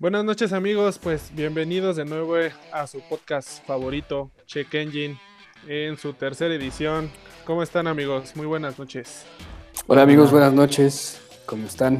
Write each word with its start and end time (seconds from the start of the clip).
Buenas 0.00 0.24
noches 0.24 0.52
amigos, 0.54 0.98
pues 0.98 1.30
bienvenidos 1.34 1.96
de 1.96 2.06
nuevo 2.06 2.34
a 2.72 2.86
su 2.86 3.00
podcast 3.02 3.62
favorito, 3.66 4.30
Check 4.46 4.72
Engine, 4.74 5.20
en 5.68 5.98
su 5.98 6.14
tercera 6.14 6.54
edición. 6.54 7.10
¿Cómo 7.44 7.62
están 7.62 7.86
amigos? 7.86 8.34
Muy 8.34 8.46
buenas 8.46 8.78
noches. 8.78 9.26
Hola 9.86 10.02
amigos, 10.02 10.30
buenas 10.30 10.54
noches. 10.54 11.20
¿Cómo 11.44 11.66
están? 11.66 11.98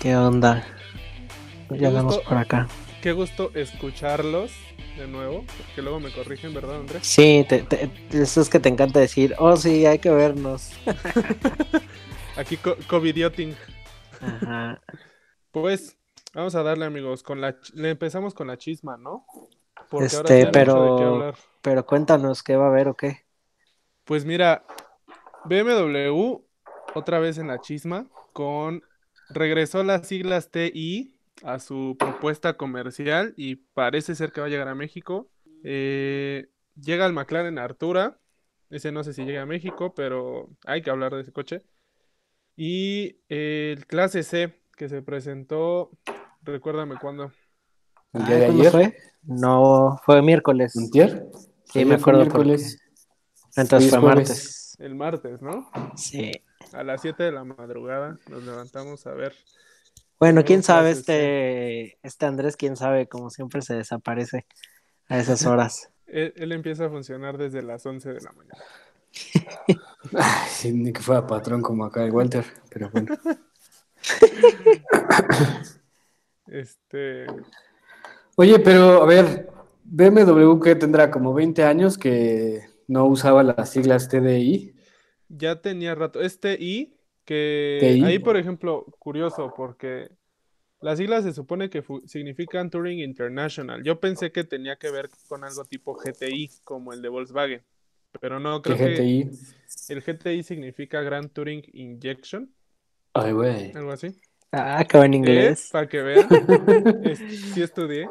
¿Qué 0.00 0.14
onda? 0.16 0.64
Ya 1.70 1.90
gusto. 1.90 2.22
por 2.22 2.38
acá. 2.38 2.68
Qué 3.02 3.10
gusto 3.10 3.50
escucharlos 3.54 4.52
de 4.96 5.08
nuevo, 5.08 5.44
que 5.74 5.82
luego 5.82 5.98
me 5.98 6.12
corrigen, 6.12 6.54
¿verdad 6.54 6.76
Andrés? 6.76 7.04
Sí, 7.04 7.44
te, 7.48 7.62
te- 7.62 7.90
eso 8.12 8.40
es 8.40 8.48
que 8.48 8.60
te 8.60 8.68
encanta 8.68 9.00
decir, 9.00 9.34
oh 9.38 9.56
sí, 9.56 9.86
hay 9.86 9.98
que 9.98 10.10
vernos. 10.10 10.70
Aquí 12.36 12.56
co 12.58 12.76
Covidioting. 12.86 13.56
Ajá. 14.20 14.80
Pues 15.50 15.96
vamos 16.34 16.54
a 16.54 16.62
darle 16.62 16.84
amigos, 16.84 17.22
con 17.22 17.40
la 17.40 17.56
le 17.74 17.90
empezamos 17.90 18.34
con 18.34 18.46
la 18.46 18.56
chisma, 18.58 18.96
¿no? 18.96 19.26
Porque 19.90 20.06
Este, 20.06 20.34
de 20.34 20.46
pero- 20.48 20.96
qué 20.96 21.04
hablar. 21.04 21.34
Pero 21.60 21.86
cuéntanos, 21.86 22.42
¿qué 22.42 22.56
va 22.56 22.66
a 22.66 22.68
haber 22.68 22.88
o 22.88 22.94
qué? 22.94 23.24
Pues 24.04 24.24
mira, 24.24 24.64
BMW 25.44 26.42
otra 26.94 27.18
vez 27.18 27.38
en 27.38 27.48
la 27.48 27.60
chisma 27.60 28.06
con 28.32 28.82
regresó 29.28 29.82
las 29.84 30.06
siglas 30.08 30.50
TI 30.50 31.14
a 31.44 31.58
su 31.58 31.96
propuesta 31.98 32.56
comercial 32.56 33.34
y 33.36 33.56
parece 33.56 34.14
ser 34.14 34.32
que 34.32 34.40
va 34.40 34.46
a 34.46 34.50
llegar 34.50 34.68
a 34.68 34.74
México. 34.74 35.28
Eh, 35.64 36.48
llega 36.80 37.06
el 37.06 37.12
McLaren 37.12 37.58
Artura, 37.58 38.18
ese 38.70 38.90
no 38.92 39.04
sé 39.04 39.12
si 39.12 39.24
llega 39.24 39.42
a 39.42 39.46
México, 39.46 39.94
pero 39.94 40.48
hay 40.64 40.82
que 40.82 40.90
hablar 40.90 41.14
de 41.14 41.22
ese 41.22 41.32
coche. 41.32 41.62
Y 42.56 43.18
eh, 43.28 43.74
el 43.76 43.86
clase 43.86 44.22
C 44.22 44.60
que 44.76 44.88
se 44.88 45.02
presentó, 45.02 45.90
recuérdame 46.42 46.96
cuándo. 47.00 47.32
¿El 48.12 48.24
día 48.26 48.36
de 48.36 48.44
¿cuándo 48.46 48.60
ayer? 48.60 48.72
fue? 48.72 48.96
No, 49.22 50.00
fue 50.04 50.22
miércoles. 50.22 50.76
¿Antier? 50.76 51.26
Sí, 51.64 51.80
Ayer 51.80 51.86
me 51.86 51.98
fue 51.98 52.12
acuerdo 52.12 52.20
miércoles. 52.20 52.78
Entonces 53.56 53.90
fue 53.90 53.98
jueves. 54.00 54.28
martes. 54.28 54.76
El 54.78 54.94
martes, 54.94 55.42
¿no? 55.42 55.70
Sí. 55.96 56.32
A 56.72 56.82
las 56.82 57.00
7 57.02 57.22
de 57.22 57.32
la 57.32 57.44
madrugada 57.44 58.18
nos 58.28 58.42
levantamos 58.44 59.06
a 59.06 59.12
ver. 59.12 59.34
Bueno, 60.18 60.44
quién 60.44 60.62
sabe, 60.62 60.90
este, 60.92 61.98
este 62.02 62.26
Andrés, 62.26 62.56
quién 62.56 62.76
sabe, 62.76 63.08
como 63.08 63.30
siempre 63.30 63.60
se 63.62 63.74
desaparece 63.74 64.46
a 65.08 65.18
esas 65.18 65.44
horas. 65.46 65.88
Él, 66.06 66.32
él 66.36 66.52
empieza 66.52 66.86
a 66.86 66.90
funcionar 66.90 67.38
desde 67.38 67.62
las 67.62 67.86
11 67.86 68.12
de 68.12 68.20
la 68.20 68.32
mañana. 68.32 68.62
Ay, 70.14 70.48
sí, 70.50 70.72
ni 70.72 70.92
que 70.92 71.00
fuera 71.00 71.26
patrón 71.26 71.62
como 71.62 71.86
acá 71.86 72.04
el 72.04 72.10
Walter, 72.10 72.44
pero 72.68 72.90
bueno. 72.90 73.16
Este, 76.52 77.26
Oye, 78.36 78.58
pero 78.58 79.02
a 79.02 79.06
ver, 79.06 79.48
BMW 79.84 80.60
que 80.60 80.74
tendrá 80.74 81.10
como 81.10 81.32
20 81.34 81.62
años 81.64 81.96
que 81.98 82.60
no 82.88 83.06
usaba 83.06 83.42
las 83.42 83.70
siglas 83.70 84.08
TDI. 84.08 84.74
ya 85.28 85.60
tenía 85.62 85.94
rato. 85.94 86.20
Este 86.20 86.54
I, 86.60 86.94
que 87.24 87.78
TI. 87.80 88.04
ahí, 88.04 88.18
por 88.18 88.36
ejemplo, 88.36 88.84
curioso, 88.98 89.52
porque 89.56 90.10
las 90.80 90.98
siglas 90.98 91.24
se 91.24 91.32
supone 91.32 91.70
que 91.70 91.82
significan 92.06 92.70
Touring 92.70 93.00
International. 93.00 93.82
Yo 93.82 94.00
pensé 94.00 94.32
que 94.32 94.44
tenía 94.44 94.76
que 94.76 94.90
ver 94.90 95.08
con 95.28 95.44
algo 95.44 95.64
tipo 95.64 95.94
GTI, 95.94 96.50
como 96.64 96.92
el 96.92 97.00
de 97.02 97.08
Volkswagen. 97.08 97.62
Pero 98.20 98.40
no, 98.40 98.60
creo 98.60 98.76
que 98.76 98.94
GTI. 98.94 99.30
el 99.88 100.02
GTI 100.02 100.42
significa 100.42 101.00
Grand 101.00 101.30
Touring 101.32 101.62
Injection, 101.72 102.52
Ay, 103.14 103.32
güey. 103.32 103.72
algo 103.74 103.92
así. 103.92 104.20
Ah, 104.52 104.84
qué 104.88 104.98
buen 104.98 105.14
inglés. 105.14 105.70
Para 105.72 105.88
que 105.88 106.02
vean. 106.02 106.28
Es- 107.04 107.18
sí 107.54 107.62
estudié. 107.62 108.08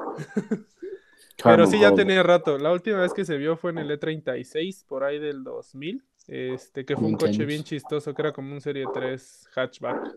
Pero 1.44 1.66
sí, 1.67 1.80
ya 1.80 1.94
tenía 1.94 2.22
rato. 2.23 2.58
La 2.58 2.72
última 2.72 3.00
vez 3.02 3.14
que 3.14 3.25
se 3.25 3.38
vio 3.38 3.57
fue 3.57 3.72
en 3.72 3.79
el 3.79 3.91
E36, 4.00 4.85
por 4.88 5.03
ahí 5.03 5.19
del 5.19 5.44
2000. 5.44 6.03
Este, 6.28 6.85
que 6.85 6.96
fue 6.96 7.06
un 7.06 7.12
20 7.18 7.25
coche 7.25 7.46
bien 7.46 7.63
chistoso, 7.63 8.13
que 8.13 8.22
era 8.22 8.31
como 8.31 8.53
un 8.53 8.62
Serie 8.62 8.85
3 8.94 9.47
hatchback. 9.56 10.16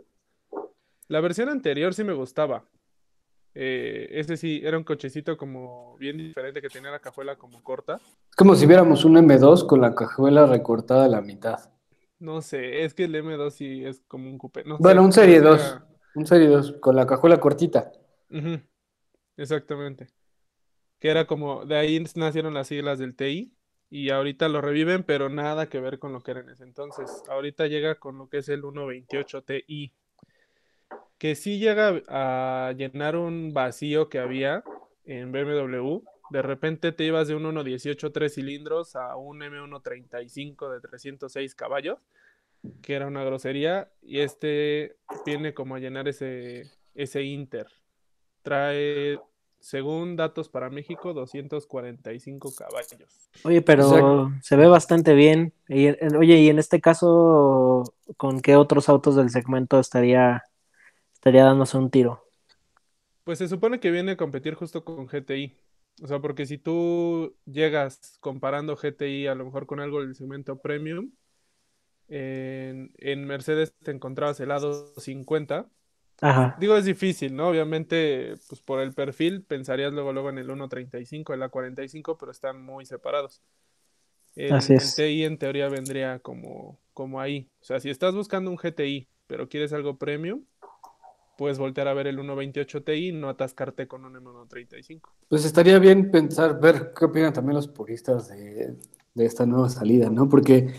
La 1.09 1.21
versión 1.21 1.49
anterior 1.49 1.93
sí 1.95 2.05
me 2.05 2.13
gustaba. 2.13 2.65
Eh, 3.55 4.09
ese 4.11 4.37
sí, 4.37 4.61
era 4.65 4.77
un 4.77 4.85
cochecito 4.85 5.37
como 5.37 5.97
bien 5.99 6.19
diferente, 6.19 6.61
que 6.61 6.69
tenía 6.69 6.91
la 6.91 6.99
cajuela 7.01 7.37
como 7.37 7.63
corta. 7.63 8.01
Es 8.31 8.37
como 8.37 8.55
si 8.57 8.67
viéramos 8.67 9.05
un 9.05 9.17
M2 9.17 9.67
con 9.67 9.81
la 9.81 9.95
cajuela 9.95 10.45
recortada 10.47 11.05
a 11.05 11.09
la 11.09 11.21
mitad. 11.21 11.71
No 12.19 12.43
sé, 12.43 12.85
es 12.85 12.95
que 12.95 13.05
el 13.05 13.15
M2 13.15 13.51
sí 13.51 13.85
es 13.85 14.03
como 14.09 14.29
un 14.29 14.39
coupé. 14.39 14.65
No 14.65 14.77
sé, 14.77 14.83
Bueno, 14.83 15.05
un 15.05 15.13
Serie 15.13 15.39
sí 15.39 15.45
2. 15.45 15.61
era- 15.61 15.87
Un 16.15 16.27
Serie 16.27 16.49
2 16.49 16.77
con 16.81 16.97
la 16.97 17.07
cajuela 17.07 17.39
cortita. 17.41 17.93
Exactamente. 19.37 20.09
Que 20.99 21.11
era 21.11 21.27
como, 21.27 21.65
de 21.67 21.77
ahí 21.77 22.03
nacieron 22.15 22.55
las 22.55 22.69
siglas 22.69 22.99
del 22.99 23.17
TI 23.17 23.53
y 23.91 24.11
ahorita 24.11 24.49
lo 24.49 24.61
reviven, 24.61 25.03
pero 25.03 25.29
nada 25.29 25.69
que 25.69 25.81
ver 25.81 25.99
con 25.99 26.13
lo 26.13 26.21
que 26.21 26.33
era 26.33 26.41
en 26.41 26.51
ese 26.51 26.65
entonces. 26.65 27.23
Ahorita 27.29 27.67
llega 27.67 27.97
con 27.97 28.19
lo 28.19 28.29
que 28.29 28.39
es 28.39 28.49
el 28.49 28.63
128 28.63 29.43
Ti, 29.43 29.95
que 31.19 31.35
sí 31.35 31.59
llega 31.59 32.03
a 32.09 32.73
llenar 32.77 33.17
un 33.17 33.53
vacío 33.53 34.09
que 34.09 34.19
había 34.19 34.65
en 35.05 35.33
BMW. 35.33 36.01
De 36.31 36.43
repente 36.43 36.93
te 36.93 37.05
ibas 37.05 37.29
de 37.29 37.35
un 37.35 37.43
118 37.43 38.11
tres 38.11 38.35
cilindros 38.35 38.97
a 38.97 39.17
un 39.17 39.41
M135 39.41 40.73
de 40.73 40.81
306 40.81 41.55
caballos, 41.55 41.99
que 42.83 42.95
era 42.95 43.07
una 43.07 43.25
grosería, 43.25 43.93
y 44.03 44.21
este 44.21 44.97
viene 45.27 45.55
como 45.55 45.75
a 45.77 45.79
llenar 45.79 46.09
ese, 46.09 46.71
ese 46.95 47.23
Inter. 47.23 47.67
Trae, 48.43 49.21
según 49.61 50.17
datos 50.17 50.49
para 50.49 50.71
México, 50.71 51.15
245 51.15 52.55
caballos. 52.55 53.31
Oye, 53.45 53.63
pero 53.63 54.33
se 54.43 54.57
ve 54.57 54.67
bastante 54.67 55.15
bien. 55.15 55.53
Y, 55.69 55.87
en- 55.89 56.17
oye, 56.17 56.39
y 56.39 56.49
en 56.49 56.59
este 56.59 56.81
caso, 56.81 57.85
¿con 58.17 58.41
qué 58.41 58.57
otros 58.57 58.89
autos 58.89 59.17
del 59.17 59.31
segmento 59.31 59.79
estaría, 59.81 60.45
estaría 61.15 61.45
dándose 61.45 61.79
un 61.79 61.91
tiro? 61.91 62.25
Pues 63.25 63.39
se 63.39 63.49
supone 63.49 63.81
que 63.81 63.91
viene 63.91 64.13
a 64.13 64.17
competir 64.17 64.55
justo 64.55 64.85
con 64.85 65.07
GTI. 65.07 65.57
O 66.03 66.07
sea, 66.09 66.21
porque 66.21 66.47
si 66.47 66.59
tú 66.59 67.37
llegas 67.47 68.19
comparando 68.21 68.77
GTI 68.77 69.27
a 69.29 69.35
lo 69.35 69.45
mejor 69.47 69.67
con 69.67 69.81
algo 69.81 70.01
del 70.01 70.15
segmento 70.15 70.61
premium, 70.61 71.13
en, 72.09 72.93
en 72.99 73.25
Mercedes 73.27 73.75
te 73.83 73.91
encontrabas 73.91 74.41
el 74.41 74.51
A250. 74.51 75.67
Ajá. 76.21 76.57
Digo, 76.61 76.77
es 76.77 76.85
difícil, 76.85 77.35
¿no? 77.35 77.49
Obviamente, 77.49 78.35
pues 78.49 78.61
por 78.61 78.81
el 78.81 78.93
perfil 78.95 79.43
pensarías 79.43 79.93
luego, 79.93 80.13
luego 80.13 80.31
en 80.31 80.39
el 80.39 80.47
135, 80.47 81.35
el 81.35 81.43
A45, 81.43 82.17
pero 82.19 82.33
están 82.33 82.63
muy 82.63 82.87
separados. 82.87 83.43
El, 84.37 84.53
Así 84.53 84.73
el 84.73 84.79
es. 84.79 84.95
TI 84.95 85.25
en 85.25 85.39
teoría 85.39 85.69
vendría 85.69 86.19
como, 86.21 86.79
como 86.93 87.21
ahí. 87.21 87.51
O 87.61 87.65
sea, 87.65 87.81
si 87.81 87.91
estás 87.91 88.15
buscando 88.15 88.51
un 88.51 88.57
GTI, 88.57 89.09
pero 89.27 89.49
quieres 89.49 89.73
algo 89.73 89.99
premium, 89.99 90.45
puedes 91.37 91.59
voltear 91.59 91.89
a 91.89 91.95
ver 91.95 92.07
el 92.07 92.17
128 92.17 92.83
Ti 92.83 92.93
y 92.93 93.13
no 93.13 93.29
atascarte 93.29 93.87
con 93.87 94.05
un 94.05 94.15
M135. 94.15 95.01
Pues 95.29 95.45
estaría 95.45 95.79
bien 95.79 96.11
pensar, 96.11 96.61
ver 96.61 96.93
qué 96.97 97.07
opinan 97.07 97.33
también 97.33 97.57
los 97.57 97.69
puristas 97.69 98.29
de, 98.29 98.77
de 99.15 99.25
esta 99.25 99.47
nueva 99.47 99.69
salida, 99.69 100.11
¿no? 100.11 100.29
Porque, 100.29 100.75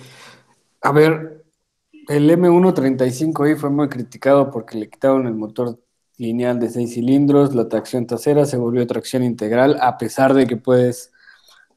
a 0.82 0.92
ver, 0.92 1.46
el 2.08 2.30
M135i 2.30 3.56
fue 3.56 3.70
muy 3.70 3.90
criticado 3.90 4.52
porque 4.52 4.78
le 4.78 4.90
quitaron 4.90 5.28
el 5.28 5.34
motor 5.34 5.80
lineal 6.18 6.60
de 6.60 6.70
seis 6.70 6.94
cilindros, 6.94 7.56
la 7.56 7.68
tracción 7.68 8.08
trasera 8.08 8.46
se 8.46 8.58
volvió 8.58 8.86
tracción 8.88 9.24
integral, 9.24 9.78
a 9.82 9.98
pesar 9.98 10.34
de 10.34 10.48
que 10.48 10.58
puedes 10.58 11.12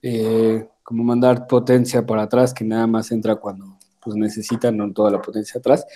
eh, 0.03 0.69
como 0.83 1.05
mandar 1.05 1.47
potencia 1.47 2.07
para 2.07 2.23
atrás, 2.23 2.55
que 2.55 2.65
nada 2.65 2.87
más 2.87 3.11
entra 3.11 3.37
cuando 3.37 3.79
pues, 4.01 4.17
necesitan 4.17 4.77
no 4.77 4.93
toda 4.93 5.11
la 5.11 5.21
potencia 5.21 5.59
atrás. 5.59 5.87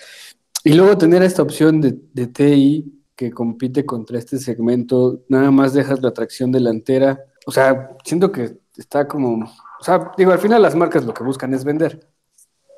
Y 0.63 0.73
luego 0.73 0.97
tener 0.97 1.23
esta 1.23 1.41
opción 1.41 1.81
de, 1.81 1.97
de 2.13 2.27
TI 2.27 3.03
que 3.15 3.31
compite 3.31 3.85
contra 3.85 4.17
este 4.17 4.37
segmento, 4.39 5.23
nada 5.29 5.51
más 5.51 5.73
dejas 5.73 6.01
la 6.01 6.11
tracción 6.11 6.51
delantera. 6.51 7.23
O 7.45 7.51
sea, 7.51 7.91
siento 8.03 8.31
que 8.31 8.57
está 8.77 9.07
como, 9.07 9.45
o 9.79 9.83
sea, 9.83 10.11
digo, 10.17 10.31
al 10.31 10.39
final 10.39 10.61
las 10.61 10.75
marcas 10.75 11.05
lo 11.05 11.13
que 11.13 11.23
buscan 11.23 11.53
es 11.53 11.63
vender, 11.63 12.07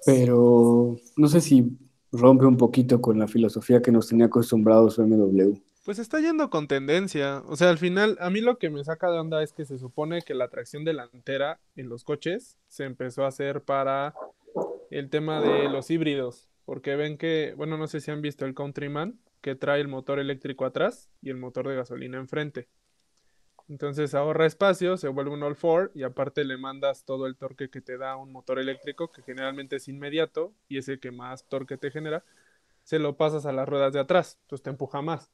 pero 0.05 0.97
no 1.17 1.27
sé 1.27 1.41
si 1.41 1.77
rompe 2.11 2.45
un 2.45 2.57
poquito 2.57 3.01
con 3.01 3.19
la 3.19 3.27
filosofía 3.27 3.81
que 3.81 3.91
nos 3.91 4.07
tenía 4.07 4.27
acostumbrados 4.27 4.97
BMW. 4.97 5.53
Pues 5.83 5.99
está 5.99 6.19
yendo 6.19 6.49
con 6.49 6.67
tendencia. 6.67 7.43
O 7.47 7.55
sea, 7.55 7.69
al 7.69 7.77
final, 7.77 8.17
a 8.19 8.31
mí 8.31 8.41
lo 8.41 8.57
que 8.57 8.71
me 8.71 8.83
saca 8.83 9.11
de 9.11 9.19
onda 9.19 9.43
es 9.43 9.53
que 9.53 9.65
se 9.65 9.77
supone 9.77 10.23
que 10.23 10.33
la 10.33 10.47
tracción 10.47 10.83
delantera 10.83 11.59
en 11.75 11.89
los 11.89 12.03
coches 12.03 12.57
se 12.67 12.85
empezó 12.85 13.23
a 13.23 13.27
hacer 13.27 13.61
para 13.61 14.15
el 14.89 15.09
tema 15.09 15.41
de 15.41 15.69
los 15.69 15.91
híbridos. 15.91 16.49
Porque 16.65 16.95
ven 16.95 17.19
que, 17.19 17.53
bueno, 17.55 17.77
no 17.77 17.85
sé 17.85 18.01
si 18.01 18.09
han 18.09 18.23
visto 18.23 18.45
el 18.45 18.55
Countryman, 18.55 19.19
que 19.41 19.53
trae 19.53 19.79
el 19.79 19.87
motor 19.87 20.17
eléctrico 20.17 20.65
atrás 20.65 21.11
y 21.21 21.29
el 21.29 21.37
motor 21.37 21.67
de 21.67 21.75
gasolina 21.75 22.17
enfrente. 22.17 22.67
Entonces 23.67 24.13
ahorra 24.13 24.45
espacio, 24.45 24.97
se 24.97 25.07
vuelve 25.07 25.31
un 25.31 25.43
all-four 25.43 25.91
y 25.95 26.03
aparte 26.03 26.43
le 26.43 26.57
mandas 26.57 27.03
todo 27.03 27.25
el 27.25 27.35
torque 27.35 27.69
que 27.69 27.81
te 27.81 27.97
da 27.97 28.15
un 28.15 28.31
motor 28.31 28.59
eléctrico, 28.59 29.11
que 29.11 29.23
generalmente 29.23 29.77
es 29.77 29.87
inmediato 29.87 30.53
y 30.67 30.77
es 30.77 30.87
el 30.87 30.99
que 30.99 31.11
más 31.11 31.47
torque 31.47 31.77
te 31.77 31.89
genera, 31.89 32.23
se 32.83 32.99
lo 32.99 33.17
pasas 33.17 33.45
a 33.47 33.51
las 33.51 33.67
ruedas 33.67 33.91
de 33.93 33.99
atrás, 33.99 34.37
entonces 34.43 34.63
te 34.63 34.69
empuja 34.69 35.01
más. 35.01 35.31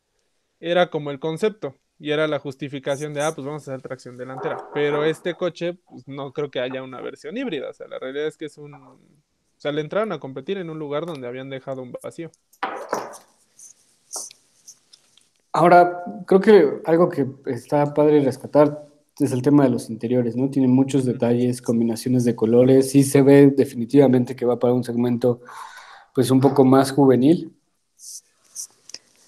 Era 0.60 0.89
como 0.89 1.12
el 1.12 1.19
concepto. 1.19 1.75
Y 2.00 2.10
era 2.10 2.28
la 2.28 2.39
justificación 2.39 3.13
de, 3.13 3.22
ah, 3.22 3.31
pues 3.36 3.45
vamos 3.45 3.68
a 3.68 3.74
hacer 3.74 3.83
tracción 3.83 4.18
delantera. 4.18 4.57
Pero 4.74 5.04
este 5.04 5.36
coche, 5.36 5.75
pues 5.88 6.07
no 6.07 6.34
creo 6.34 6.50
que 6.50 6.60
haya 6.60 6.81
una 6.81 7.00
versión 7.00 7.38
híbrida. 7.38 7.69
O 7.69 7.74
sea, 7.74 7.88
la 7.88 8.00
realidad 8.00 8.25
es 8.25 8.38
que 8.38 8.45
es 8.45 8.57
un... 8.57 8.74
O 8.74 8.98
sea, 9.57 9.72
le 9.72 9.81
entraron 9.81 10.12
a 10.12 10.19
competir 10.19 10.57
en 10.57 10.72
un 10.72 10.80
lugar 10.80 11.06
donde 11.06 11.27
habían 11.27 11.51
dejado 11.51 11.84
un 11.84 11.92
vacío. 11.92 12.31
Ahora, 15.53 16.03
creo 16.25 16.39
que 16.39 16.81
algo 16.86 17.09
que 17.09 17.27
está 17.45 17.94
padre 17.94 18.21
rescatar 18.21 18.88
es 19.19 19.31
el 19.33 19.42
tema 19.42 19.63
de 19.63 19.69
los 19.69 19.89
interiores, 19.89 20.36
¿no? 20.36 20.50
Tiene 20.50 20.68
muchos 20.68 21.06
detalles, 21.06 21.62
combinaciones 21.62 22.24
de 22.24 22.36
colores, 22.36 22.92
sí 22.92 23.03
se 23.03 23.21
ve 23.21 23.48
definitivamente 23.48 24.36
que 24.36 24.45
va 24.45 24.57
para 24.59 24.74
un 24.74 24.83
segmento 24.83 25.42
pues 26.13 26.31
un 26.31 26.39
poco 26.39 26.63
más 26.63 26.92
juvenil. 26.92 27.53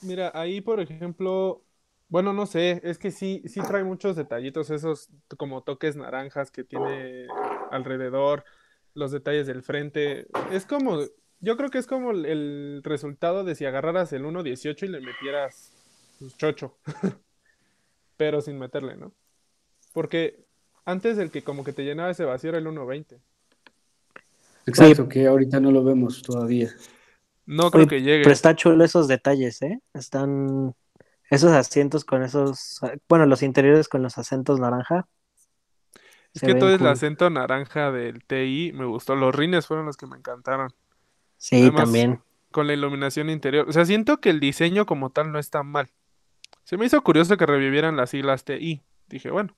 Mira, 0.02 0.32
ahí 0.34 0.62
por 0.62 0.80
ejemplo, 0.80 1.62
bueno, 2.08 2.32
no 2.34 2.46
sé, 2.46 2.82
es 2.84 2.98
que 2.98 3.12
sí, 3.12 3.42
sí 3.46 3.62
trae 3.62 3.84
muchos 3.84 4.16
detallitos, 4.16 4.70
esos 4.70 5.10
como 5.38 5.64
toques 5.64 5.96
naranjas 5.96 6.52
que 6.52 6.64
tiene 6.64 7.28
alrededor, 7.72 8.46
los 8.94 9.12
detalles 9.12 9.48
del 9.48 9.62
frente. 9.62 10.28
Es 10.52 10.66
como, 10.66 11.00
yo 11.40 11.58
creo 11.58 11.70
que 11.70 11.80
es 11.80 11.88
como 11.88 12.12
el 12.12 12.82
resultado 12.84 13.44
de 13.44 13.56
si 13.56 13.66
agarraras 13.66 14.14
el 14.14 14.24
1.18 14.24 14.86
y 14.86 14.90
le 14.90 15.02
metieras 15.02 15.83
pues, 16.20 16.38
chocho, 16.38 16.78
pero 18.18 18.42
sin 18.42 18.60
meterle, 18.60 18.98
¿no? 18.98 19.14
Porque 19.94 20.46
antes 20.86 21.18
el 21.18 21.32
que 21.32 21.44
como 21.44 21.64
que 21.64 21.74
te 21.74 21.84
llenaba 21.84 22.12
ese 22.12 22.26
vacío 22.26 22.50
era 22.50 22.60
el 22.60 22.68
1.20. 22.68 23.20
Exacto, 24.66 25.10
que 25.10 25.28
ahorita 25.28 25.60
no 25.60 25.72
lo 25.72 25.84
vemos 25.84 26.22
todavía. 26.22 26.70
No 27.46 27.70
creo 27.72 27.84
Oye, 27.84 27.90
que 27.90 28.02
llegue. 28.02 28.24
Pero 28.24 28.34
está 28.34 28.56
chulo 28.56 28.84
esos 28.84 29.08
detalles, 29.08 29.62
¿eh? 29.62 29.82
Están 29.94 30.74
esos 31.30 31.52
asientos 31.52 32.06
con 32.06 32.24
esos, 32.24 32.80
bueno, 33.10 33.26
los 33.26 33.44
interiores 33.44 33.90
con 33.90 34.02
los 34.02 34.18
acentos 34.18 34.60
naranja. 34.60 35.08
Es 36.34 36.40
se 36.42 36.48
que 36.48 36.56
todo 36.56 36.74
el 36.74 36.86
acento 36.88 37.30
naranja 37.30 37.92
del 37.92 38.24
TI 38.24 38.72
me 38.74 38.86
gustó. 38.86 39.16
Los 39.16 39.36
rines 39.36 39.68
fueron 39.68 39.86
los 39.86 39.98
que 39.98 40.08
me 40.08 40.18
encantaron. 40.18 40.74
Sí, 41.38 41.62
Además, 41.62 41.84
también. 41.84 42.22
Con 42.52 42.68
la 42.68 42.74
iluminación 42.74 43.30
interior. 43.30 43.68
O 43.68 43.74
sea, 43.74 43.86
siento 43.86 44.20
que 44.20 44.30
el 44.30 44.40
diseño 44.40 44.86
como 44.86 45.10
tal 45.10 45.32
no 45.32 45.40
está 45.40 45.64
mal. 45.64 45.90
Se 46.64 46.78
me 46.78 46.86
hizo 46.86 47.02
curioso 47.04 47.38
que 47.38 47.46
revivieran 47.46 47.98
las 47.98 48.12
siglas 48.12 48.44
TI. 48.46 48.84
Dije, 49.08 49.32
bueno, 49.32 49.56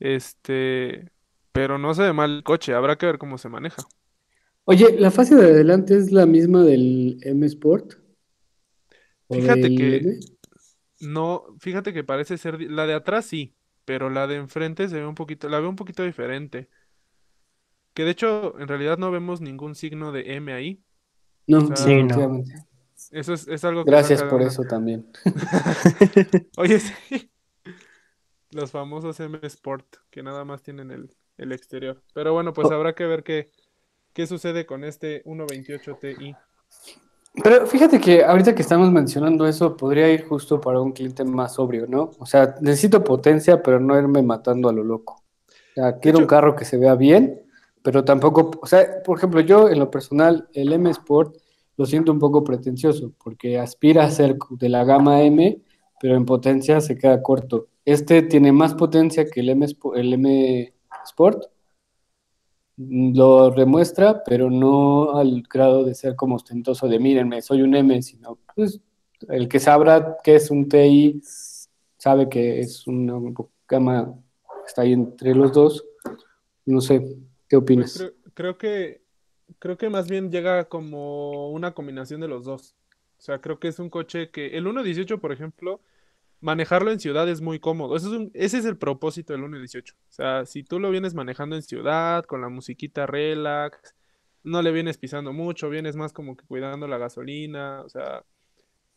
este, 0.00 1.10
pero 1.52 1.78
no 1.78 1.94
se 1.94 2.02
ve 2.04 2.12
mal 2.14 2.30
el 2.38 2.44
coche. 2.44 2.74
Habrá 2.74 2.96
que 2.98 3.06
ver 3.06 3.18
cómo 3.18 3.38
se 3.38 3.48
maneja. 3.48 3.88
Oye, 4.64 4.98
¿la 4.98 5.10
fase 5.10 5.34
de 5.34 5.44
adelante 5.50 5.94
es 5.96 6.12
la 6.12 6.24
misma 6.24 6.64
del 6.64 7.18
M 7.22 7.44
Sport? 7.46 7.94
¿O 9.28 9.36
Fíjate 9.36 9.70
del 9.70 9.74
que 9.74 10.08
M? 10.08 10.18
no, 11.00 11.44
fíjate 11.60 11.92
que 11.92 12.04
parece 12.04 12.38
ser 12.38 12.60
la 12.62 12.86
de 12.86 12.94
atrás 12.94 13.26
sí, 13.26 13.56
pero 13.84 14.10
la 14.10 14.26
de 14.26 14.36
enfrente 14.36 14.88
se 14.88 14.96
ve 15.00 15.06
un 15.06 15.14
poquito, 15.14 15.48
la 15.48 15.60
veo 15.60 15.70
un 15.70 15.76
poquito 15.76 16.04
diferente. 16.04 16.70
Que 17.94 18.04
de 18.04 18.10
hecho, 18.12 18.58
en 18.60 18.68
realidad 18.68 18.98
no 18.98 19.10
vemos 19.10 19.40
ningún 19.40 19.74
signo 19.74 20.12
de 20.12 20.34
M 20.36 20.52
ahí. 20.52 20.82
No, 21.46 21.58
O 21.58 21.66
sea, 21.66 21.76
Sí, 21.76 22.02
no. 22.02 22.42
Eso 23.10 23.32
es, 23.34 23.48
es 23.48 23.64
algo 23.64 23.84
que 23.84 23.90
Gracias 23.90 24.22
por 24.22 24.42
eso 24.42 24.62
también. 24.64 25.10
Oye, 26.56 26.78
sí. 27.08 27.30
Los 28.50 28.70
famosos 28.70 29.18
M 29.20 29.38
Sport, 29.42 29.96
que 30.10 30.22
nada 30.22 30.44
más 30.44 30.62
tienen 30.62 30.90
el, 30.90 31.10
el 31.36 31.52
exterior. 31.52 32.02
Pero 32.14 32.32
bueno, 32.32 32.52
pues 32.52 32.68
Oh. 32.68 32.74
habrá 32.74 32.94
que 32.94 33.06
ver 33.06 33.22
qué, 33.22 33.50
qué 34.12 34.26
sucede 34.26 34.66
con 34.66 34.84
este 34.84 35.22
128 35.24 35.96
Ti. 35.96 36.34
Pero 37.44 37.66
fíjate 37.66 38.00
que 38.00 38.24
ahorita 38.24 38.54
que 38.54 38.62
estamos 38.62 38.90
mencionando 38.90 39.46
eso, 39.46 39.76
podría 39.76 40.10
ir 40.12 40.26
justo 40.26 40.60
para 40.60 40.80
un 40.80 40.92
cliente 40.92 41.24
más 41.24 41.54
sobrio, 41.54 41.86
¿no? 41.86 42.10
O 42.18 42.26
sea, 42.26 42.56
necesito 42.60 43.04
potencia, 43.04 43.62
pero 43.62 43.78
no 43.78 43.96
irme 43.98 44.22
matando 44.22 44.68
a 44.68 44.72
lo 44.72 44.82
loco. 44.82 45.14
O 45.14 45.74
sea, 45.74 45.98
quiero 46.00 46.18
un 46.18 46.26
carro 46.26 46.56
que 46.56 46.64
se 46.64 46.76
vea 46.76 46.96
bien, 46.96 47.42
pero 47.82 48.04
tampoco, 48.04 48.50
o 48.60 48.66
sea, 48.66 49.02
por 49.04 49.18
ejemplo, 49.18 49.40
yo 49.40 49.68
en 49.68 49.78
lo 49.78 49.90
personal, 49.90 50.48
el 50.54 50.72
M 50.72 50.90
Sport 50.90 51.36
lo 51.80 51.86
siento 51.86 52.12
un 52.12 52.18
poco 52.18 52.44
pretencioso, 52.44 53.14
porque 53.24 53.58
aspira 53.58 54.04
a 54.04 54.10
ser 54.10 54.36
de 54.50 54.68
la 54.68 54.84
gama 54.84 55.22
M, 55.22 55.62
pero 55.98 56.14
en 56.14 56.26
potencia 56.26 56.78
se 56.82 56.98
queda 56.98 57.22
corto. 57.22 57.68
Este 57.86 58.20
tiene 58.20 58.52
más 58.52 58.74
potencia 58.74 59.24
que 59.24 59.40
el 59.40 59.48
M, 59.48 60.74
Sport, 61.06 61.44
lo 62.76 63.50
demuestra, 63.52 64.22
pero 64.22 64.50
no 64.50 65.16
al 65.16 65.42
grado 65.50 65.82
de 65.82 65.94
ser 65.94 66.16
como 66.16 66.34
ostentoso 66.34 66.86
de 66.86 66.98
mírenme, 66.98 67.40
soy 67.40 67.62
un 67.62 67.74
M, 67.74 68.02
sino 68.02 68.36
pues 68.54 68.78
el 69.30 69.48
que 69.48 69.58
sabrá 69.58 70.18
que 70.22 70.34
es 70.34 70.50
un 70.50 70.68
TI 70.68 71.22
sabe 71.96 72.28
que 72.28 72.60
es 72.60 72.86
una 72.86 73.14
gama 73.66 74.18
está 74.66 74.82
ahí 74.82 74.92
entre 74.92 75.34
los 75.34 75.50
dos. 75.54 75.82
No 76.66 76.82
sé, 76.82 77.00
¿qué 77.48 77.58
Pues 77.58 77.62
opinas? 77.62 77.94
creo, 77.96 78.12
creo 78.34 78.58
que 78.58 79.09
creo 79.58 79.76
que 79.78 79.90
más 79.90 80.08
bien 80.08 80.30
llega 80.30 80.68
como 80.68 81.50
una 81.50 81.72
combinación 81.72 82.20
de 82.20 82.28
los 82.28 82.44
dos. 82.44 82.74
O 83.18 83.22
sea, 83.22 83.40
creo 83.40 83.58
que 83.58 83.68
es 83.68 83.78
un 83.78 83.90
coche 83.90 84.30
que 84.30 84.56
el 84.56 84.66
1.18, 84.66 85.20
por 85.20 85.32
ejemplo, 85.32 85.80
manejarlo 86.40 86.90
en 86.92 87.00
ciudad 87.00 87.28
es 87.28 87.40
muy 87.42 87.60
cómodo. 87.60 87.96
Ese 87.96 88.06
es 88.08 88.12
un- 88.14 88.30
ese 88.34 88.58
es 88.58 88.64
el 88.64 88.78
propósito 88.78 89.32
del 89.32 89.44
1.18. 89.44 89.94
O 90.10 90.12
sea, 90.12 90.46
si 90.46 90.62
tú 90.64 90.80
lo 90.80 90.90
vienes 90.90 91.14
manejando 91.14 91.56
en 91.56 91.62
ciudad, 91.62 92.24
con 92.24 92.40
la 92.42 92.48
musiquita 92.48 93.06
relax, 93.06 93.94
no 94.42 94.62
le 94.62 94.72
vienes 94.72 94.98
pisando 94.98 95.32
mucho, 95.32 95.68
vienes 95.70 95.96
más 95.96 96.12
como 96.12 96.36
que 96.36 96.46
cuidando 96.46 96.88
la 96.88 96.98
gasolina, 96.98 97.82
o 97.82 97.88
sea, 97.88 98.24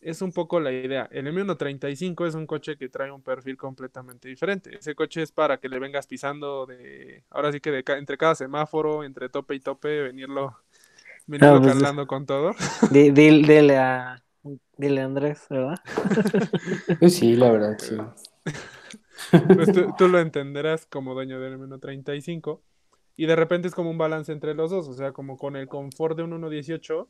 es 0.03 0.21
un 0.21 0.31
poco 0.31 0.59
la 0.59 0.71
idea. 0.71 1.07
El 1.11 1.27
M135 1.27 2.25
es 2.27 2.35
un 2.35 2.45
coche 2.47 2.77
que 2.77 2.89
trae 2.89 3.11
un 3.11 3.21
perfil 3.21 3.57
completamente 3.57 4.27
diferente. 4.27 4.75
Ese 4.77 4.95
coche 4.95 5.21
es 5.21 5.31
para 5.31 5.57
que 5.57 5.69
le 5.69 5.79
vengas 5.79 6.07
pisando 6.07 6.65
de, 6.65 7.23
ahora 7.29 7.51
sí 7.51 7.59
que 7.59 7.71
de 7.71 7.83
ca- 7.83 7.97
entre 7.97 8.17
cada 8.17 8.35
semáforo, 8.35 9.03
entre 9.03 9.29
tope 9.29 9.55
y 9.55 9.59
tope, 9.59 10.01
venirlo, 10.03 10.57
venirlo 11.27 11.61
pues, 11.61 11.73
calando 11.73 12.07
con 12.07 12.25
todo. 12.25 12.53
Di- 12.91 13.11
di- 13.11 13.44
dile 13.44 13.77
a 13.77 14.23
dile 14.77 15.01
a 15.01 15.05
Andrés, 15.05 15.45
¿verdad? 15.50 15.79
Pues 16.99 17.15
sí, 17.15 17.35
la 17.35 17.51
verdad, 17.51 17.77
sí. 17.79 17.97
Pues 19.31 19.71
tú, 19.71 19.94
tú 19.97 20.07
lo 20.07 20.19
entenderás 20.19 20.85
como 20.85 21.13
dueño 21.13 21.39
del 21.39 21.53
M135. 21.53 22.61
Y 23.15 23.27
de 23.27 23.35
repente 23.35 23.67
es 23.67 23.75
como 23.75 23.91
un 23.91 23.97
balance 23.97 24.31
entre 24.31 24.56
los 24.56 24.71
dos, 24.71 24.88
o 24.88 24.94
sea, 24.94 25.11
como 25.11 25.38
con 25.38 25.56
el 25.56 25.67
confort 25.67 26.17
de 26.17 26.23
un 26.23 26.31
1.18, 26.33 27.07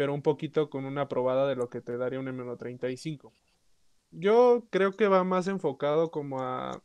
pero 0.00 0.14
un 0.14 0.22
poquito 0.22 0.70
con 0.70 0.86
una 0.86 1.08
probada 1.08 1.46
de 1.46 1.56
lo 1.56 1.68
que 1.68 1.82
te 1.82 1.98
daría 1.98 2.18
un 2.18 2.26
M135. 2.26 3.34
Yo 4.10 4.66
creo 4.70 4.96
que 4.96 5.08
va 5.08 5.24
más 5.24 5.46
enfocado 5.46 6.10
como 6.10 6.40
a 6.40 6.82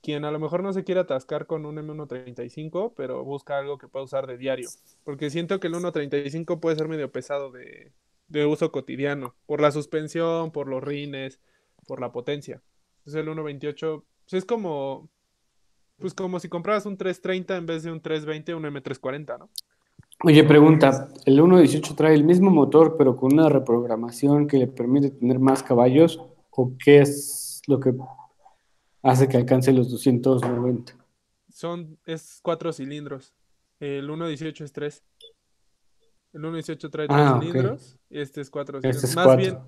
quien 0.00 0.24
a 0.24 0.30
lo 0.30 0.38
mejor 0.38 0.62
no 0.62 0.72
se 0.72 0.84
quiere 0.84 1.00
atascar 1.00 1.48
con 1.48 1.66
un 1.66 1.78
M135, 1.78 2.92
pero 2.94 3.24
busca 3.24 3.58
algo 3.58 3.76
que 3.76 3.88
pueda 3.88 4.04
usar 4.04 4.28
de 4.28 4.38
diario. 4.38 4.68
Porque 5.02 5.30
siento 5.30 5.58
que 5.58 5.66
el 5.66 5.74
1.35 5.74 6.60
puede 6.60 6.76
ser 6.76 6.86
medio 6.86 7.10
pesado 7.10 7.50
de, 7.50 7.90
de 8.28 8.46
uso 8.46 8.70
cotidiano, 8.70 9.34
por 9.46 9.60
la 9.60 9.72
suspensión, 9.72 10.52
por 10.52 10.68
los 10.68 10.80
rines, 10.80 11.40
por 11.88 12.00
la 12.00 12.12
potencia. 12.12 12.62
Entonces 12.98 13.20
el 13.20 13.28
1.28 13.30 14.04
pues 14.26 14.32
es 14.34 14.44
como, 14.44 15.10
pues 15.98 16.14
como 16.14 16.38
si 16.38 16.48
compraras 16.48 16.86
un 16.86 16.96
330 16.96 17.56
en 17.56 17.66
vez 17.66 17.82
de 17.82 17.90
un 17.90 18.00
320, 18.00 18.54
un 18.54 18.62
M340, 18.62 19.40
¿no? 19.40 19.50
Oye, 20.24 20.44
pregunta, 20.44 21.08
¿el 21.24 21.40
1.18 21.40 21.96
trae 21.96 22.14
el 22.14 22.24
mismo 22.24 22.50
motor 22.50 22.96
pero 22.96 23.16
con 23.16 23.32
una 23.32 23.48
reprogramación 23.48 24.46
que 24.46 24.56
le 24.58 24.66
permite 24.68 25.10
tener 25.10 25.38
más 25.40 25.62
caballos 25.62 26.20
o 26.50 26.72
qué 26.82 27.00
es 27.00 27.60
lo 27.66 27.80
que 27.80 27.92
hace 29.02 29.28
que 29.28 29.36
alcance 29.36 29.72
los 29.72 29.90
290? 29.90 30.94
Son, 31.52 31.98
es 32.06 32.38
cuatro 32.42 32.72
cilindros. 32.72 33.34
El 33.80 34.08
1.18 34.08 34.64
es 34.64 34.72
3. 34.72 35.02
El 36.34 36.42
1.18 36.42 36.90
trae 36.90 37.08
tres 37.08 37.18
Ah, 37.20 37.38
cilindros. 37.40 37.98
Este 38.08 38.40
es 38.40 38.48
cuatro 38.50 38.78
Este 38.78 38.92
cilindros. 38.92 39.10
es 39.10 39.16
Más 39.16 39.24
cuatro. 39.26 39.42
bien, 39.44 39.58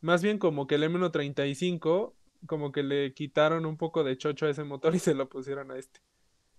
más 0.00 0.22
bien 0.22 0.38
como 0.38 0.66
que 0.66 0.74
el 0.74 0.82
M135, 0.82 2.12
como 2.46 2.72
que 2.72 2.82
le 2.82 3.14
quitaron 3.14 3.64
un 3.66 3.76
poco 3.76 4.02
de 4.02 4.18
chocho 4.18 4.46
a 4.46 4.50
ese 4.50 4.64
motor 4.64 4.94
y 4.94 4.98
se 4.98 5.14
lo 5.14 5.28
pusieron 5.28 5.70
a 5.70 5.76
este. 5.78 6.00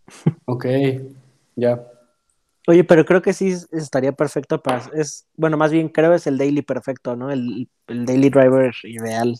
Ok, 0.45 0.65
ya. 1.55 1.85
Oye, 2.67 2.83
pero 2.83 3.05
creo 3.05 3.21
que 3.21 3.33
sí 3.33 3.49
es- 3.51 3.67
estaría 3.73 4.13
perfecto 4.13 4.61
para 4.61 4.89
es 4.95 5.27
bueno, 5.35 5.57
más 5.57 5.71
bien 5.71 5.89
creo 5.89 6.13
es 6.13 6.27
el 6.27 6.37
daily 6.37 6.61
perfecto, 6.61 7.15
¿no? 7.15 7.31
El, 7.31 7.69
el 7.87 8.05
daily 8.05 8.29
driver 8.29 8.73
ideal, 8.83 9.37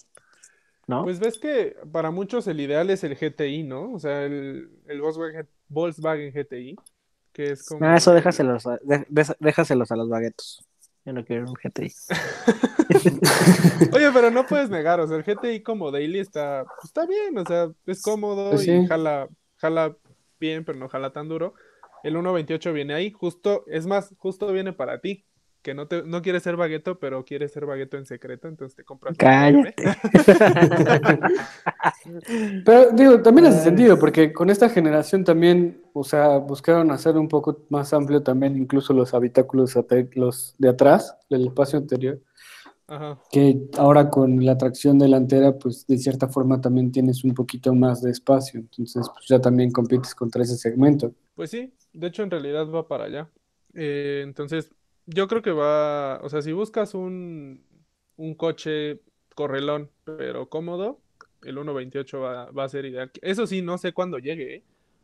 ¿no? 0.88 1.04
Pues 1.04 1.20
ves 1.20 1.38
que 1.38 1.76
para 1.92 2.12
muchos 2.12 2.48
el 2.48 2.60
ideal 2.62 2.90
es 2.90 3.04
el 3.04 3.18
GTI, 3.18 3.64
¿no? 3.64 3.92
O 3.94 4.00
sea, 4.00 4.24
el, 4.26 4.70
el 4.88 5.02
Volkswagen, 5.02 5.50
Volkswagen 5.68 6.32
GTI, 6.34 6.76
que 7.34 7.52
es 7.52 7.64
como... 7.64 7.88
Ah, 7.88 7.98
eso 7.98 8.14
el- 8.14 8.14
déjaselos, 8.14 8.66
a- 8.68 8.80
de- 8.84 9.06
déjaselos 9.40 9.92
a 9.92 9.96
los 9.96 10.10
baguetos. 10.10 10.66
Yo 11.06 11.14
no 11.14 11.26
quiero 11.26 11.48
un 11.50 11.56
GTI. 11.56 11.94
Oye, 13.92 14.12
pero 14.12 14.32
no 14.32 14.48
puedes 14.48 14.70
negar, 14.70 15.00
o 15.00 15.08
sea, 15.08 15.18
el 15.18 15.24
GTI 15.24 15.64
como 15.64 15.92
daily 15.92 16.20
está, 16.20 16.66
pues, 16.66 16.86
está 16.86 17.06
bien, 17.06 17.38
o 17.38 17.46
sea, 17.46 17.72
es 17.86 18.02
cómodo 18.02 18.50
Pues 18.50 18.64
y 18.64 18.82
sí. 18.82 18.84
jala, 18.84 19.30
jala 19.58 19.98
bien, 20.40 20.66
pero 20.66 20.78
no 20.80 20.90
jala 20.90 21.14
tan 21.14 21.30
duro. 21.30 21.54
El 22.04 22.18
1.28 22.18 22.74
viene 22.74 22.94
ahí, 22.94 23.12
justo, 23.12 23.64
es 23.68 23.88
más, 23.88 24.14
justo 24.18 24.52
viene 24.52 24.74
para 24.74 25.00
ti. 25.00 25.26
que 25.62 25.74
no, 25.74 25.88
te, 25.88 26.04
no 26.04 26.22
quieres 26.22 26.44
ser 26.44 26.58
bagueto, 26.58 27.00
pero 27.00 27.24
quieres 27.24 27.54
ser 27.54 27.66
bagueto 27.66 27.98
en 27.98 28.06
secreto, 28.06 28.50
entonces 28.50 28.76
te 28.76 28.84
compras 28.84 29.12
un 29.12 29.16
Cállate. 29.18 29.74
Pero 32.66 32.92
digo, 32.92 33.22
también 33.22 33.48
hace 33.48 33.64
sentido, 33.64 33.98
porque 33.98 34.34
con 34.34 34.50
esta 34.50 34.68
generación 34.68 35.24
también, 35.24 35.82
o 35.94 36.04
sea, 36.04 36.38
buscaron 36.38 36.92
hacer 36.92 37.18
un 37.18 37.30
poco 37.30 37.66
más 37.70 37.94
amplio 37.94 38.22
también 38.22 38.58
incluso 38.58 38.94
los 38.94 39.14
habitáculos, 39.14 39.74
los 40.16 40.56
de 40.58 40.70
atrás, 40.70 41.18
del 41.30 41.48
espacio 41.48 41.80
anterior, 41.80 42.20
Ajá. 42.88 43.20
que 43.32 43.70
ahora 43.78 44.10
con 44.10 44.44
la 44.46 44.58
tracción 44.58 45.00
delantera, 45.00 45.58
pues 45.58 45.88
de 45.88 45.98
cierta 45.98 46.28
forma 46.28 46.62
también 46.62 46.92
tienes 46.92 47.24
un 47.24 47.34
poquito 47.34 47.74
más 47.74 48.02
de 48.02 48.12
espacio, 48.12 48.60
entonces 48.60 49.10
pues 49.14 49.26
ya 49.28 49.40
también 49.40 49.72
compites 49.72 50.14
contra 50.14 50.44
ese 50.44 50.58
segmento. 50.58 51.14
Pues 51.36 51.50
sí, 51.50 51.74
de 51.94 52.08
hecho 52.08 52.24
en 52.24 52.32
realidad 52.32 52.70
va 52.70 52.88
para 52.88 53.06
allá. 53.06 53.30
Eh, 53.74 54.22
entonces, 54.24 54.70
yo 55.06 55.28
creo 55.28 55.42
que 55.42 55.52
va, 55.52 56.20
o 56.22 56.30
sea, 56.30 56.42
si 56.42 56.52
buscas 56.52 56.94
un, 56.94 57.64
un 58.18 58.36
coche 58.36 59.02
correlón, 59.36 59.90
pero 60.04 60.50
cómodo, 60.50 61.00
el 61.42 61.58
1.28 61.58 62.22
va, 62.22 62.52
va 62.52 62.64
a 62.66 62.70
ser 62.70 62.86
ideal. 62.86 63.12
Eso 63.22 63.48
sí, 63.48 63.62
no 63.62 63.78
sé 63.78 63.94
cuándo 63.94 64.20
llegue, 64.20 64.56
¿eh? 64.56 64.64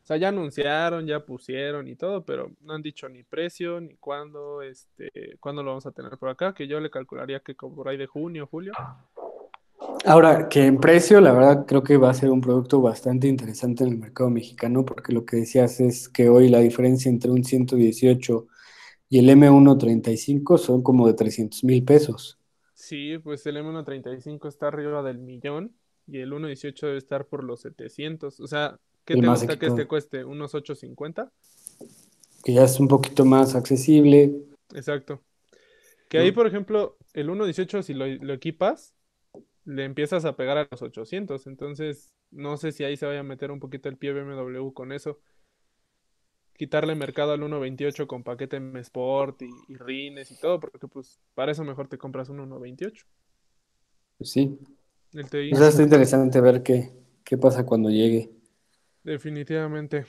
O 0.10 0.12
sea, 0.12 0.18
ya 0.18 0.30
anunciaron, 0.30 1.06
ya 1.06 1.24
pusieron 1.24 1.88
y 1.88 1.96
todo, 1.96 2.26
pero 2.26 2.52
no 2.62 2.74
han 2.74 2.82
dicho 2.82 3.08
ni 3.08 3.22
precio, 3.22 3.80
ni 3.80 3.96
cuándo, 3.98 4.64
este, 4.64 5.12
cuándo 5.40 5.62
lo 5.62 5.70
vamos 5.70 5.86
a 5.86 5.92
tener 5.92 6.18
por 6.18 6.30
acá, 6.30 6.52
que 6.52 6.68
yo 6.68 6.80
le 6.80 6.90
calcularía 6.90 7.42
que 7.42 7.54
como 7.54 7.76
por 7.76 7.90
ahí 7.90 7.98
de 7.98 8.08
junio, 8.08 8.48
julio. 8.48 8.74
Ahora, 10.06 10.50
que 10.50 10.66
en 10.66 10.80
precio, 10.80 11.22
la 11.22 11.32
verdad 11.32 11.64
creo 11.68 11.84
que 11.84 11.98
va 11.98 12.10
a 12.10 12.16
ser 12.16 12.32
un 12.32 12.42
producto 12.42 12.82
bastante 12.82 13.28
interesante 13.28 13.84
en 13.84 13.92
el 13.92 13.98
mercado 14.00 14.32
mexicano, 14.32 14.84
porque 14.84 15.14
lo 15.14 15.26
que 15.26 15.38
decías 15.38 15.80
es 15.80 16.10
que 16.10 16.28
hoy 16.28 16.50
la 16.50 16.58
diferencia 16.58 17.08
entre 17.08 17.30
un 17.30 17.44
118 17.44 18.48
y 19.10 19.20
el 19.20 19.30
M135 19.30 20.58
son 20.58 20.82
como 20.82 21.06
de 21.06 21.14
300 21.14 21.64
mil 21.66 21.84
pesos. 21.84 22.40
Sí, 22.74 23.20
pues 23.20 23.46
el 23.46 23.58
M135 23.58 24.48
está 24.48 24.70
arriba 24.70 25.04
del 25.04 25.20
millón 25.20 25.76
y 26.08 26.18
el 26.18 26.32
1.18 26.32 26.88
debe 26.88 26.98
estar 26.98 27.28
por 27.28 27.44
los 27.44 27.62
700. 27.62 28.40
O 28.40 28.48
sea, 28.48 28.80
¿qué 29.06 29.16
te 29.16 29.22
más 29.22 29.40
gusta 29.40 29.58
que 29.58 29.68
este 29.68 29.88
cueste? 29.88 30.24
¿Unos 30.24 30.54
850? 30.54 31.32
que 32.44 32.54
ya 32.54 32.64
es 32.64 32.80
un 32.80 32.88
poquito 32.88 33.26
más 33.26 33.56
accesible. 33.56 34.34
Exacto. 34.74 35.22
Que 36.08 36.20
ahí, 36.20 36.32
por 36.32 36.48
ejemplo, 36.48 36.98
el 37.14 37.30
1.18 37.30 37.84
si 37.84 37.94
lo, 37.94 38.08
lo 38.08 38.34
equipas, 38.34 38.96
le 39.66 39.84
empiezas 39.86 40.26
a 40.26 40.36
pegar 40.36 40.58
a 40.58 40.68
los 40.70 40.82
800. 40.82 41.48
Entonces, 41.48 42.12
no 42.32 42.58
sé 42.58 42.72
si 42.72 42.84
ahí 42.84 42.98
se 42.98 43.06
vaya 43.06 43.20
a 43.20 43.24
meter 43.24 43.52
un 43.52 43.60
poquito 43.60 43.90
el 43.90 43.98
pie 43.98 44.14
BMW 44.14 44.72
con 44.72 44.92
eso. 44.92 45.20
Quitarle 46.54 46.96
mercado 46.96 47.34
al 47.34 47.42
1.28 47.42 48.08
con 48.08 48.24
paquete 48.24 48.58
M 48.58 48.80
Sport 48.82 49.44
y, 49.44 49.50
y 49.68 49.76
rines 49.78 50.32
y 50.32 50.40
todo, 50.40 50.60
porque 50.60 50.88
pues 50.88 51.20
para 51.34 51.52
eso 51.52 51.64
mejor 51.64 51.88
te 51.88 51.98
compras 51.98 52.30
un 52.30 52.40
1.28. 52.40 53.06
Pues 54.18 54.32
sí. 54.32 54.60
El 55.14 55.30
TI, 55.30 55.54
O 55.54 55.56
sea, 55.56 55.70
está 55.70 55.84
interesante 55.84 56.42
ver 56.42 56.62
qué, 56.62 56.92
qué 57.24 57.38
pasa 57.38 57.66
cuando 57.66 57.90
llegue. 57.90 58.39
Definitivamente. 59.04 60.06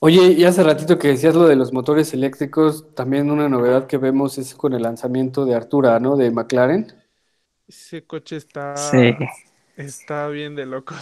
Oye, 0.00 0.32
y 0.32 0.44
hace 0.46 0.62
ratito 0.62 0.98
que 0.98 1.08
decías 1.08 1.34
lo 1.34 1.46
de 1.46 1.54
los 1.54 1.74
motores 1.74 2.14
eléctricos, 2.14 2.94
también 2.94 3.30
una 3.30 3.50
novedad 3.50 3.86
que 3.86 3.98
vemos 3.98 4.38
es 4.38 4.54
con 4.54 4.72
el 4.72 4.80
lanzamiento 4.84 5.44
de 5.44 5.54
Artura, 5.54 6.00
¿no? 6.00 6.16
De 6.16 6.30
McLaren. 6.30 6.94
Ese 7.68 8.06
coche 8.06 8.36
está, 8.36 8.74
Sí. 8.74 9.16
está 9.76 10.28
bien 10.28 10.54
de 10.56 10.66
locos. 10.66 10.98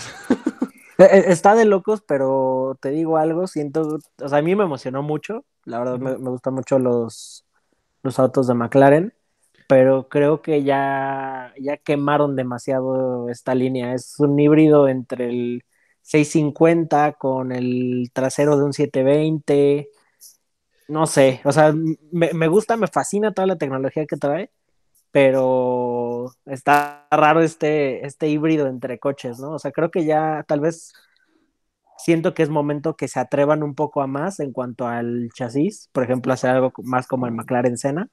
Eh, 0.98 1.04
eh, 1.10 1.24
Está 1.28 1.54
de 1.54 1.64
locos, 1.64 2.02
pero 2.06 2.78
te 2.80 2.90
digo 2.90 3.16
algo, 3.18 3.46
siento, 3.46 3.98
o 4.22 4.28
sea, 4.28 4.38
a 4.38 4.42
mí 4.42 4.54
me 4.54 4.64
emocionó 4.64 5.02
mucho, 5.02 5.44
la 5.64 5.78
verdad 5.78 5.98
me 5.98 6.30
gustan 6.30 6.54
mucho 6.54 6.78
los, 6.78 7.44
los 8.02 8.18
autos 8.20 8.46
de 8.48 8.54
McLaren, 8.54 9.14
pero 9.68 10.08
creo 10.08 10.42
que 10.42 10.62
ya, 10.64 11.54
ya 11.60 11.76
quemaron 11.78 12.36
demasiado 12.36 13.28
esta 13.30 13.54
línea. 13.54 13.94
Es 13.94 14.18
un 14.20 14.38
híbrido 14.38 14.88
entre 14.88 15.28
el 15.30 15.64
650 16.04 17.14
con 17.14 17.52
el 17.52 18.10
trasero 18.14 18.58
de 18.58 18.64
un 18.64 18.74
720. 18.74 19.90
No 20.88 21.06
sé, 21.06 21.40
o 21.44 21.52
sea, 21.52 21.72
me, 22.12 22.32
me 22.34 22.48
gusta, 22.48 22.76
me 22.76 22.88
fascina 22.88 23.32
toda 23.34 23.46
la 23.46 23.58
tecnología 23.58 24.06
que 24.06 24.16
trae, 24.18 24.50
pero 25.12 26.32
está 26.46 27.08
raro 27.10 27.42
este, 27.42 28.06
este 28.06 28.28
híbrido 28.28 28.68
entre 28.68 28.98
coches, 29.00 29.38
¿no? 29.40 29.52
O 29.52 29.58
sea, 29.60 29.72
creo 29.72 29.90
que 29.90 30.04
ya 30.06 30.44
tal 30.48 30.60
vez 30.60 30.92
siento 31.98 32.34
que 32.34 32.42
es 32.42 32.48
momento 32.50 32.96
que 32.96 33.08
se 33.08 33.20
atrevan 33.20 33.62
un 33.62 33.74
poco 33.74 34.02
a 34.02 34.06
más 34.06 34.40
en 34.40 34.52
cuanto 34.52 34.86
al 34.86 35.30
chasis, 35.34 35.88
por 35.92 36.04
ejemplo, 36.04 36.32
hacer 36.32 36.50
algo 36.50 36.72
más 36.82 37.06
como 37.06 37.26
el 37.26 37.32
McLaren 37.32 37.78
Senna. 37.78 38.08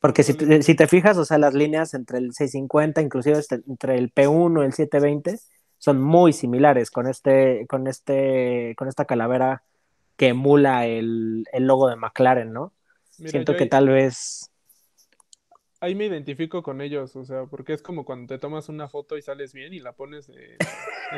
Porque 0.00 0.24
si 0.24 0.34
te, 0.34 0.62
si 0.62 0.74
te 0.74 0.86
fijas, 0.88 1.16
o 1.16 1.24
sea, 1.24 1.38
las 1.38 1.54
líneas 1.54 1.94
entre 1.94 2.18
el 2.18 2.32
650, 2.32 3.00
inclusive 3.02 3.38
este- 3.38 3.62
entre 3.68 3.98
el 3.98 4.10
P1 4.10 4.62
y 4.62 4.66
el 4.66 4.72
720, 4.72 5.38
son 5.82 6.00
muy 6.00 6.32
similares 6.32 6.92
con 6.92 7.08
este, 7.08 7.66
con 7.66 7.88
este, 7.88 8.76
con 8.76 8.86
esta 8.86 9.04
calavera 9.04 9.64
que 10.16 10.28
emula 10.28 10.86
el, 10.86 11.44
el 11.52 11.66
logo 11.66 11.88
de 11.88 11.96
McLaren, 11.96 12.52
¿no? 12.52 12.72
Mira, 13.18 13.30
Siento 13.32 13.56
que 13.56 13.64
ahí, 13.64 13.68
tal 13.68 13.88
vez 13.88 14.52
ahí 15.80 15.96
me 15.96 16.06
identifico 16.06 16.62
con 16.62 16.80
ellos, 16.80 17.16
o 17.16 17.24
sea, 17.24 17.46
porque 17.46 17.72
es 17.72 17.82
como 17.82 18.04
cuando 18.04 18.32
te 18.32 18.38
tomas 18.38 18.68
una 18.68 18.86
foto 18.86 19.18
y 19.18 19.22
sales 19.22 19.52
bien 19.52 19.74
y 19.74 19.80
la 19.80 19.92
pones 19.92 20.28
en, 20.28 20.36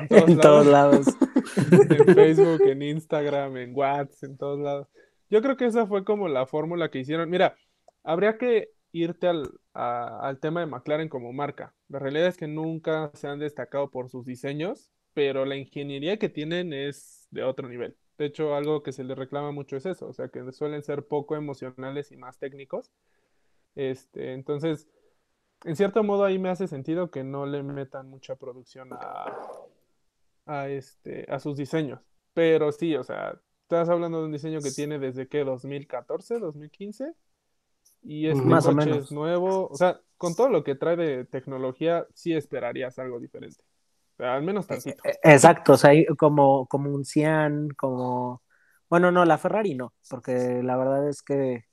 en 0.00 0.08
todos 0.08 0.28
en 0.30 0.40
todos 0.40 0.66
lados, 0.66 1.06
lados. 1.08 1.16
en 1.90 2.14
Facebook, 2.14 2.62
en 2.62 2.82
Instagram, 2.82 3.58
en 3.58 3.76
WhatsApp, 3.76 4.24
en 4.30 4.38
todos 4.38 4.60
lados. 4.60 4.88
Yo 5.28 5.42
creo 5.42 5.58
que 5.58 5.66
esa 5.66 5.86
fue 5.86 6.06
como 6.06 6.26
la 6.28 6.46
fórmula 6.46 6.90
que 6.90 7.00
hicieron. 7.00 7.28
Mira, 7.28 7.54
habría 8.02 8.38
que 8.38 8.70
irte 8.92 9.26
al, 9.26 9.50
a- 9.74 10.20
al 10.28 10.38
tema 10.40 10.60
de 10.60 10.66
McLaren 10.66 11.08
como 11.08 11.32
marca. 11.32 11.74
La 11.88 11.98
realidad 11.98 12.28
es 12.28 12.36
que 12.36 12.46
nunca 12.48 13.10
se 13.14 13.28
han 13.28 13.38
destacado 13.40 13.90
por 13.90 14.08
sus 14.10 14.24
diseños, 14.26 14.90
pero 15.14 15.44
la 15.44 15.56
ingeniería 15.56 16.18
que 16.18 16.28
tienen 16.28 16.72
es 16.72 17.28
de 17.30 17.44
otro 17.44 17.68
nivel. 17.68 17.96
De 18.18 18.26
hecho, 18.26 18.54
algo 18.54 18.82
que 18.82 18.92
se 18.92 19.04
les 19.04 19.18
reclama 19.18 19.52
mucho 19.52 19.76
es 19.76 19.86
eso, 19.86 20.08
o 20.08 20.12
sea, 20.12 20.28
que 20.28 20.52
suelen 20.52 20.82
ser 20.82 21.06
poco 21.06 21.36
emocionales 21.36 22.12
y 22.12 22.16
más 22.16 22.38
técnicos. 22.38 22.92
Este, 23.74 24.32
entonces, 24.34 24.88
en 25.64 25.76
cierto 25.76 26.02
modo 26.04 26.24
ahí 26.24 26.38
me 26.38 26.50
hace 26.50 26.68
sentido 26.68 27.10
que 27.10 27.24
no 27.24 27.46
le 27.46 27.62
metan 27.62 28.08
mucha 28.10 28.36
producción 28.36 28.90
a, 28.92 29.26
a, 30.46 30.68
este, 30.68 31.26
a 31.30 31.38
sus 31.38 31.56
diseños. 31.56 32.00
Pero 32.32 32.72
sí, 32.72 32.96
o 32.96 33.04
sea, 33.04 33.40
estás 33.62 33.88
hablando 33.88 34.18
de 34.20 34.26
un 34.26 34.32
diseño 34.32 34.60
que 34.60 34.70
tiene 34.70 34.98
desde 34.98 35.28
que 35.28 35.44
2014, 35.44 36.38
2015, 36.38 37.14
y 38.04 38.28
este 38.28 38.48
Más 38.48 38.66
o 38.68 38.72
coche 38.72 38.76
menos. 38.76 38.98
es 39.00 39.12
nuevo. 39.12 39.68
O 39.68 39.76
sea, 39.76 40.00
con 40.16 40.34
todo 40.36 40.48
lo 40.50 40.64
que 40.64 40.76
trae 40.76 40.96
de 40.96 41.24
tecnología, 41.24 42.06
sí 42.14 42.34
esperarías 42.34 42.98
algo 42.98 43.20
diferente. 43.20 43.64
O 44.14 44.16
sea, 44.18 44.34
al 44.36 44.42
menos 44.42 44.66
tantito. 44.66 45.04
Eh, 45.04 45.18
Exacto, 45.22 45.74
o 45.74 45.76
sea, 45.76 45.92
como, 46.18 46.66
como 46.68 46.90
un 46.90 47.04
Cian, 47.04 47.68
como... 47.76 48.42
Bueno, 48.88 49.10
no, 49.10 49.24
la 49.24 49.38
Ferrari 49.38 49.74
no, 49.74 49.94
porque 50.08 50.62
la 50.62 50.76
verdad 50.76 51.08
es 51.08 51.22
que, 51.22 51.64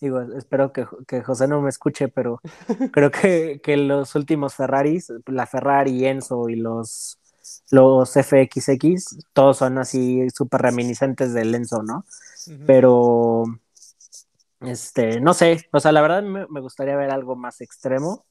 digo, 0.00 0.20
espero 0.36 0.72
que, 0.72 0.86
que 1.06 1.22
José 1.22 1.48
no 1.48 1.62
me 1.62 1.70
escuche, 1.70 2.08
pero 2.08 2.40
creo 2.92 3.10
que, 3.10 3.60
que 3.62 3.76
los 3.78 4.14
últimos 4.16 4.54
Ferraris, 4.54 5.12
la 5.26 5.46
Ferrari, 5.46 6.06
Enzo 6.06 6.48
y 6.50 6.56
los, 6.56 7.18
los 7.70 8.12
FXX, 8.12 9.18
todos 9.32 9.58
son 9.58 9.78
así 9.78 10.28
súper 10.30 10.62
reminiscentes 10.62 11.32
del 11.32 11.54
Enzo, 11.54 11.82
¿no? 11.82 12.04
Pero, 12.66 13.44
este, 14.60 15.20
no 15.20 15.34
sé, 15.34 15.68
o 15.72 15.80
sea, 15.80 15.92
la 15.92 16.02
verdad 16.02 16.22
me, 16.22 16.46
me 16.48 16.60
gustaría 16.60 16.96
ver 16.96 17.10
algo 17.10 17.36
más 17.36 17.60
extremo, 17.60 18.26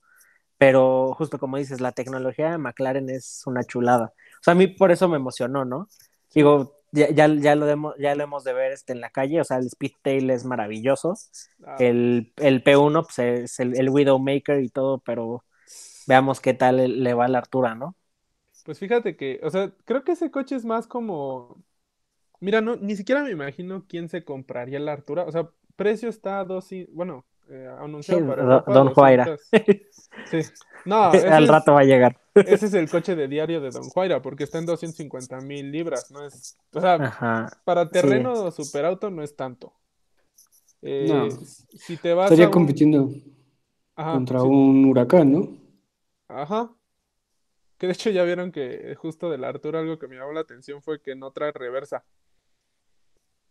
pero 0.57 1.13
justo 1.15 1.39
como 1.39 1.57
dices, 1.57 1.81
la 1.81 1.91
tecnología 1.93 2.51
de 2.51 2.57
McLaren 2.59 3.09
es 3.09 3.43
una 3.47 3.63
chulada. 3.63 4.13
O 4.41 4.43
sea, 4.43 4.53
a 4.53 4.55
mí 4.55 4.67
por 4.67 4.91
eso 4.91 5.09
me 5.09 5.17
emocionó, 5.17 5.65
¿no? 5.65 5.87
Digo, 6.33 6.75
ya, 6.91 7.09
ya, 7.11 7.27
ya 7.29 7.55
lo, 7.55 7.65
demo- 7.67 7.95
ya 7.99 8.15
lo 8.15 8.23
hemos 8.23 8.43
de 8.43 8.53
ver 8.53 8.71
este, 8.73 8.93
en 8.93 9.01
la 9.01 9.09
calle, 9.11 9.41
o 9.41 9.43
sea, 9.45 9.57
el 9.57 9.69
Speedtail 9.69 10.29
es 10.31 10.45
maravilloso, 10.45 11.15
Ah, 11.63 11.87
el, 11.87 12.33
el 12.37 12.63
P1 12.63 13.03
pues, 13.03 13.19
es 13.19 13.59
el, 13.59 13.77
el 13.79 13.89
Widowmaker 13.89 14.61
y 14.63 14.69
todo, 14.69 14.99
pero 14.99 15.45
veamos 16.07 16.41
qué 16.41 16.53
tal 16.55 17.03
le 17.03 17.13
va 17.15 17.25
a 17.25 17.27
la 17.29 17.39
altura, 17.39 17.75
¿no? 17.75 17.95
Pues 18.63 18.79
fíjate 18.79 19.15
que, 19.15 19.39
o 19.43 19.49
sea, 19.49 19.73
creo 19.85 20.03
que 20.03 20.11
ese 20.13 20.29
coche 20.31 20.55
es 20.55 20.65
más 20.65 20.87
como. 20.87 21.63
Mira, 22.41 22.61
no, 22.61 22.75
ni 22.77 22.95
siquiera 22.97 23.23
me 23.23 23.31
imagino 23.31 23.85
quién 23.87 24.09
se 24.09 24.25
compraría 24.25 24.79
la 24.79 24.93
Artura. 24.93 25.25
O 25.25 25.31
sea, 25.33 25.51
precio 25.77 26.09
está 26.09 26.39
a 26.41 26.45
dos, 26.45 26.69
y- 26.73 26.85
bueno, 26.91 27.23
eh, 27.49 27.69
anunciado 27.79 28.19
Sí, 28.19 28.27
para 28.27 28.43
Don- 28.43 28.51
Europa, 28.51 28.73
Don 28.73 28.93
Juaira. 28.93 29.25
200. 29.25 30.09
Sí. 30.25 30.39
No, 30.83 31.03
Al 31.11 31.43
es, 31.43 31.47
rato 31.49 31.73
va 31.73 31.79
a 31.81 31.83
llegar. 31.85 32.19
ese 32.35 32.65
es 32.65 32.73
el 32.73 32.89
coche 32.89 33.15
de 33.15 33.27
diario 33.29 33.61
de 33.61 33.69
Don 33.69 33.83
Juaira, 33.83 34.21
porque 34.21 34.43
está 34.43 34.57
en 34.57 34.65
250 34.65 35.39
mil 35.39 35.71
libras, 35.71 36.11
no 36.11 36.25
es, 36.25 36.57
o 36.73 36.81
sea, 36.81 36.95
Ajá. 36.95 37.61
para 37.63 37.89
terreno 37.89 38.51
superauto 38.51 39.09
no 39.09 39.23
es 39.23 39.33
tanto. 39.35 39.71
Eh, 40.81 41.07
No. 41.09 41.29
si 41.71 41.95
te 41.97 42.13
vas 42.13 42.25
Estaría 42.25 42.45
a 42.45 42.47
un- 42.49 42.53
compitiendo 42.53 43.09
Ajá, 43.95 44.11
contra 44.13 44.39
sí, 44.41 44.45
un 44.47 44.85
huracán, 44.85 45.31
¿no? 45.31 45.57
ajá. 46.27 46.69
Que 47.77 47.85
de 47.87 47.93
hecho 47.93 48.09
ya 48.09 48.23
vieron 48.23 48.51
que 48.51 48.95
justo 48.95 49.29
de 49.29 49.37
la 49.37 49.49
Artura 49.49 49.79
algo 49.79 49.99
que 49.99 50.07
me 50.07 50.15
llamó 50.15 50.33
la 50.33 50.41
atención 50.41 50.81
fue 50.81 50.99
que 51.01 51.15
no 51.15 51.31
trae 51.31 51.51
reversa. 51.51 52.03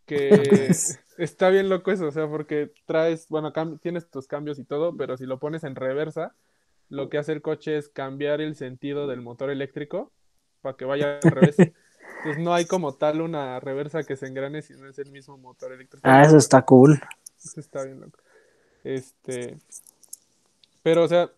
Que 0.07 0.71
está 1.19 1.51
bien 1.51 1.69
loco 1.69 1.91
eso, 1.91 2.07
o 2.07 2.13
sea, 2.13 2.29
porque 2.29 2.73
traes, 2.87 3.29
bueno, 3.29 3.53
tienes 3.81 4.09
tus 4.09 4.27
cambios 4.27 4.59
y 4.59 4.65
todo, 4.65 4.97
pero 4.97 5.17
si 5.17 5.27
lo 5.27 5.39
pones 5.39 5.65
en 5.65 5.75
reversa, 5.75 6.35
lo 6.89 7.09
que 7.09 7.19
hace 7.19 7.33
el 7.33 7.43
coche 7.43 7.77
es 7.77 7.89
cambiar 7.89 8.41
el 8.41 8.55
sentido 8.55 9.07
del 9.07 9.21
motor 9.21 9.51
eléctrico 9.51 10.13
para 10.63 10.77
que 10.77 10.85
vaya 10.85 11.19
al 11.23 11.31
revés. 11.31 11.57
Entonces 11.59 12.43
no 12.43 12.55
hay 12.55 12.65
como 12.65 12.95
tal 12.95 13.21
una 13.21 13.61
reversa 13.61 14.05
que 14.05 14.17
se 14.17 14.27
engrane 14.27 14.63
si 14.63 14.75
no 14.75 14.89
es 14.89 14.99
el 14.99 15.11
mismo 15.11 15.37
motor 15.37 15.73
eléctrico. 15.73 16.03
Ah, 16.09 16.23
eso 16.23 16.37
está 16.37 16.63
cool. 16.63 17.01
Eso 17.45 17.61
está 17.61 17.85
bien 17.85 18.01
loco. 18.01 18.19
Este, 18.85 19.59
pero 20.83 21.05
o 21.05 21.09
sea, 21.09 21.31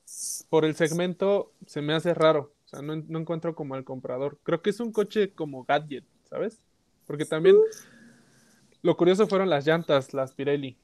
por 0.50 0.64
el 0.64 0.76
segmento 0.76 1.52
se 1.66 1.80
me 1.80 1.94
hace 1.94 2.14
raro. 2.14 2.52
O 2.66 2.68
sea, 2.68 2.82
no, 2.82 2.96
no 2.96 3.18
encuentro 3.18 3.54
como 3.54 3.74
al 3.74 3.84
comprador. 3.84 4.38
Creo 4.42 4.60
que 4.60 4.70
es 4.70 4.80
un 4.80 4.92
coche 4.92 5.32
como 5.32 5.64
gadget, 5.64 6.04
¿sabes? 6.28 6.60
Porque 7.06 7.24
también 7.24 7.56
lo 8.82 8.96
curioso 8.96 9.26
fueron 9.26 9.50
las 9.50 9.66
llantas, 9.66 10.14
las 10.14 10.32
Pirelli, 10.32 10.76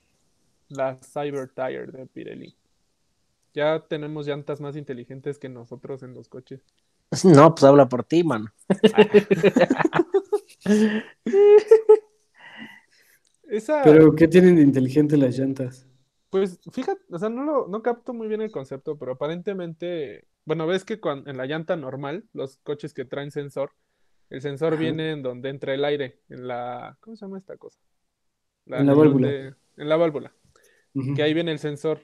las 0.68 1.00
Cyber 1.12 1.48
Tire 1.50 1.86
de 1.86 2.06
Pirelli. 2.06 2.54
Ya 3.54 3.80
tenemos 3.86 4.26
llantas 4.26 4.60
más 4.60 4.76
inteligentes 4.76 5.38
que 5.38 5.48
nosotros 5.48 6.02
en 6.02 6.14
los 6.14 6.28
coches. 6.28 6.62
No, 7.24 7.54
pues 7.54 7.62
habla 7.64 7.88
por 7.88 8.02
ti, 8.02 8.24
mano. 8.24 8.52
Esa, 13.48 13.82
Pero, 13.84 14.14
¿qué 14.16 14.26
tienen 14.26 14.56
de 14.56 14.62
inteligente 14.62 15.16
las 15.16 15.38
llantas? 15.38 15.86
Pues 16.30 16.58
fíjate, 16.72 17.00
o 17.10 17.18
sea, 17.18 17.28
no 17.28 17.44
lo, 17.44 17.68
no 17.68 17.82
capto 17.82 18.12
muy 18.12 18.26
bien 18.26 18.40
el 18.40 18.50
concepto, 18.50 18.98
pero 18.98 19.12
aparentemente, 19.12 20.26
bueno, 20.44 20.66
ves 20.66 20.84
que 20.84 21.00
cuan- 21.00 21.22
en 21.28 21.36
la 21.36 21.46
llanta 21.46 21.76
normal, 21.76 22.24
los 22.32 22.56
coches 22.58 22.92
que 22.92 23.04
traen 23.04 23.30
sensor, 23.30 23.70
el 24.30 24.40
sensor 24.40 24.74
Ajá. 24.74 24.80
viene 24.82 25.12
en 25.12 25.22
donde 25.22 25.48
entra 25.50 25.74
el 25.74 25.84
aire, 25.84 26.20
en 26.28 26.46
la, 26.48 26.96
¿cómo 27.00 27.16
se 27.16 27.24
llama 27.24 27.38
esta 27.38 27.56
cosa? 27.56 27.78
En 28.66 28.86
la 28.86 28.94
válvula. 28.94 29.28
donde- 29.28 29.54
en 29.76 29.88
la 29.88 29.96
válvula, 29.96 30.32
que 31.16 31.22
ahí 31.22 31.34
viene 31.34 31.50
el 31.52 31.58
sensor. 31.58 32.00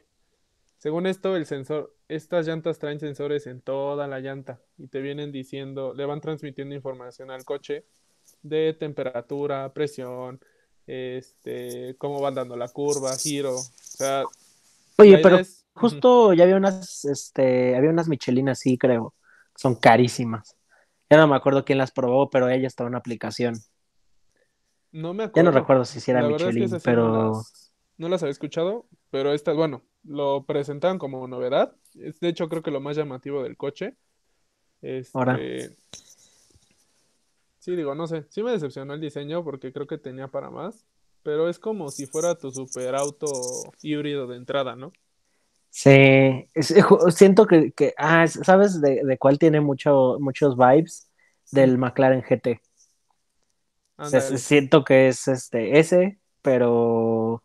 Según 0.78 1.06
esto, 1.06 1.36
el 1.36 1.46
sensor, 1.46 1.94
estas 2.08 2.46
llantas 2.46 2.78
traen 2.78 2.98
sensores 3.00 3.46
en 3.46 3.60
toda 3.60 4.06
la 4.08 4.18
llanta 4.20 4.60
y 4.78 4.88
te 4.88 5.00
vienen 5.00 5.30
diciendo, 5.30 5.94
le 5.94 6.04
van 6.06 6.20
transmitiendo 6.20 6.74
información 6.74 7.30
al 7.30 7.44
coche 7.44 7.84
de 8.42 8.74
temperatura, 8.78 9.72
presión, 9.72 10.40
este, 10.86 11.94
cómo 11.98 12.20
van 12.20 12.34
dando 12.34 12.56
la 12.56 12.68
curva, 12.68 13.16
giro, 13.16 13.56
o 13.56 13.62
sea, 13.78 14.24
Oye, 14.96 15.18
pero 15.18 15.36
es- 15.38 15.64
justo 15.74 16.32
ya 16.34 16.44
había 16.44 16.56
unas, 16.56 17.04
este, 17.04 17.76
había 17.76 17.90
unas 17.90 18.08
Michelinas, 18.08 18.58
sí, 18.58 18.76
creo. 18.76 19.14
Son 19.56 19.74
carísimas. 19.74 20.56
Ya 21.10 21.16
no 21.16 21.26
me 21.26 21.36
acuerdo 21.36 21.64
quién 21.64 21.78
las 21.78 21.90
probó, 21.90 22.30
pero 22.30 22.48
ella 22.48 22.68
estaba 22.68 22.88
en 22.88 22.94
aplicación. 22.94 23.54
No 24.92 25.12
me 25.12 25.24
Ya 25.24 25.28
acuerdo. 25.28 25.50
no 25.50 25.58
recuerdo 25.58 25.84
si 25.84 26.10
era 26.10 26.20
es 26.20 26.26
que 26.26 26.32
Michelin, 26.32 26.70
no 26.70 26.78
pero 26.84 27.32
las, 27.32 27.72
no 27.98 28.08
las 28.08 28.22
había 28.22 28.32
escuchado, 28.32 28.86
pero 29.10 29.32
estas, 29.32 29.56
bueno, 29.56 29.82
lo 30.04 30.44
presentaban 30.44 30.98
como 30.98 31.26
novedad. 31.28 31.74
Es 31.94 32.20
de 32.20 32.28
hecho 32.28 32.48
creo 32.48 32.62
que 32.62 32.70
lo 32.70 32.80
más 32.80 32.96
llamativo 32.96 33.42
del 33.42 33.56
coche. 33.56 33.96
Ahora. 35.12 35.34
Este, 35.36 35.76
Sí, 37.58 37.76
digo, 37.76 37.94
no 37.94 38.06
sé, 38.06 38.24
sí 38.30 38.42
me 38.42 38.52
decepcionó 38.52 38.94
el 38.94 39.00
diseño 39.02 39.44
porque 39.44 39.70
creo 39.70 39.86
que 39.86 39.98
tenía 39.98 40.28
para 40.28 40.48
más, 40.48 40.86
pero 41.22 41.46
es 41.48 41.58
como 41.58 41.90
si 41.90 42.06
fuera 42.06 42.34
tu 42.34 42.50
super 42.50 42.94
auto 42.94 43.26
híbrido 43.82 44.26
de 44.26 44.36
entrada, 44.36 44.76
¿no? 44.76 44.92
Sí, 45.70 45.90
es- 46.54 46.74
siento 47.14 47.46
que, 47.46 47.72
que- 47.72 47.94
ah, 47.98 48.26
¿sabes 48.26 48.80
de, 48.80 49.02
de 49.04 49.18
cuál 49.18 49.38
tiene 49.38 49.60
mucho, 49.60 50.18
muchos 50.20 50.56
vibes? 50.56 51.08
Del 51.52 51.78
McLaren 51.78 52.22
GT. 52.22 52.60
O 53.98 54.04
sea, 54.04 54.20
Ándale. 54.20 54.38
siento 54.38 54.84
que 54.84 55.08
es 55.08 55.28
este, 55.28 55.78
ese, 55.78 56.20
pero 56.42 57.42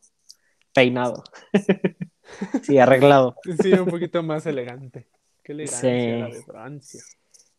peinado. 0.74 1.24
sí, 2.62 2.78
arreglado. 2.78 3.36
Sí, 3.62 3.74
un 3.74 3.90
poquito 3.90 4.24
más 4.24 4.46
elegante. 4.46 5.08
Qué 5.44 5.52
elegancia 5.54 5.82
Sí. 5.82 6.20
la 6.20 6.30
de 6.30 6.44
Francia. 6.44 7.02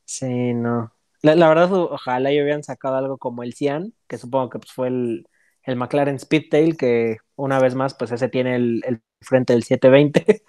Sí, 0.05 0.55
no. 0.55 0.93
La, 1.23 1.35
la 1.35 1.49
verdad, 1.49 1.73
ojalá 1.73 2.33
y 2.33 2.41
hubieran 2.41 2.63
sacado 2.63 2.97
algo 2.97 3.19
como 3.19 3.43
el 3.43 3.55
Cian, 3.55 3.93
que 4.07 4.19
supongo 4.19 4.51
que 4.51 4.59
pues, 4.59 4.73
fue 4.73 4.89
el, 4.89 5.29
el 5.67 5.77
McLaren 5.77 6.19
Speedtail, 6.19 6.77
que 6.77 7.19
una 7.37 7.61
vez 7.61 7.75
más, 7.75 7.95
pues 7.95 8.13
ese 8.13 8.29
tiene 8.29 8.57
el, 8.57 8.83
el 8.87 9.03
frente 9.23 9.53
del 9.55 9.65
720 9.65 10.45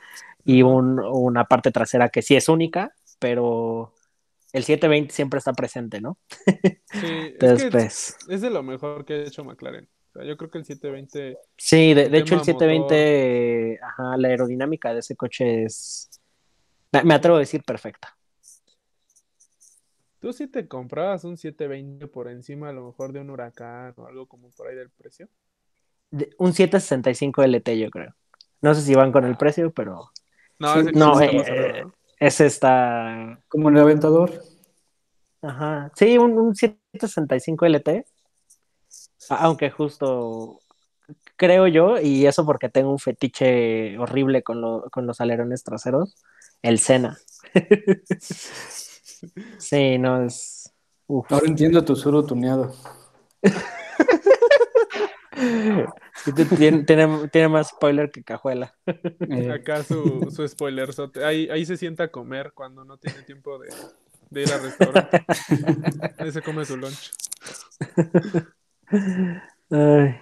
y 0.45 0.61
un- 0.63 0.99
una 1.01 1.45
parte 1.45 1.71
trasera 1.71 2.09
que 2.09 2.21
sí 2.21 2.35
es 2.35 2.49
única, 2.49 2.93
pero 3.19 3.93
el 4.53 4.63
720 4.63 5.13
siempre 5.13 5.39
está 5.39 5.53
presente, 5.53 6.01
¿no? 6.01 6.19
Sí, 6.85 7.33
es 7.37 7.53
que 7.53 7.69
Entonces, 7.69 7.71
pues, 7.71 8.15
es 8.29 8.41
de 8.41 8.49
lo 8.49 8.63
mejor 8.63 9.05
que 9.05 9.13
ha 9.13 9.23
hecho 9.27 9.43
McLaren. 9.43 9.89
O 10.09 10.13
sea, 10.13 10.25
yo 10.25 10.37
creo 10.37 10.49
que 10.49 10.57
el 10.57 10.65
720 10.65 11.39
sí, 11.57 11.93
de, 11.93 12.09
el 12.09 12.09
de 12.09 12.17
hecho 12.17 12.35
el 12.35 12.41
tema 12.43 12.43
720, 12.43 13.79
ajá, 13.81 14.17
la 14.17 14.27
aerodinámica 14.29 14.93
de 14.93 14.99
ese 14.99 15.15
coche 15.15 15.63
es, 15.65 16.09
me 17.03 17.15
atrevo 17.15 17.37
a 17.37 17.41
decir, 17.41 17.63
perfecta. 17.63 18.16
¿Tú 20.19 20.33
sí 20.33 20.47
te 20.47 20.67
comprabas 20.67 21.23
un 21.23 21.37
720 21.37 22.07
por 22.07 22.27
encima 22.27 22.69
a 22.69 22.73
lo 22.73 22.87
mejor 22.87 23.13
de 23.13 23.19
un 23.21 23.29
huracán 23.29 23.93
o 23.97 24.07
algo 24.07 24.27
como 24.27 24.49
por 24.51 24.67
ahí 24.67 24.75
del 24.75 24.89
precio? 24.89 25.29
De- 26.09 26.29
un 26.39 26.53
765 26.53 27.43
LT, 27.43 27.77
yo 27.77 27.89
creo. 27.89 28.15
No 28.61 28.73
sé 28.73 28.81
si 28.81 28.95
van 28.95 29.11
con 29.11 29.25
el 29.25 29.37
precio, 29.37 29.71
pero 29.71 30.09
No, 30.59 30.73
Sí, 30.73 30.79
ese 30.79 30.91
no, 30.93 31.21
eh, 31.21 31.83
¿no? 31.83 31.93
ese 32.19 32.45
está 32.47 33.39
Como 33.47 33.69
el 33.69 33.77
aventador. 33.77 34.31
Ajá. 35.41 35.91
Sí, 35.95 36.17
un, 36.17 36.37
un 36.39 36.55
765 36.55 37.65
LT. 37.67 38.05
Aunque 39.29 39.69
justo 39.69 40.59
creo 41.35 41.67
yo, 41.67 41.99
y 41.99 42.25
eso 42.25 42.45
porque 42.45 42.69
tengo 42.69 42.91
un 42.91 42.99
fetiche 42.99 43.97
horrible 43.99 44.41
con, 44.43 44.61
lo- 44.61 44.89
con 44.91 45.05
los 45.05 45.21
alerones 45.21 45.63
traseros, 45.63 46.15
el 46.63 46.79
Sena. 46.79 47.17
sí, 49.57 49.97
no 49.97 50.23
es. 50.23 50.73
uf. 51.07 51.31
Ahora 51.31 51.47
entiendo 51.47 51.83
tu 51.83 51.95
suro 51.95 52.25
tuneado. 52.25 52.73
Tiene, 56.57 56.83
tiene, 56.83 57.27
tiene 57.29 57.47
más 57.47 57.69
spoiler 57.69 58.09
que 58.11 58.23
cajuela. 58.23 58.75
Eh, 59.29 59.51
Acá 59.51 59.83
su, 59.83 60.29
su 60.31 60.47
spoiler. 60.47 60.89
Ahí, 61.23 61.47
ahí 61.49 61.65
se 61.65 61.77
sienta 61.77 62.05
a 62.05 62.07
comer 62.11 62.51
cuando 62.53 62.83
no 62.83 62.97
tiene 62.97 63.21
tiempo 63.23 63.59
de, 63.59 63.69
de 64.29 64.41
ir 64.41 64.51
al 64.51 64.63
restaurante. 64.63 65.25
Ahí 66.17 66.31
se 66.31 66.41
come 66.41 66.65
su 66.65 66.75
lunch. 66.75 67.11
Ay, 69.69 70.15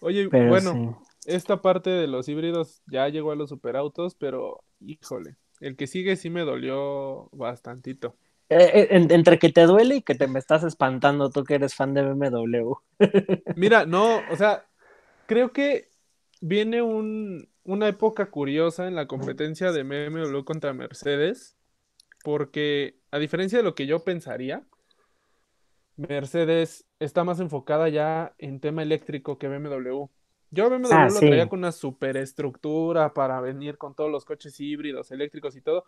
Oye, 0.00 0.28
pero 0.28 0.48
bueno, 0.48 1.02
sí. 1.20 1.32
esta 1.32 1.60
parte 1.60 1.90
de 1.90 2.06
los 2.06 2.28
híbridos 2.28 2.82
ya 2.86 3.08
llegó 3.08 3.32
a 3.32 3.36
los 3.36 3.48
superautos, 3.50 4.14
pero 4.14 4.62
híjole, 4.80 5.36
el 5.60 5.76
que 5.76 5.86
sigue 5.86 6.16
sí 6.16 6.30
me 6.30 6.42
dolió 6.42 7.28
bastantito. 7.32 8.16
Eh, 8.50 8.56
eh, 8.74 8.88
en- 8.90 9.10
entre 9.12 9.38
que 9.38 9.50
te 9.50 9.62
duele 9.62 9.96
y 9.96 10.02
que 10.02 10.14
te 10.14 10.26
me 10.26 10.38
estás 10.40 10.64
espantando 10.64 11.30
tú 11.30 11.44
que 11.44 11.54
eres 11.54 11.74
fan 11.74 11.94
de 11.94 12.02
BMW. 12.02 12.74
Mira, 13.54 13.84
no, 13.86 14.24
o 14.26 14.36
sea, 14.36 14.68
creo 15.26 15.52
que 15.52 15.92
viene 16.40 16.82
un, 16.82 17.50
una 17.64 17.88
época 17.88 18.30
curiosa 18.30 18.88
en 18.88 18.94
la 18.96 19.06
competencia 19.08 19.72
de 19.72 19.82
BMW 19.84 20.44
contra 20.44 20.72
Mercedes, 20.72 21.56
porque 22.24 23.00
a 23.12 23.18
diferencia 23.18 23.58
de 23.58 23.64
lo 23.64 23.74
que 23.76 23.86
yo 23.86 24.04
pensaría, 24.04 24.66
Mercedes 25.96 26.86
está 26.98 27.22
más 27.24 27.38
enfocada 27.40 27.88
ya 27.88 28.34
en 28.38 28.58
tema 28.60 28.82
eléctrico 28.82 29.38
que 29.38 29.48
BMW. 29.48 30.10
Yo 30.50 30.66
a 30.66 30.68
BMW 30.68 30.88
Ah, 30.92 31.04
lo 31.06 31.10
sí. 31.20 31.26
traía 31.26 31.48
con 31.48 31.60
una 31.60 31.72
superestructura 31.72 33.14
para 33.14 33.40
venir 33.40 33.78
con 33.78 33.94
todos 33.94 34.10
los 34.10 34.24
coches 34.24 34.58
híbridos, 34.60 35.10
eléctricos 35.10 35.56
y 35.56 35.60
todo, 35.60 35.84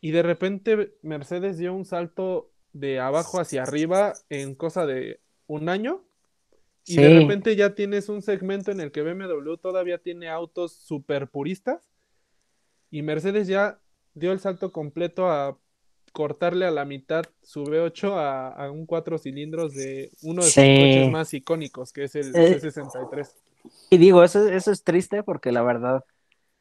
y 0.00 0.10
de 0.12 0.22
repente 0.22 0.94
Mercedes 1.02 1.58
dio 1.58 1.74
un 1.74 1.84
salto 1.84 2.50
de 2.72 2.98
abajo 3.00 3.40
hacia 3.40 3.62
arriba 3.62 4.14
en 4.30 4.54
cosa 4.54 4.86
de 4.86 5.20
un 5.46 5.68
año. 5.68 6.02
Y 6.86 6.96
de 6.96 7.08
repente 7.20 7.54
ya 7.56 7.74
tienes 7.74 8.08
un 8.08 8.22
segmento 8.22 8.70
en 8.72 8.80
el 8.80 8.90
que 8.90 9.02
BMW 9.02 9.54
todavía 9.58 9.98
tiene 9.98 10.28
autos 10.30 10.72
super 10.72 11.28
puristas 11.28 11.90
y 12.90 13.02
Mercedes 13.02 13.46
ya 13.48 13.78
dio 14.14 14.32
el 14.32 14.40
salto 14.40 14.72
completo 14.72 15.28
a 15.30 15.58
cortarle 16.12 16.64
a 16.64 16.70
la 16.70 16.84
mitad 16.86 17.24
su 17.42 17.64
V8 17.64 18.14
a, 18.16 18.48
a 18.48 18.70
un 18.70 18.86
cuatro 18.86 19.18
cilindros 19.18 19.74
de 19.74 20.10
uno 20.22 20.42
de 20.42 20.48
sus 20.48 20.54
coches 20.54 21.10
más 21.12 21.34
icónicos, 21.34 21.92
que 21.92 22.04
es 22.04 22.14
el 22.16 22.34
Eh, 22.34 22.58
C63. 22.60 23.28
Y 23.90 23.98
digo, 23.98 24.22
eso, 24.24 24.48
eso 24.48 24.70
es 24.72 24.84
triste 24.84 25.22
porque 25.22 25.52
la 25.52 25.62
verdad, 25.62 26.04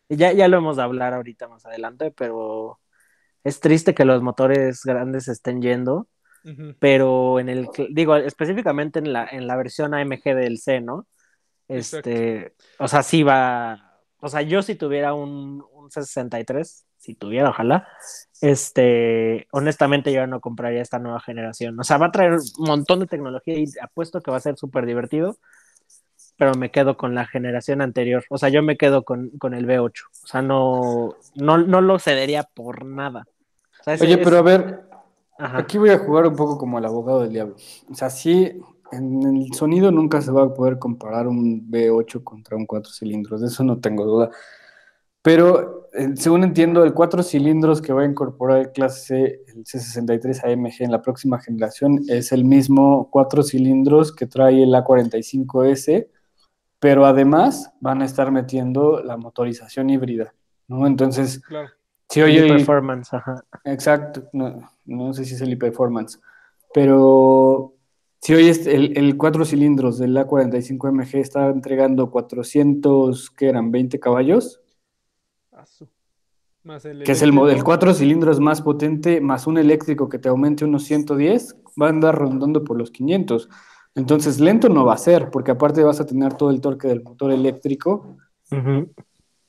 ya, 0.10 0.34
ya 0.34 0.48
lo 0.48 0.58
hemos 0.58 0.78
de 0.78 0.84
hablar 0.84 1.14
ahorita 1.14 1.48
más 1.48 1.66
adelante, 1.66 2.12
pero 2.12 2.80
es 3.44 3.60
triste 3.60 3.94
que 3.94 4.06
los 4.06 4.22
motores 4.22 4.84
grandes 4.84 5.28
estén 5.28 5.62
yendo, 5.62 6.08
pero 6.80 7.40
en 7.40 7.50
el, 7.50 7.70
digo, 7.92 8.16
específicamente 8.16 9.00
en 9.00 9.14
la, 9.14 9.28
en 9.28 9.48
la 9.48 9.56
versión 9.56 9.94
AMG 9.94 10.24
del 10.36 10.58
C, 10.60 10.82
¿no? 10.82 11.08
Este, 11.68 12.56
o 12.80 12.88
sea, 12.88 13.04
sí 13.04 13.24
va, 13.24 14.00
o 14.22 14.28
sea, 14.28 14.42
yo 14.42 14.62
si 14.62 14.76
tuviera 14.76 15.14
un, 15.14 15.64
un 15.72 15.92
C63, 15.92 16.86
si 16.98 17.16
tuviera, 17.16 17.50
ojalá, 17.50 17.88
este, 18.42 19.48
honestamente 19.52 20.12
yo 20.12 20.28
no 20.28 20.42
compraría 20.42 20.82
esta 20.82 21.00
nueva 21.00 21.22
generación. 21.22 21.80
O 21.80 21.84
sea, 21.84 21.98
va 21.98 22.08
a 22.08 22.12
traer 22.12 22.34
un 22.34 22.68
montón 22.68 23.00
de 23.00 23.08
tecnología 23.08 23.58
y 23.58 23.66
apuesto 23.82 24.22
que 24.22 24.32
va 24.32 24.38
a 24.38 24.42
ser 24.42 24.58
súper 24.58 24.86
divertido, 24.86 25.38
pero 26.40 26.56
me 26.56 26.72
quedo 26.72 26.96
con 26.96 27.14
la 27.14 27.26
generación 27.26 27.82
anterior. 27.82 28.24
O 28.30 28.38
sea, 28.38 28.48
yo 28.48 28.64
me 28.64 28.78
quedo 28.78 29.04
con, 29.04 29.30
con 29.38 29.54
el 29.54 29.68
V8. 29.68 30.04
O 30.24 30.28
sea, 30.28 30.42
no, 30.42 31.16
no, 31.36 31.58
no 31.58 31.82
lo 31.82 32.00
cedería 32.00 32.44
por 32.44 32.86
nada. 32.86 33.26
O 33.82 33.84
sea, 33.84 33.96
ese 33.96 34.06
Oye, 34.06 34.14
es- 34.14 34.20
pero 34.24 34.38
a 34.38 34.42
ver, 34.42 34.80
Ajá. 35.38 35.58
aquí 35.58 35.78
voy 35.78 35.90
a 35.90 36.00
jugar 36.00 36.26
un 36.26 36.38
poco 36.38 36.58
como 36.58 36.80
el 36.80 36.86
abogado 36.86 37.24
del 37.24 37.34
diablo. 37.34 37.56
O 37.92 37.94
sea, 37.94 38.10
sí, 38.10 38.54
en 38.94 39.22
el 39.36 39.54
sonido 39.54 39.92
nunca 39.92 40.22
se 40.22 40.32
va 40.32 40.44
a 40.44 40.54
poder 40.54 40.80
comparar 40.80 41.28
un 41.28 41.70
V8 41.70 42.24
contra 42.24 42.56
un 42.56 42.66
4 42.66 42.90
cilindros, 42.94 43.42
de 43.42 43.48
eso 43.48 43.66
no 43.66 43.80
tengo 43.82 44.06
duda. 44.06 44.30
Pero 45.22 45.90
eh, 45.94 46.12
según 46.16 46.46
entiendo, 46.46 46.86
el 46.86 46.94
4 46.94 47.22
cilindros 47.22 47.82
que 47.82 47.92
va 47.92 48.04
a 48.04 48.06
incorporar 48.06 48.60
el 48.60 48.72
clase 48.72 49.42
C, 49.46 49.52
el 49.58 49.66
C63 49.66 50.42
AMG 50.54 50.84
en 50.84 50.92
la 50.92 51.02
próxima 51.02 51.40
generación 51.42 52.00
es 52.08 52.32
el 52.32 52.46
mismo 52.46 53.10
4 53.12 53.44
cilindros 53.44 54.16
que 54.16 54.26
trae 54.26 54.64
el 54.64 54.74
A45S, 54.74 56.08
pero 56.80 57.06
además 57.06 57.72
van 57.82 58.02
a 58.02 58.06
estar 58.06 58.32
metiendo 58.32 59.02
la 59.04 59.18
motorización 59.18 59.90
híbrida, 59.90 60.34
¿no? 60.68 60.88
Entonces, 60.88 61.40
Claro. 61.42 61.70
si 62.10 62.22
oye 62.22 62.40
el- 62.40 62.48
performance, 62.58 63.14
ajá. 63.14 63.44
Exacto, 63.66 64.24
no, 64.34 64.70
no 64.86 65.14
sé 65.14 65.26
si 65.26 65.36
es 65.36 65.42
el 65.42 65.52
e-performance, 65.54 66.20
pero 66.74 67.74
si 68.22 68.34
hoy 68.34 68.48
es 68.50 68.66
el, 68.68 68.98
el 68.98 69.18
4 69.18 69.46
cilindros 69.46 69.98
del 69.98 70.16
A45MG 70.18 71.16
está 71.20 71.48
entregando 71.48 72.10
400, 72.12 73.30
que 73.32 73.50
eran 73.50 73.72
20 73.72 74.00
caballos, 74.00 74.62
Asu. 75.52 75.88
Más 76.64 76.84
el 76.86 77.04
que 77.04 77.12
es 77.14 77.22
el, 77.22 77.32
mo- 77.34 77.44
el 77.44 77.50
eléctrico. 77.52 77.66
4 77.66 77.94
cilindros 77.94 78.40
más 78.40 78.62
potente, 78.62 79.22
más 79.22 79.48
un 79.48 79.58
eléctrico 79.58 80.08
que 80.10 80.20
te 80.20 80.30
aumente 80.30 80.66
unos 80.66 80.84
110, 80.84 81.56
va 81.82 81.88
a 81.88 81.90
andar 81.90 82.16
rondando 82.18 82.64
por 82.64 82.78
los 82.78 82.92
500. 82.92 83.50
Entonces, 84.00 84.40
lento 84.40 84.70
no 84.70 84.86
va 84.86 84.94
a 84.94 84.98
ser, 84.98 85.30
porque 85.30 85.52
aparte 85.52 85.84
vas 85.84 86.00
a 86.00 86.06
tener 86.06 86.34
todo 86.36 86.52
el 86.52 86.62
torque 86.62 86.88
del 86.88 87.04
motor 87.04 87.32
eléctrico, 87.32 88.16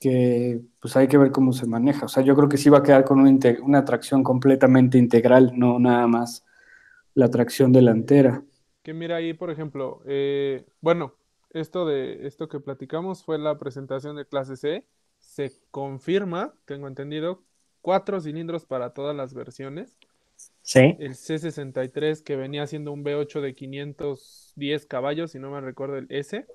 que 0.00 0.60
pues 0.80 0.96
hay 0.96 1.06
que 1.06 1.18
ver 1.18 1.30
cómo 1.30 1.52
se 1.52 1.66
maneja. 1.66 2.06
O 2.06 2.08
sea, 2.08 2.24
yo 2.24 2.34
creo 2.34 2.48
que 2.48 2.56
sí 2.56 2.68
va 2.68 2.78
a 2.78 2.82
quedar 2.82 3.04
con 3.04 3.20
una, 3.20 3.38
una 3.62 3.84
tracción 3.84 4.24
completamente 4.24 4.98
integral, 4.98 5.52
no 5.54 5.78
nada 5.78 6.06
más 6.08 6.44
la 7.14 7.30
tracción 7.30 7.72
delantera. 7.72 8.42
Que 8.82 8.92
mira 8.92 9.16
ahí, 9.16 9.34
por 9.34 9.50
ejemplo, 9.50 10.02
eh, 10.04 10.66
bueno, 10.80 11.14
esto 11.50 11.86
de 11.86 12.26
esto 12.26 12.48
que 12.48 12.58
platicamos 12.58 13.22
fue 13.22 13.38
la 13.38 13.56
presentación 13.56 14.16
de 14.16 14.26
clase 14.26 14.56
C. 14.56 14.84
Se 15.18 15.52
confirma, 15.70 16.54
tengo 16.64 16.88
entendido, 16.88 17.44
cuatro 17.82 18.20
cilindros 18.20 18.66
para 18.66 18.94
todas 18.94 19.14
las 19.14 19.32
versiones. 19.32 19.96
Sí. 20.62 20.96
El 20.98 21.14
C63 21.14 22.22
que 22.22 22.37
venía 22.37 22.66
siendo 22.66 22.92
un 22.92 23.05
V8 23.05 23.40
de 23.40 23.55
510 23.55 24.87
caballos, 24.87 25.33
si 25.33 25.38
no 25.38 25.50
me 25.50 25.61
recuerdo 25.61 25.96
el 25.96 26.07
S, 26.11 26.46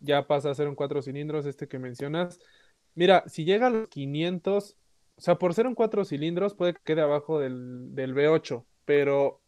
ya 0.00 0.26
pasa 0.26 0.50
a 0.50 0.54
ser 0.54 0.68
un 0.68 0.74
cuatro 0.74 1.02
cilindros, 1.02 1.46
este 1.46 1.68
que 1.68 1.78
mencionas. 1.78 2.40
Mira, 2.94 3.24
si 3.26 3.44
llega 3.44 3.68
a 3.68 3.70
los 3.70 3.88
500, 3.88 4.76
o 5.16 5.20
sea, 5.20 5.36
por 5.36 5.54
ser 5.54 5.66
un 5.66 5.74
cuatro 5.74 6.04
cilindros 6.04 6.54
puede 6.54 6.74
que 6.74 6.80
quede 6.84 7.00
abajo 7.00 7.38
del, 7.38 7.94
del 7.94 8.14
V8, 8.14 8.64
pero 8.84 9.40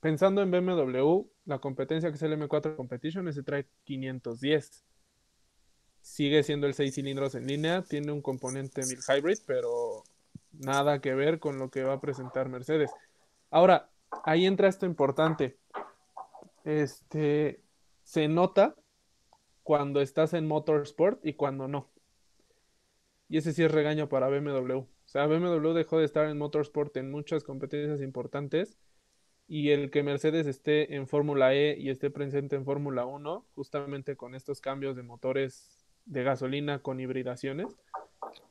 pensando 0.00 0.42
en 0.42 0.50
BMW, 0.50 1.26
la 1.44 1.58
competencia 1.58 2.10
que 2.10 2.16
es 2.16 2.22
el 2.22 2.32
M4 2.32 2.76
Competition, 2.76 3.28
ese 3.28 3.42
trae 3.42 3.66
510. 3.84 4.84
Sigue 6.02 6.42
siendo 6.42 6.66
el 6.66 6.74
6 6.74 6.94
cilindros 6.94 7.34
en 7.34 7.46
línea, 7.46 7.82
tiene 7.82 8.10
un 8.10 8.22
componente 8.22 8.82
mil 8.86 8.98
hybrid, 9.06 9.38
pero 9.46 10.02
nada 10.52 11.00
que 11.00 11.14
ver 11.14 11.38
con 11.38 11.58
lo 11.58 11.70
que 11.70 11.84
va 11.84 11.94
a 11.94 12.00
presentar 12.00 12.48
Mercedes. 12.48 12.90
Ahora, 13.50 13.90
ahí 14.24 14.46
entra 14.46 14.68
esto 14.68 14.86
importante. 14.86 15.58
Este 16.64 17.62
se 18.02 18.28
nota 18.28 18.74
cuando 19.62 20.00
estás 20.00 20.34
en 20.34 20.48
motorsport 20.48 21.24
y 21.24 21.34
cuando 21.34 21.68
no. 21.68 21.88
Y 23.28 23.38
ese 23.38 23.52
sí 23.52 23.62
es 23.62 23.70
regaño 23.70 24.08
para 24.08 24.28
BMW. 24.28 24.78
O 24.78 24.88
sea, 25.04 25.26
BMW 25.26 25.72
dejó 25.72 25.98
de 25.98 26.04
estar 26.04 26.26
en 26.28 26.38
motorsport 26.38 26.96
en 26.96 27.10
muchas 27.10 27.44
competencias 27.44 28.00
importantes 28.00 28.78
y 29.46 29.70
el 29.70 29.90
que 29.90 30.04
Mercedes 30.04 30.46
esté 30.46 30.94
en 30.94 31.08
Fórmula 31.08 31.54
E 31.54 31.76
y 31.78 31.90
esté 31.90 32.10
presente 32.10 32.54
en 32.54 32.64
Fórmula 32.64 33.04
1, 33.04 33.46
justamente 33.54 34.16
con 34.16 34.36
estos 34.36 34.60
cambios 34.60 34.94
de 34.94 35.02
motores 35.02 35.88
de 36.04 36.22
gasolina 36.22 36.80
con 36.80 37.00
hibridaciones, 37.00 37.76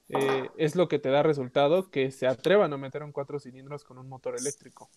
eh, 0.09 0.49
es 0.57 0.75
lo 0.75 0.87
que 0.87 0.99
te 0.99 1.09
da 1.09 1.23
resultado 1.23 1.89
que 1.89 2.11
se 2.11 2.27
atrevan 2.27 2.73
a 2.73 2.77
meter 2.77 3.03
un 3.03 3.11
cuatro 3.11 3.39
cilindros 3.39 3.83
con 3.83 3.97
un 3.97 4.09
motor 4.09 4.35
eléctrico. 4.37 4.89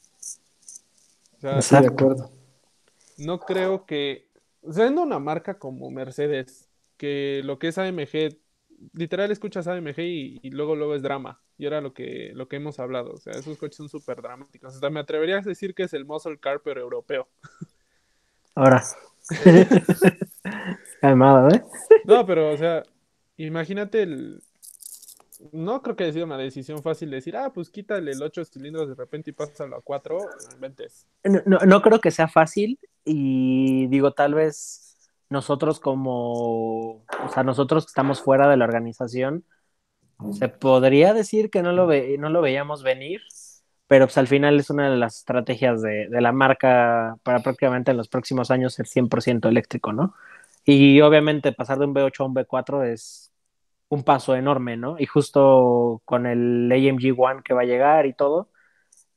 O 1.37 1.61
sea, 1.63 1.81
de 1.81 1.87
acuerdo. 1.89 2.31
no 3.19 3.41
creo 3.41 3.85
que, 3.85 4.29
siendo 4.71 5.03
una 5.03 5.19
marca 5.19 5.59
como 5.59 5.91
Mercedes, 5.91 6.69
que 6.97 7.43
lo 7.45 7.59
que 7.59 7.69
es 7.69 7.79
AMG, 7.79 8.39
literal 8.93 9.31
escuchas 9.31 9.67
AMG 9.67 9.99
y, 10.01 10.41
y 10.43 10.51
luego 10.51 10.77
luego 10.77 10.95
es 10.95 11.03
drama. 11.03 11.41
Y 11.59 11.67
era 11.67 11.81
lo 11.81 11.93
que, 11.95 12.33
lo 12.35 12.49
que 12.49 12.57
hemos 12.57 12.81
hablado. 12.81 13.13
O 13.13 13.19
sea, 13.19 13.35
esos 13.35 13.57
coches 13.59 13.77
son 13.77 13.89
súper 13.89 14.23
dramáticos. 14.23 14.75
Hasta 14.75 14.91
me 14.91 15.01
atrevería 15.01 15.39
a 15.39 15.43
decir 15.43 15.75
que 15.75 15.85
es 15.85 15.93
el 15.95 16.05
muscle 16.05 16.39
car, 16.39 16.61
pero 16.65 16.81
europeo. 16.81 17.29
Ahora. 18.55 18.83
Calmado, 21.01 21.49
¿eh? 21.51 21.63
No, 22.05 22.27
pero, 22.27 22.51
o 22.53 22.57
sea, 22.57 22.83
imagínate 23.37 24.03
el... 24.03 24.43
No 25.53 25.83
creo 25.83 25.97
que 25.97 26.05
haya 26.05 26.13
sido 26.13 26.27
una 26.27 26.39
decisión 26.39 26.83
fácil 26.83 27.11
decir, 27.11 27.37
ah, 27.37 27.53
pues 27.53 27.71
quítale 27.71 28.13
el 28.13 28.23
8 28.23 28.45
cilindros 28.45 28.89
de 28.89 28.95
repente 28.95 29.31
y 29.31 29.33
pásalo 29.35 29.77
a 29.77 29.83
4, 29.83 30.19
no 30.19 30.55
inventes. 30.55 31.07
No, 31.25 31.41
no- 31.47 31.59
no 31.61 31.83
creo 31.83 32.01
que 32.01 32.11
sea 32.11 32.29
fácil 32.29 32.79
y 33.05 33.87
digo, 33.89 34.13
tal 34.13 34.35
vez 34.35 34.97
nosotros 35.31 35.81
como, 35.81 37.05
o 37.05 37.29
sea, 37.33 37.43
nosotros 37.45 37.85
que 37.87 37.91
estamos 37.91 38.21
fuera 38.23 38.49
de 38.49 38.57
la 38.57 38.65
organización, 38.65 39.45
se 40.33 40.49
podría 40.49 41.15
decir 41.15 41.51
que 41.51 41.63
no 41.63 41.73
lo, 41.73 41.87
ve- 41.87 42.17
no 42.19 42.31
lo 42.31 42.43
veíamos 42.43 42.83
venir, 42.83 43.21
pero 43.89 44.07
pues 44.07 44.19
al 44.19 44.29
final 44.29 44.59
es 44.61 44.71
una 44.71 44.91
de 44.91 44.97
las 44.97 45.19
estrategias 45.19 45.83
de, 45.83 46.09
de 46.09 46.21
la 46.21 46.33
marca 46.33 47.17
para 47.25 47.41
prácticamente 47.43 47.91
en 47.93 47.99
los 47.99 48.09
próximos 48.09 48.51
años 48.51 48.75
ser 48.75 48.87
100% 48.87 49.49
eléctrico, 49.49 49.93
¿no? 49.93 50.15
Y 50.65 51.01
obviamente 51.03 51.53
pasar 51.53 51.79
de 51.79 51.87
un 51.87 51.93
V8 51.93 52.25
a 52.25 52.27
un 52.27 52.35
V4 52.35 52.85
es 52.85 53.32
un 53.93 54.05
paso 54.05 54.35
enorme, 54.35 54.79
¿no? 54.79 54.97
Y 54.99 55.05
justo 55.07 56.01
con 56.07 56.27
el 56.27 56.71
AMG 56.73 57.15
One 57.19 57.43
que 57.45 57.53
va 57.55 57.63
a 57.63 57.65
llegar 57.65 58.07
y 58.07 58.15
todo, 58.15 58.51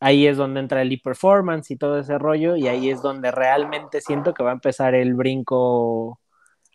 ahí 0.01 0.27
es 0.27 0.37
donde 0.37 0.59
entra 0.61 0.81
el 0.81 0.91
e-performance 0.91 1.71
y 1.71 1.77
todo 1.77 1.99
ese 1.99 2.17
rollo, 2.19 2.57
y 2.57 2.67
ahí 2.67 2.89
es 2.89 3.01
donde 3.01 3.31
realmente 3.31 4.01
siento 4.01 4.33
que 4.33 4.43
va 4.43 4.51
a 4.51 4.53
empezar 4.53 4.95
el 4.95 5.15
brinco 5.15 6.19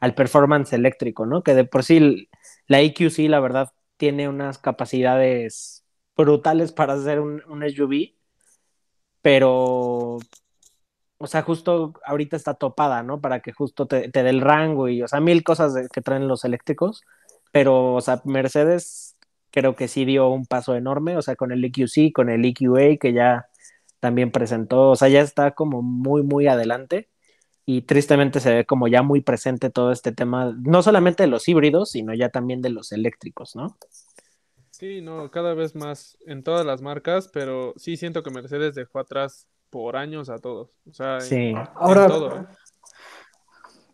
al 0.01 0.15
performance 0.15 0.73
eléctrico, 0.73 1.27
¿no? 1.27 1.43
Que 1.43 1.55
de 1.55 1.65
por 1.65 1.85
sí 1.85 2.29
la 2.69 2.81
EQC, 2.81 3.29
la 3.29 3.41
verdad, 3.41 3.71
tiene 3.99 4.29
unas 4.31 4.59
capacidades 4.59 5.85
brutales 6.17 6.73
para 6.73 6.95
hacer 6.95 7.21
un, 7.21 7.43
SUV, 7.63 8.15
pero, 9.23 10.19
o 11.19 11.27
sea, 11.27 11.43
justo 11.43 11.93
ahorita 12.05 12.37
está 12.37 12.55
topada, 12.55 13.03
¿no? 13.03 13.21
Para 13.21 13.41
que 13.41 13.53
justo 13.53 13.87
te, 13.87 14.09
te 14.11 14.23
dé 14.23 14.31
el 14.31 14.41
rango 14.41 14.89
y, 14.89 15.03
o 15.03 15.09
sea, 15.09 15.21
mil 15.21 15.45
cosas 15.45 15.75
que 15.93 16.01
traen 16.03 16.29
los 16.29 16.45
eléctricos, 16.45 17.03
pero, 17.53 17.95
o 17.95 18.01
sea, 18.01 18.21
Mercedes 18.25 19.17
creo 19.51 19.75
que 19.77 19.89
sí 19.89 20.05
dio 20.05 20.29
un 20.29 20.47
paso 20.47 20.75
enorme, 20.77 21.17
o 21.17 21.23
sea, 21.23 21.37
con 21.37 21.53
el 21.53 21.65
EQC, 21.65 22.13
con 22.13 22.31
el 22.31 22.45
EQA, 22.45 22.97
que 23.01 23.13
ya 23.13 23.47
también 24.01 24.31
presentó, 24.31 24.91
o 24.91 24.97
sea, 24.97 25.09
ya 25.09 25.21
está 25.21 25.53
como 25.53 25.83
muy, 25.83 26.23
muy 26.23 26.47
adelante 26.47 27.09
y 27.67 27.83
tristemente 27.83 28.41
se 28.41 28.53
ve 28.55 28.67
como 28.67 28.89
ya 28.89 29.03
muy 29.03 29.21
presente 29.21 29.71
todo 29.71 29.93
este 29.93 30.13
tema, 30.13 30.57
no 30.63 30.83
solamente 30.83 31.23
de 31.23 31.29
los 31.29 31.47
híbridos, 31.49 31.91
sino 31.91 32.15
ya 32.15 32.29
también 32.29 32.63
de 32.63 32.71
los 32.71 32.93
eléctricos, 32.93 33.55
¿no? 33.55 33.77
Sí, 34.71 35.03
no, 35.03 35.31
cada 35.31 35.55
vez 35.55 35.75
más 35.75 36.17
en 36.27 36.43
todas 36.43 36.65
las 36.65 36.81
marcas, 36.81 37.29
pero 37.29 37.75
sí 37.77 37.97
siento 37.97 38.23
que 38.23 38.31
Mercedes 38.31 38.75
dejó 38.75 38.99
atrás 38.99 39.47
por 39.69 39.97
años 39.97 40.31
a 40.31 40.39
todos. 40.39 40.71
O 40.89 40.93
sea, 40.95 41.21
Sí. 41.21 41.51
en 41.51 41.59
Ahora, 41.75 42.09
todo, 42.09 42.37
¿eh? 42.37 42.47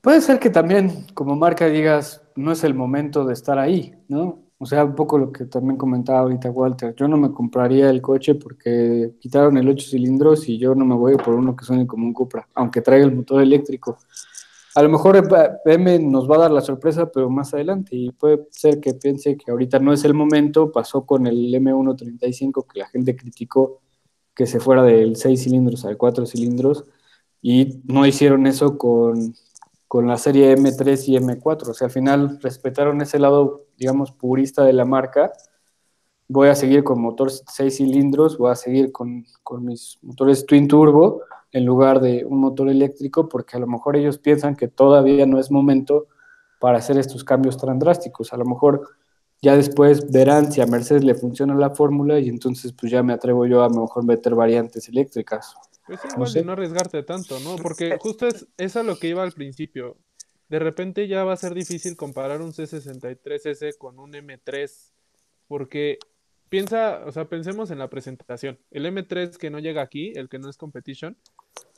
Puede 0.06 0.20
ser 0.20 0.38
que 0.38 0.50
también 0.50 1.04
como 1.14 1.34
marca 1.34 1.66
digas, 1.66 2.22
no 2.36 2.52
es 2.52 2.62
el 2.62 2.74
momento 2.74 3.24
de 3.24 3.32
estar 3.32 3.58
ahí, 3.58 3.92
¿no? 4.06 4.38
O 4.56 4.64
sea, 4.64 4.84
un 4.84 4.94
poco 4.94 5.18
lo 5.18 5.32
que 5.32 5.46
también 5.46 5.76
comentaba 5.76 6.20
ahorita 6.20 6.48
Walter, 6.48 6.94
yo 6.94 7.08
no 7.08 7.16
me 7.16 7.32
compraría 7.32 7.90
el 7.90 8.00
coche 8.00 8.36
porque 8.36 9.14
quitaron 9.18 9.56
el 9.56 9.68
8 9.68 9.84
cilindros 9.90 10.48
y 10.48 10.58
yo 10.58 10.76
no 10.76 10.84
me 10.84 10.94
voy 10.94 11.16
por 11.16 11.34
uno 11.34 11.56
que 11.56 11.64
suene 11.64 11.88
como 11.88 12.06
un 12.06 12.12
Cupra, 12.12 12.46
aunque 12.54 12.82
traiga 12.82 13.04
el 13.04 13.16
motor 13.16 13.42
eléctrico. 13.42 13.98
A 14.76 14.82
lo 14.84 14.90
mejor 14.90 15.28
PM 15.64 15.98
nos 15.98 16.30
va 16.30 16.36
a 16.36 16.40
dar 16.42 16.50
la 16.52 16.60
sorpresa, 16.60 17.10
pero 17.10 17.28
más 17.28 17.52
adelante, 17.52 17.96
y 17.96 18.12
puede 18.12 18.46
ser 18.52 18.78
que 18.78 18.94
piense 18.94 19.36
que 19.36 19.50
ahorita 19.50 19.80
no 19.80 19.92
es 19.92 20.04
el 20.04 20.14
momento, 20.14 20.70
pasó 20.70 21.04
con 21.04 21.26
el 21.26 21.52
M135 21.52 22.64
que 22.72 22.78
la 22.78 22.86
gente 22.86 23.16
criticó 23.16 23.80
que 24.36 24.46
se 24.46 24.60
fuera 24.60 24.84
del 24.84 25.16
6 25.16 25.42
cilindros 25.42 25.84
al 25.84 25.96
4 25.96 26.26
cilindros, 26.26 26.84
y 27.42 27.80
no 27.86 28.06
hicieron 28.06 28.46
eso 28.46 28.78
con, 28.78 29.34
con 29.88 30.06
la 30.06 30.16
serie 30.16 30.56
M3 30.56 31.08
y 31.08 31.16
M4. 31.16 31.68
O 31.68 31.74
sea, 31.74 31.86
al 31.86 31.92
final 31.92 32.38
respetaron 32.40 33.00
ese 33.00 33.18
lado, 33.18 33.66
digamos, 33.76 34.12
purista 34.12 34.64
de 34.64 34.72
la 34.72 34.84
marca. 34.84 35.32
Voy 36.28 36.48
a 36.48 36.54
seguir 36.54 36.82
con 36.82 37.00
motor 37.00 37.30
6 37.30 37.76
cilindros, 37.76 38.38
voy 38.38 38.50
a 38.50 38.56
seguir 38.56 38.92
con, 38.92 39.24
con 39.42 39.64
mis 39.64 39.98
motores 40.02 40.44
twin 40.44 40.66
turbo, 40.66 41.22
en 41.52 41.64
lugar 41.64 42.00
de 42.00 42.24
un 42.24 42.40
motor 42.40 42.68
eléctrico, 42.68 43.28
porque 43.28 43.56
a 43.56 43.60
lo 43.60 43.66
mejor 43.66 43.96
ellos 43.96 44.18
piensan 44.18 44.56
que 44.56 44.68
todavía 44.68 45.26
no 45.26 45.38
es 45.38 45.50
momento 45.50 46.06
para 46.58 46.78
hacer 46.78 46.98
estos 46.98 47.22
cambios 47.24 47.56
tan 47.56 47.78
drásticos. 47.78 48.32
A 48.32 48.36
lo 48.36 48.44
mejor 48.44 48.88
ya 49.42 49.56
después 49.56 50.10
verán 50.10 50.50
si 50.50 50.60
a 50.60 50.66
Mercedes 50.66 51.04
le 51.04 51.14
funciona 51.14 51.54
la 51.54 51.70
fórmula 51.70 52.18
y 52.18 52.28
entonces 52.28 52.72
pues 52.72 52.90
ya 52.90 53.02
me 53.02 53.12
atrevo 53.12 53.46
yo 53.46 53.62
a, 53.62 53.68
mejor 53.68 54.04
meter 54.04 54.34
variantes 54.34 54.88
eléctricas. 54.88 55.54
Pues 55.86 56.00
igual 56.04 56.18
no, 56.18 56.26
sé. 56.26 56.44
no 56.44 56.52
arriesgarte 56.52 57.02
tanto, 57.02 57.38
¿no? 57.40 57.56
Porque 57.56 57.96
justo 58.00 58.26
es, 58.26 58.46
es 58.56 58.76
a 58.76 58.82
lo 58.82 58.98
que 58.98 59.08
iba 59.08 59.22
al 59.22 59.32
principio. 59.32 59.96
De 60.48 60.58
repente 60.58 61.08
ya 61.08 61.24
va 61.24 61.32
a 61.32 61.36
ser 61.36 61.54
difícil 61.54 61.96
comparar 61.96 62.40
un 62.40 62.52
C63S 62.52 63.76
con 63.78 63.98
un 63.98 64.12
M3, 64.12 64.92
porque 65.48 65.98
piensa, 66.48 67.04
o 67.04 67.12
sea, 67.12 67.28
pensemos 67.28 67.70
en 67.70 67.78
la 67.78 67.88
presentación. 67.88 68.58
El 68.70 68.86
M3 68.86 69.36
que 69.36 69.50
no 69.50 69.58
llega 69.58 69.82
aquí, 69.82 70.12
el 70.16 70.28
que 70.28 70.38
no 70.38 70.48
es 70.48 70.56
competition, 70.56 71.16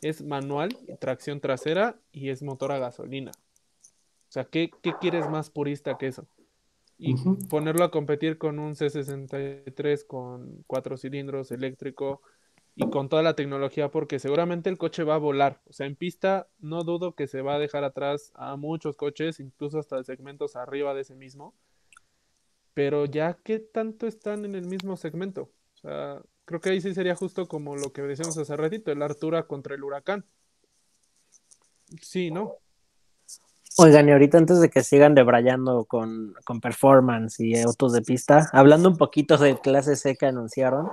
es 0.02 0.22
manual, 0.22 0.76
tracción 1.00 1.40
trasera 1.40 1.98
y 2.12 2.30
es 2.30 2.42
motor 2.42 2.72
a 2.72 2.78
gasolina. 2.78 3.32
O 3.32 4.30
sea, 4.30 4.44
¿qué, 4.44 4.70
qué 4.82 4.92
quieres 5.00 5.28
más 5.28 5.50
purista 5.50 5.96
que 5.96 6.08
eso? 6.08 6.26
Y 6.98 7.14
uh 7.14 7.16
-huh. 7.16 7.48
ponerlo 7.48 7.84
a 7.84 7.90
competir 7.90 8.38
con 8.38 8.58
un 8.58 8.74
C63 8.74 10.06
con 10.06 10.64
cuatro 10.66 10.96
cilindros 10.96 11.50
eléctrico 11.52 12.20
y 12.80 12.88
con 12.90 13.08
toda 13.08 13.24
la 13.24 13.34
tecnología, 13.34 13.90
porque 13.90 14.20
seguramente 14.20 14.70
el 14.70 14.78
coche 14.78 15.02
va 15.02 15.16
a 15.16 15.18
volar. 15.18 15.60
O 15.66 15.72
sea, 15.72 15.86
en 15.86 15.96
pista 15.96 16.48
no 16.60 16.84
dudo 16.84 17.16
que 17.16 17.26
se 17.26 17.42
va 17.42 17.56
a 17.56 17.58
dejar 17.58 17.82
atrás 17.82 18.30
a 18.36 18.54
muchos 18.54 18.94
coches, 18.94 19.40
incluso 19.40 19.80
hasta 19.80 20.04
segmentos 20.04 20.54
arriba 20.54 20.94
de 20.94 21.00
ese 21.00 21.16
mismo. 21.16 21.54
Pero 22.74 23.04
ya, 23.04 23.36
¿qué 23.42 23.58
tanto 23.58 24.06
están 24.06 24.44
en 24.44 24.54
el 24.54 24.64
mismo 24.64 24.96
segmento? 24.96 25.50
O 25.74 25.76
sea, 25.78 26.22
creo 26.44 26.60
que 26.60 26.70
ahí 26.70 26.80
sí 26.80 26.94
sería 26.94 27.16
justo 27.16 27.48
como 27.48 27.74
lo 27.74 27.92
que 27.92 28.02
decíamos 28.02 28.38
hace 28.38 28.56
ratito, 28.56 28.92
el 28.92 29.02
Artura 29.02 29.48
contra 29.48 29.74
el 29.74 29.82
Huracán. 29.82 30.24
Sí, 32.00 32.30
¿no? 32.30 32.58
Oigan, 33.80 34.08
y 34.08 34.12
ahorita 34.12 34.38
antes 34.38 34.60
de 34.60 34.70
que 34.70 34.82
sigan 34.82 35.14
debrayando 35.14 35.84
con, 35.84 36.34
con 36.44 36.60
performance 36.60 37.38
y 37.38 37.56
autos 37.60 37.92
de 37.92 38.02
pista, 38.02 38.50
hablando 38.52 38.88
un 38.88 38.96
poquito 38.96 39.38
de 39.38 39.56
clase 39.60 39.94
C 39.94 40.16
que 40.16 40.26
anunciaron, 40.26 40.90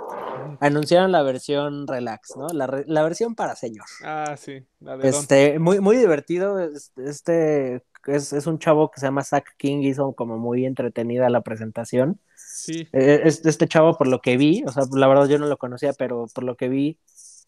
anunciaron 0.60 1.12
la 1.12 1.24
versión 1.24 1.88
relax, 1.88 2.36
¿no? 2.38 2.48
La, 2.50 2.84
la 2.86 3.02
versión 3.02 3.34
para 3.34 3.56
señor. 3.56 3.86
Ah, 4.04 4.36
sí, 4.38 4.66
la 4.80 4.98
de 4.98 5.10
este, 5.10 5.58
muy, 5.58 5.80
muy 5.80 5.98
divertido. 5.98 6.60
Este 6.98 7.82
es, 8.06 8.34
es, 8.34 8.46
un 8.46 8.60
chavo 8.60 8.92
que 8.92 9.00
se 9.00 9.08
llama 9.08 9.24
Zach 9.24 9.46
King, 9.58 9.80
hizo 9.82 10.14
como 10.14 10.38
muy 10.38 10.66
entretenida 10.66 11.30
la 11.30 11.42
presentación. 11.42 12.20
Sí. 12.36 12.88
Este, 12.92 13.50
este 13.50 13.68
chavo, 13.68 13.98
por 13.98 14.06
lo 14.06 14.22
que 14.22 14.38
vi, 14.38 14.64
o 14.64 14.72
sea, 14.72 14.84
la 14.94 15.08
verdad 15.08 15.28
yo 15.28 15.40
no 15.40 15.48
lo 15.48 15.58
conocía, 15.58 15.94
pero 15.94 16.28
por 16.34 16.44
lo 16.44 16.56
que 16.56 16.70
vi, 16.70 17.00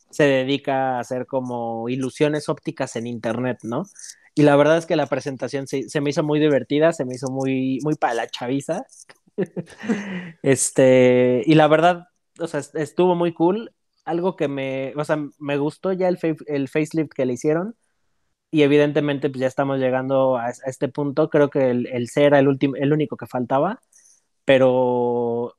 se 0.09 0.23
dedica 0.23 0.97
a 0.97 0.99
hacer 0.99 1.27
como 1.27 1.89
ilusiones 1.89 2.49
ópticas 2.49 2.95
en 2.95 3.07
internet, 3.07 3.59
¿no? 3.63 3.83
Y 4.37 4.43
la 4.43 4.55
verdad 4.55 4.77
es 4.77 4.85
que 4.85 4.95
la 4.95 5.07
presentación 5.07 5.65
se, 5.67 5.99
me 5.99 6.11
hizo 6.11 6.21
muy 6.21 6.39
divertida, 6.39 6.93
se 6.93 7.05
me 7.05 7.15
hizo 7.15 7.27
muy, 7.31 7.79
muy 7.83 7.95
para 7.95 8.13
la 8.13 8.27
chaviza. 8.27 8.85
este, 10.43 11.41
y 11.43 11.55
la 11.55 11.67
verdad, 11.67 12.05
o 12.39 12.45
sea, 12.47 12.61
estuvo 12.75 13.15
muy 13.15 13.33
cool. 13.33 13.73
Algo 14.05 14.35
que 14.35 14.47
me, 14.47 14.93
o 14.95 15.03
sea, 15.03 15.17
me 15.39 15.57
gustó 15.57 15.91
ya 15.91 16.07
el, 16.07 16.19
el 16.45 16.69
facelift 16.69 17.13
que 17.13 17.25
le 17.25 17.33
hicieron. 17.33 17.75
Y 18.51 18.61
evidentemente, 18.61 19.29
pues 19.31 19.41
ya 19.41 19.47
estamos 19.47 19.79
llegando 19.79 20.37
a, 20.37 20.47
a 20.47 20.51
este 20.67 20.87
punto. 20.87 21.31
Creo 21.31 21.49
que 21.49 21.71
el, 21.71 21.87
el 21.87 22.07
C 22.07 22.25
era 22.25 22.37
el, 22.37 22.59
el 22.75 22.93
único 22.93 23.17
que 23.17 23.25
faltaba. 23.25 23.81
Pero, 24.45 25.55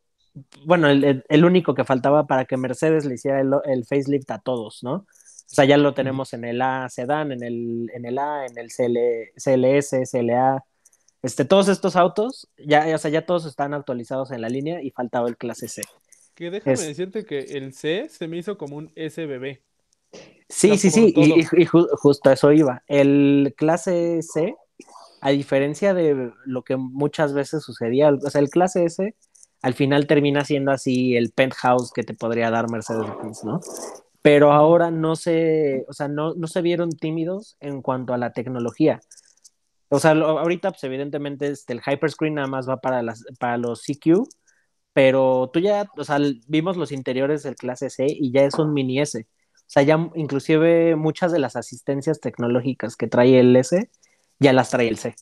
bueno, 0.67 0.88
el, 0.88 1.25
el, 1.29 1.45
único 1.45 1.75
que 1.75 1.85
faltaba 1.85 2.29
para 2.29 2.45
que 2.45 2.57
Mercedes 2.57 3.05
le 3.07 3.14
hiciera 3.14 3.41
el, 3.41 3.51
el 3.64 3.85
facelift 3.87 4.31
a 4.31 4.38
todos, 4.38 4.85
¿no? 4.85 5.07
O 5.50 5.54
sea, 5.54 5.64
ya 5.64 5.78
lo 5.78 5.94
tenemos 5.94 6.34
en 6.34 6.44
el 6.44 6.61
A 6.61 6.88
sedán, 6.90 7.32
en 7.32 7.42
el, 7.42 7.90
en 7.94 8.04
el 8.04 8.18
A, 8.18 8.44
en 8.44 8.58
el 8.58 8.68
CL, 8.68 9.32
CLS, 9.37 10.11
CLA. 10.11 10.62
Este, 11.22 11.46
todos 11.46 11.68
estos 11.68 11.96
autos, 11.96 12.48
ya, 12.58 12.94
o 12.94 12.98
sea, 12.98 13.11
ya 13.11 13.24
todos 13.24 13.46
están 13.46 13.72
actualizados 13.72 14.30
en 14.30 14.42
la 14.42 14.50
línea 14.50 14.82
y 14.82 14.90
faltaba 14.90 15.26
el 15.26 15.38
clase 15.38 15.68
C. 15.68 15.82
Que 16.34 16.50
déjame 16.50 16.74
es... 16.74 16.87
decirte 16.87 17.24
que 17.24 17.38
el 17.38 17.72
C 17.72 18.08
se 18.11 18.28
me 18.28 18.37
hizo 18.37 18.58
como 18.58 18.76
un 18.76 18.92
SBB. 18.94 19.61
Sí, 20.50 20.70
o 20.70 20.76
sea, 20.76 20.78
sí, 20.78 20.90
sí, 20.90 21.14
y, 21.16 21.40
y, 21.40 21.64
ju 21.64 21.87
justo 21.96 22.28
a 22.28 22.34
eso 22.34 22.52
iba. 22.52 22.82
El 22.87 23.54
clase 23.56 24.20
C, 24.22 24.54
a 25.22 25.30
diferencia 25.30 25.94
de 25.94 26.30
lo 26.44 26.62
que 26.62 26.76
muchas 26.76 27.32
veces 27.32 27.62
sucedía, 27.62 28.11
o 28.11 28.30
sea, 28.30 28.42
el 28.42 28.50
clase 28.50 28.84
S 28.84 29.14
al 29.62 29.74
final 29.74 30.06
termina 30.06 30.44
siendo 30.44 30.70
así 30.70 31.16
el 31.16 31.32
penthouse 31.32 31.90
que 31.92 32.04
te 32.04 32.14
podría 32.14 32.50
dar 32.50 32.70
Mercedes-Benz, 32.70 33.44
¿no? 33.44 33.61
Pero 34.29 34.53
ahora 34.53 34.91
no 34.91 35.17
se, 35.17 35.87
o 35.88 35.95
sea, 35.95 36.07
no, 36.07 36.35
no 36.35 36.49
se 36.49 36.61
vieron 36.61 36.91
tímidos 36.91 37.57
en 37.61 37.81
cuanto 37.81 38.12
a 38.12 38.19
la 38.19 38.35
tecnología. 38.35 39.01
O 39.88 39.99
sea, 39.99 40.11
ahorita, 40.11 40.71
pues 40.71 40.85
evidentemente, 40.85 41.47
este, 41.49 41.73
el 41.73 41.81
Hyperscreen 41.81 42.35
nada 42.35 42.47
más 42.47 42.69
va 42.69 42.79
para, 42.83 43.03
las, 43.03 43.25
para 43.41 43.57
los 43.57 43.81
CQ, 43.87 44.29
pero 44.93 45.49
tú 45.51 45.61
ya, 45.61 45.88
o 45.97 46.05
sea, 46.05 46.19
vimos 46.47 46.77
los 46.77 46.93
interiores 46.93 47.43
del 47.43 47.57
clase 47.57 47.88
C 47.88 48.05
y 48.07 48.31
ya 48.31 48.43
es 48.43 48.59
un 48.59 48.75
mini 48.75 49.01
S. 49.01 49.19
O 49.19 49.64
sea, 49.67 49.83
ya 49.83 50.11
inclusive 50.14 50.95
muchas 50.95 51.33
de 51.33 51.38
las 51.38 51.57
asistencias 51.57 52.21
tecnológicas 52.21 52.97
que 52.97 53.07
trae 53.07 53.41
el 53.41 53.57
S, 53.57 53.88
ya 54.38 54.53
las 54.53 54.69
trae 54.69 54.88
el 54.88 54.99
C. 54.99 55.17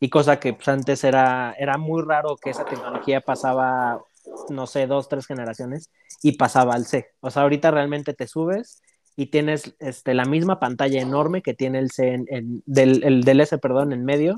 Y 0.00 0.10
cosa 0.10 0.40
que 0.40 0.54
pues, 0.54 0.66
antes 0.66 1.04
era, 1.04 1.54
era 1.56 1.78
muy 1.78 2.02
raro 2.02 2.36
que 2.36 2.50
esa 2.50 2.64
tecnología 2.64 3.20
pasaba 3.20 4.02
no 4.48 4.66
sé, 4.66 4.86
dos, 4.86 5.08
tres 5.08 5.26
generaciones 5.26 5.90
y 6.22 6.32
pasaba 6.32 6.74
al 6.74 6.86
C. 6.86 7.08
O 7.20 7.30
sea, 7.30 7.42
ahorita 7.42 7.70
realmente 7.70 8.14
te 8.14 8.26
subes 8.26 8.82
y 9.16 9.26
tienes 9.26 9.74
este, 9.78 10.14
la 10.14 10.24
misma 10.24 10.60
pantalla 10.60 11.00
enorme 11.00 11.42
que 11.42 11.54
tiene 11.54 11.78
el 11.78 11.90
C 11.90 12.14
en, 12.14 12.26
en, 12.28 12.62
del, 12.66 13.04
el, 13.04 13.22
del 13.22 13.40
S, 13.40 13.56
perdón, 13.58 13.92
en 13.92 14.04
medio, 14.04 14.36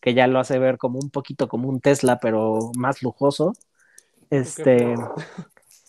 que 0.00 0.14
ya 0.14 0.26
lo 0.26 0.38
hace 0.38 0.58
ver 0.58 0.78
como 0.78 0.98
un 0.98 1.10
poquito 1.10 1.48
como 1.48 1.68
un 1.68 1.80
Tesla, 1.80 2.18
pero 2.20 2.70
más 2.76 3.02
lujoso. 3.02 3.52
Este, 4.30 4.94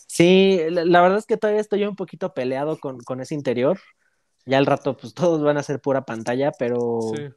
sí, 0.06 0.60
la, 0.70 0.84
la 0.84 1.00
verdad 1.02 1.18
es 1.18 1.26
que 1.26 1.36
todavía 1.36 1.60
estoy 1.60 1.84
un 1.84 1.96
poquito 1.96 2.34
peleado 2.34 2.78
con, 2.78 2.98
con, 3.00 3.20
ese 3.20 3.34
interior. 3.34 3.80
Ya 4.44 4.58
al 4.58 4.66
rato, 4.66 4.96
pues 4.96 5.14
todos 5.14 5.42
van 5.42 5.56
a 5.56 5.62
ser 5.62 5.80
pura 5.80 6.04
pantalla, 6.04 6.52
pero 6.58 7.00
sí. 7.14 7.28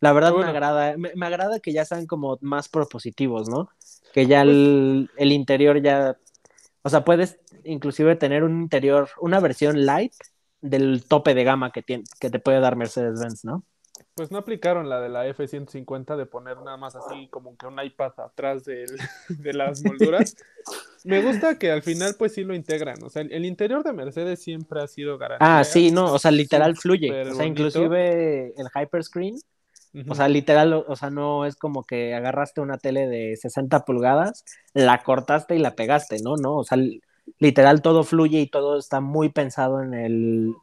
La 0.00 0.12
verdad 0.12 0.32
bueno. 0.32 0.46
me 0.46 0.50
agrada, 0.50 0.96
me, 0.96 1.12
me, 1.14 1.26
agrada 1.26 1.60
que 1.60 1.72
ya 1.72 1.84
sean 1.84 2.06
como 2.06 2.38
más 2.40 2.68
propositivos, 2.68 3.48
¿no? 3.48 3.68
que 4.12 4.26
ya 4.26 4.42
el, 4.42 5.10
el, 5.16 5.32
interior 5.32 5.80
ya, 5.82 6.16
o 6.82 6.88
sea, 6.88 7.04
puedes 7.04 7.38
inclusive 7.64 8.16
tener 8.16 8.44
un 8.44 8.62
interior, 8.62 9.08
una 9.20 9.40
versión 9.40 9.84
light 9.84 10.12
del 10.60 11.04
tope 11.06 11.34
de 11.34 11.44
gama 11.44 11.70
que, 11.70 11.82
tiene, 11.82 12.04
que 12.18 12.30
te 12.30 12.38
puede 12.38 12.60
dar 12.60 12.76
Mercedes-Benz, 12.76 13.44
¿no? 13.44 13.64
Pues 14.14 14.32
no 14.32 14.38
aplicaron 14.38 14.88
la 14.88 15.00
de 15.00 15.08
la 15.08 15.26
F-150 15.28 16.16
de 16.16 16.26
poner 16.26 16.56
nada 16.62 16.76
más 16.76 16.96
así 16.96 17.28
como 17.28 17.56
que 17.56 17.66
un 17.66 17.80
iPad 17.80 18.12
atrás 18.18 18.64
de, 18.64 18.86
de 19.28 19.52
las 19.52 19.84
molduras. 19.84 20.36
Me 21.04 21.22
gusta 21.22 21.58
que 21.58 21.70
al 21.70 21.82
final 21.82 22.16
pues 22.18 22.34
sí 22.34 22.42
lo 22.42 22.54
integran, 22.54 23.00
o 23.04 23.08
sea, 23.08 23.22
el, 23.22 23.44
interior 23.44 23.84
de 23.84 23.92
Mercedes 23.92 24.42
siempre 24.42 24.82
ha 24.82 24.88
sido 24.88 25.16
garantía. 25.16 25.60
Ah, 25.60 25.64
sí, 25.64 25.92
no, 25.92 26.12
o 26.12 26.18
sea, 26.18 26.32
literal 26.32 26.76
fluye, 26.76 27.08
o 27.08 27.24
sea, 27.24 27.34
bonito. 27.34 27.44
inclusive 27.44 28.52
el 28.56 28.66
Hyperscreen 28.74 29.36
Uh 29.94 29.98
-huh. 29.98 30.12
O 30.12 30.14
sea, 30.14 30.28
literal, 30.28 30.72
o 30.74 30.96
sea, 30.96 31.10
no 31.10 31.46
es 31.46 31.56
como 31.56 31.84
que 31.84 32.14
agarraste 32.14 32.60
una 32.60 32.78
tele 32.78 33.06
de 33.06 33.36
60 33.36 33.84
pulgadas, 33.84 34.44
la 34.74 35.02
cortaste 35.02 35.56
y 35.56 35.58
la 35.58 35.74
pegaste, 35.74 36.18
¿no? 36.22 36.36
No, 36.36 36.56
o 36.56 36.64
sea, 36.64 36.78
literal 37.38 37.82
todo 37.82 38.04
fluye 38.04 38.40
y 38.40 38.46
todo 38.46 38.78
está 38.78 39.00
muy 39.00 39.28
pensado 39.30 39.82
en 39.82 39.94
el, 39.94 40.54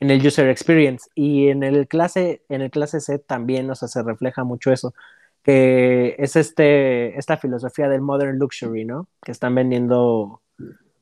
en 0.00 0.10
el 0.10 0.26
user 0.26 0.48
experience. 0.48 1.08
Y 1.14 1.48
en 1.48 1.62
el 1.62 1.88
clase, 1.88 2.42
en 2.48 2.62
el 2.62 2.70
clase 2.70 3.00
C 3.00 3.18
también, 3.18 3.70
o 3.70 3.74
sea, 3.74 3.88
se 3.88 4.02
refleja 4.02 4.44
mucho 4.44 4.72
eso. 4.72 4.94
Que 5.42 6.16
es 6.18 6.36
este, 6.36 7.18
esta 7.18 7.36
filosofía 7.38 7.88
del 7.88 8.00
modern 8.00 8.38
luxury, 8.38 8.84
¿no? 8.84 9.08
Que 9.22 9.32
están 9.32 9.54
vendiendo 9.54 10.42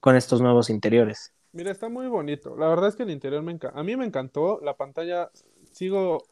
con 0.01 0.15
estos 0.15 0.41
nuevos 0.41 0.71
interiores. 0.71 1.33
Mira, 1.53 1.71
está 1.71 1.89
muy 1.89 2.07
bonito. 2.07 2.57
La 2.57 2.69
verdad 2.69 2.89
es 2.89 2.97
que 2.97 3.03
el 3.05 3.11
interior 3.11 3.43
me 3.43 3.53
encanta. 3.53 3.79
A 3.79 3.83
mí 3.83 3.97
me 3.97 4.05
encantó. 4.05 4.61
La 4.63 4.77
pantalla, 4.77 5.31
sigo 5.73 6.23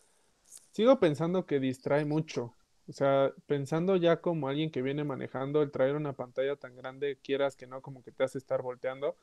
sigo 0.74 0.98
pensando 1.00 1.46
que 1.46 1.60
distrae 1.60 2.04
mucho. 2.04 2.54
O 2.88 2.92
sea, 2.92 3.32
pensando 3.46 3.96
ya 3.96 4.20
como 4.20 4.48
alguien 4.48 4.70
que 4.70 4.82
viene 4.82 5.04
manejando, 5.04 5.62
el 5.62 5.70
traer 5.70 5.96
una 5.96 6.14
pantalla 6.14 6.56
tan 6.56 6.76
grande, 6.76 7.18
quieras 7.22 7.56
que 7.56 7.66
no, 7.66 7.80
como 7.80 8.02
que 8.02 8.12
te 8.12 8.24
hace 8.24 8.38
estar 8.38 8.60
volteando. 8.60 9.16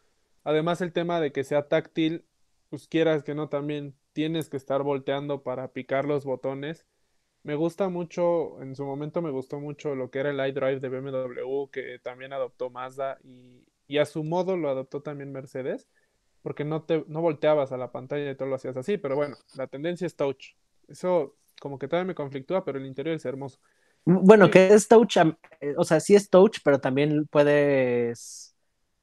Además, 0.43 0.81
el 0.81 0.93
tema 0.93 1.19
de 1.19 1.31
que 1.31 1.43
sea 1.43 1.67
táctil, 1.67 2.25
pues 2.69 2.87
quieras 2.87 3.23
que 3.23 3.35
no, 3.35 3.49
también 3.49 3.95
tienes 4.13 4.49
que 4.49 4.57
estar 4.57 4.81
volteando 4.81 5.43
para 5.43 5.67
picar 5.73 6.05
los 6.05 6.25
botones. 6.25 6.85
Me 7.43 7.55
gusta 7.55 7.89
mucho, 7.89 8.61
en 8.61 8.75
su 8.75 8.85
momento 8.85 9.21
me 9.21 9.31
gustó 9.31 9.59
mucho 9.59 9.95
lo 9.95 10.09
que 10.09 10.19
era 10.19 10.31
el 10.31 10.39
iDrive 10.39 10.79
de 10.79 10.89
BMW, 10.89 11.69
que 11.71 11.99
también 11.99 12.33
adoptó 12.33 12.69
Mazda 12.69 13.19
y, 13.23 13.65
y 13.87 13.97
a 13.97 14.05
su 14.05 14.23
modo 14.23 14.57
lo 14.57 14.69
adoptó 14.69 15.01
también 15.01 15.31
Mercedes, 15.31 15.87
porque 16.41 16.65
no, 16.65 16.83
te, 16.83 17.03
no 17.07 17.21
volteabas 17.21 17.71
a 17.71 17.77
la 17.77 17.91
pantalla 17.91 18.31
y 18.31 18.35
todo 18.35 18.47
lo 18.49 18.55
hacías 18.55 18.77
así, 18.77 18.97
pero 18.97 19.15
bueno, 19.15 19.37
la 19.55 19.67
tendencia 19.67 20.07
es 20.07 20.15
touch. 20.15 20.55
Eso 20.87 21.35
como 21.61 21.77
que 21.77 21.87
todavía 21.87 22.07
me 22.07 22.15
conflictúa, 22.15 22.65
pero 22.65 22.79
el 22.79 22.87
interior 22.87 23.15
es 23.15 23.23
hermoso. 23.23 23.59
Bueno, 24.03 24.45
sí. 24.45 24.51
que 24.51 24.73
es 24.73 24.87
touch, 24.87 25.17
eh, 25.17 25.75
o 25.77 25.83
sea, 25.83 25.99
sí 25.99 26.15
es 26.15 26.31
touch, 26.31 26.57
pero 26.63 26.79
también 26.79 27.27
puedes, 27.27 28.55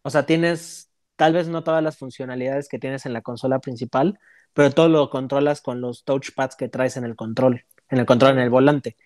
o 0.02 0.10
sea, 0.10 0.26
tienes 0.26 0.90
tal 1.14 1.34
vez 1.34 1.46
no 1.48 1.62
todas 1.62 1.84
las 1.84 1.96
funcionalidades 1.96 2.68
que 2.68 2.80
tienes 2.80 3.06
en 3.06 3.12
la 3.12 3.22
consola 3.22 3.60
principal, 3.60 4.18
pero 4.54 4.72
todo 4.72 4.88
lo 4.88 5.08
controlas 5.08 5.60
con 5.60 5.80
los 5.80 6.02
touchpads 6.02 6.56
que 6.56 6.68
traes 6.68 6.96
en 6.96 7.04
el 7.04 7.14
control, 7.14 7.64
en 7.90 7.98
el 7.98 8.06
control, 8.06 8.32
en 8.32 8.40
el 8.40 8.50
volante. 8.50 8.96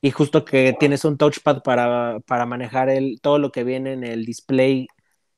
Y 0.00 0.10
justo 0.10 0.46
que 0.46 0.74
tienes 0.80 1.04
un 1.04 1.18
touchpad 1.18 1.62
para, 1.62 2.20
para 2.20 2.46
manejar 2.46 2.88
el, 2.88 3.20
todo 3.20 3.38
lo 3.38 3.52
que 3.52 3.64
viene 3.64 3.92
en 3.92 4.04
el 4.04 4.24
display, 4.24 4.88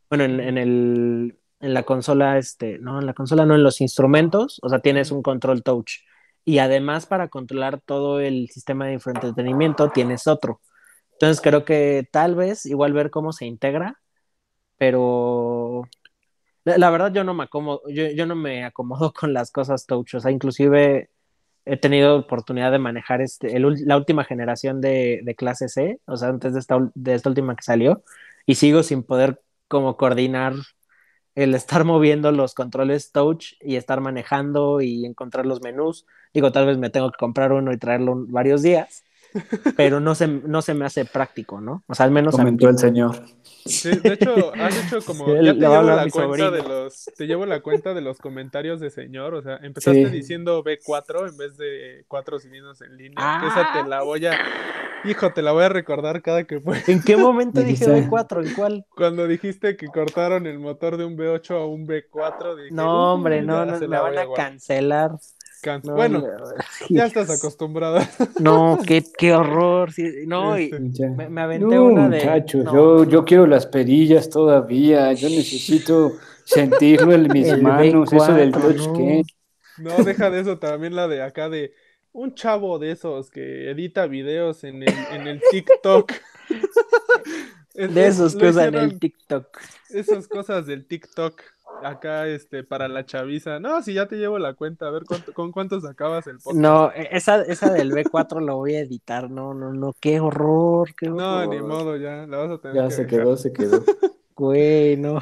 bueno, 0.08 0.22
en, 0.22 0.38
en 0.38 0.56
el, 0.56 1.38
en 1.58 1.74
la 1.74 1.82
consola, 1.82 2.38
este, 2.38 2.78
no, 2.78 3.00
en 3.00 3.06
la 3.06 3.12
consola 3.12 3.44
no, 3.44 3.56
en 3.56 3.64
los 3.64 3.80
instrumentos, 3.80 4.60
o 4.62 4.68
sea, 4.68 4.78
tienes 4.78 5.10
un 5.10 5.22
control 5.22 5.64
touch. 5.64 6.04
Y 6.46 6.60
además 6.60 7.06
para 7.06 7.28
controlar 7.28 7.82
todo 7.82 8.20
el 8.20 8.48
sistema 8.50 8.86
de 8.86 8.94
infoentretenimiento 8.94 9.90
tienes 9.90 10.26
otro. 10.28 10.60
Entonces 11.12 11.42
creo 11.42 11.64
que 11.64 12.08
tal 12.12 12.36
vez 12.36 12.66
igual 12.66 12.92
ver 12.92 13.10
cómo 13.10 13.32
se 13.32 13.46
integra, 13.46 14.00
pero 14.78 15.82
la, 16.64 16.90
verdad 16.90 17.12
yo 17.12 17.24
no 17.24 17.34
me 17.34 17.44
acomodo, 17.44 17.82
yo, 17.88 18.08
yo, 18.10 18.26
no 18.26 18.36
me 18.36 18.64
acomodo 18.64 19.12
con 19.18 19.32
las 19.32 19.50
cosas 19.50 19.86
touch, 19.86 20.14
o 20.16 20.20
sea, 20.20 20.30
inclusive 20.30 21.10
he 21.64 21.76
tenido 21.78 22.16
oportunidad 22.16 22.72
de 22.72 22.78
manejar 22.78 23.20
este, 23.22 23.56
el, 23.56 23.64
la 23.86 23.96
última 23.96 24.24
generación 24.24 24.80
de, 24.80 25.20
de, 25.24 25.34
clase 25.34 25.68
C, 25.68 26.00
o 26.06 26.16
sea, 26.16 26.28
antes 26.28 26.54
de 26.54 26.60
esta, 26.60 26.78
de 26.94 27.14
esta 27.14 27.28
última 27.28 27.56
que 27.56 27.62
salió, 27.64 28.04
y 28.46 28.56
sigo 28.56 28.82
sin 28.82 29.02
poder 29.02 29.42
como 29.68 29.96
coordinar 29.96 30.54
el 31.36 31.54
estar 31.54 31.84
moviendo 31.86 32.32
los 32.32 32.54
controles 32.54 33.12
touch 33.12 33.54
y 33.62 33.76
estar 33.76 34.02
manejando 34.02 34.82
y 34.82 35.06
encontrar 35.06 35.46
los 35.46 35.62
menús. 35.62 36.06
Digo, 36.34 36.52
tal 36.52 36.66
vez 36.66 36.78
me 36.78 36.90
tengo 36.90 37.12
que 37.12 37.18
comprar 37.18 37.52
uno 37.52 37.72
y 37.72 37.78
traerlo 37.78 38.16
varios 38.28 38.62
días, 38.62 39.04
pero 39.76 40.00
no 40.00 40.14
se, 40.14 40.26
no 40.26 40.62
se 40.62 40.74
me 40.74 40.84
hace 40.84 41.04
práctico, 41.04 41.60
¿no? 41.60 41.84
O 41.86 41.94
sea, 41.94 42.06
al 42.06 42.12
menos... 42.12 42.36
Comentó 42.36 42.68
el 42.68 42.78
señor. 42.78 43.22
Sí, 43.64 43.90
de 43.90 44.14
hecho, 44.14 44.52
has 44.54 44.86
hecho 44.86 45.04
como... 45.04 45.26
ya 45.42 45.52
te 45.52 45.60
llevo 45.60 45.82
la 45.82 46.08
cuenta 46.08 46.50
de 46.50 46.62
los... 46.62 47.04
Te 47.16 47.26
llevo 47.26 47.46
la 47.46 47.60
cuenta 47.60 47.94
de 47.94 48.00
los 48.00 48.18
comentarios 48.18 48.80
de 48.80 48.90
señor, 48.90 49.34
o 49.34 49.42
sea, 49.42 49.56
empezaste 49.62 50.06
sí. 50.06 50.12
diciendo 50.12 50.62
B4 50.62 51.28
en 51.28 51.36
vez 51.36 51.56
de 51.56 52.04
cuatro 52.08 52.38
cilindros 52.38 52.80
en 52.82 52.96
línea. 52.96 53.16
Ah. 53.18 53.46
Esa 53.46 53.82
te 53.82 53.88
la 53.88 54.02
voy 54.02 54.26
a... 54.26 54.38
Hijo, 55.04 55.32
te 55.32 55.42
la 55.42 55.52
voy 55.52 55.64
a 55.64 55.68
recordar 55.68 56.22
cada 56.22 56.44
que 56.44 56.60
pueda. 56.60 56.80
¿En 56.86 57.02
qué 57.02 57.16
momento 57.16 57.60
dije 57.62 57.86
B4? 57.86 58.46
¿En 58.46 58.54
cuál? 58.54 58.86
Cuando 58.90 59.26
dijiste 59.26 59.76
que 59.76 59.86
cortaron 59.86 60.46
el 60.46 60.58
motor 60.58 60.96
de 60.96 61.04
un 61.04 61.16
B8 61.16 61.50
a 61.54 61.66
un 61.66 61.86
B4. 61.86 62.56
Dije, 62.56 62.68
no, 62.72 63.14
hombre, 63.14 63.42
no, 63.42 63.64
no, 63.64 63.78
me 63.78 63.86
van 63.86 64.18
a, 64.18 64.22
a 64.22 64.32
cancelar. 64.34 65.12
Can... 65.62 65.80
No, 65.84 65.94
bueno, 65.94 66.20
no, 66.20 66.28
ya 66.90 67.06
estás 67.06 67.30
acostumbrado. 67.30 68.00
No, 68.40 68.78
qué, 68.86 69.02
qué 69.16 69.32
horror. 69.32 69.92
Sí, 69.92 70.24
no, 70.26 70.58
y 70.58 70.70
me, 70.70 71.28
me, 71.28 71.40
aventé 71.40 71.74
no, 71.74 71.84
una 71.86 72.08
de. 72.08 72.18
Muchachos, 72.18 72.64
yo, 72.72 73.04
yo 73.04 73.24
quiero 73.24 73.46
las 73.46 73.66
perillas 73.66 74.28
todavía. 74.28 75.12
Yo 75.12 75.28
necesito 75.28 76.12
sentirlo 76.44 77.12
en 77.12 77.28
mis 77.32 77.48
El 77.48 77.62
manos. 77.62 78.10
B4, 78.10 78.22
eso 78.22 78.34
del 78.34 78.50
no. 78.50 78.60
touchscreen. 78.60 79.24
No, 79.78 80.04
deja 80.04 80.30
de 80.30 80.40
eso 80.40 80.58
también 80.58 80.94
la 80.94 81.08
de 81.08 81.22
acá 81.22 81.48
de 81.48 81.74
un 82.12 82.34
chavo 82.34 82.78
de 82.78 82.92
esos 82.92 83.30
que 83.30 83.70
edita 83.70 84.06
videos 84.06 84.64
en 84.64 84.82
el, 84.82 84.94
en 85.12 85.26
el 85.26 85.42
TikTok. 85.50 86.12
de 87.74 88.06
esos 88.06 88.34
que 88.36 88.48
usan 88.48 88.74
el 88.74 88.98
TikTok. 88.98 89.58
Esas 89.90 90.26
cosas 90.26 90.66
del 90.66 90.86
TikTok 90.86 91.42
acá 91.82 92.26
este 92.28 92.64
para 92.64 92.88
la 92.88 93.04
chaviza. 93.06 93.60
No, 93.60 93.82
si 93.82 93.94
ya 93.94 94.06
te 94.06 94.16
llevo 94.16 94.38
la 94.38 94.54
cuenta, 94.54 94.86
a 94.86 94.90
ver 94.90 95.04
cuánto, 95.06 95.32
con 95.32 95.52
cuántos 95.52 95.84
acabas 95.84 96.26
el 96.26 96.38
podcast. 96.38 96.56
No, 96.60 96.90
esa, 96.92 97.42
esa 97.42 97.72
del 97.72 97.92
B4 97.92 98.40
lo 98.40 98.56
voy 98.56 98.74
a 98.76 98.80
editar. 98.80 99.30
No, 99.30 99.54
no, 99.54 99.72
no, 99.72 99.94
qué 100.00 100.20
horror, 100.20 100.94
qué 100.96 101.08
horror. 101.08 101.18
No, 101.20 101.46
ni 101.46 101.60
modo, 101.60 101.96
ya, 101.96 102.26
la 102.26 102.38
vas 102.38 102.50
a 102.50 102.58
tener 102.60 102.76
Ya 102.76 102.84
que 102.88 102.90
se 102.94 103.04
dejar. 103.04 103.20
quedó, 103.20 103.36
se 103.36 103.52
quedó. 103.52 103.82
Güey, 104.38 104.96
no. 104.98 105.20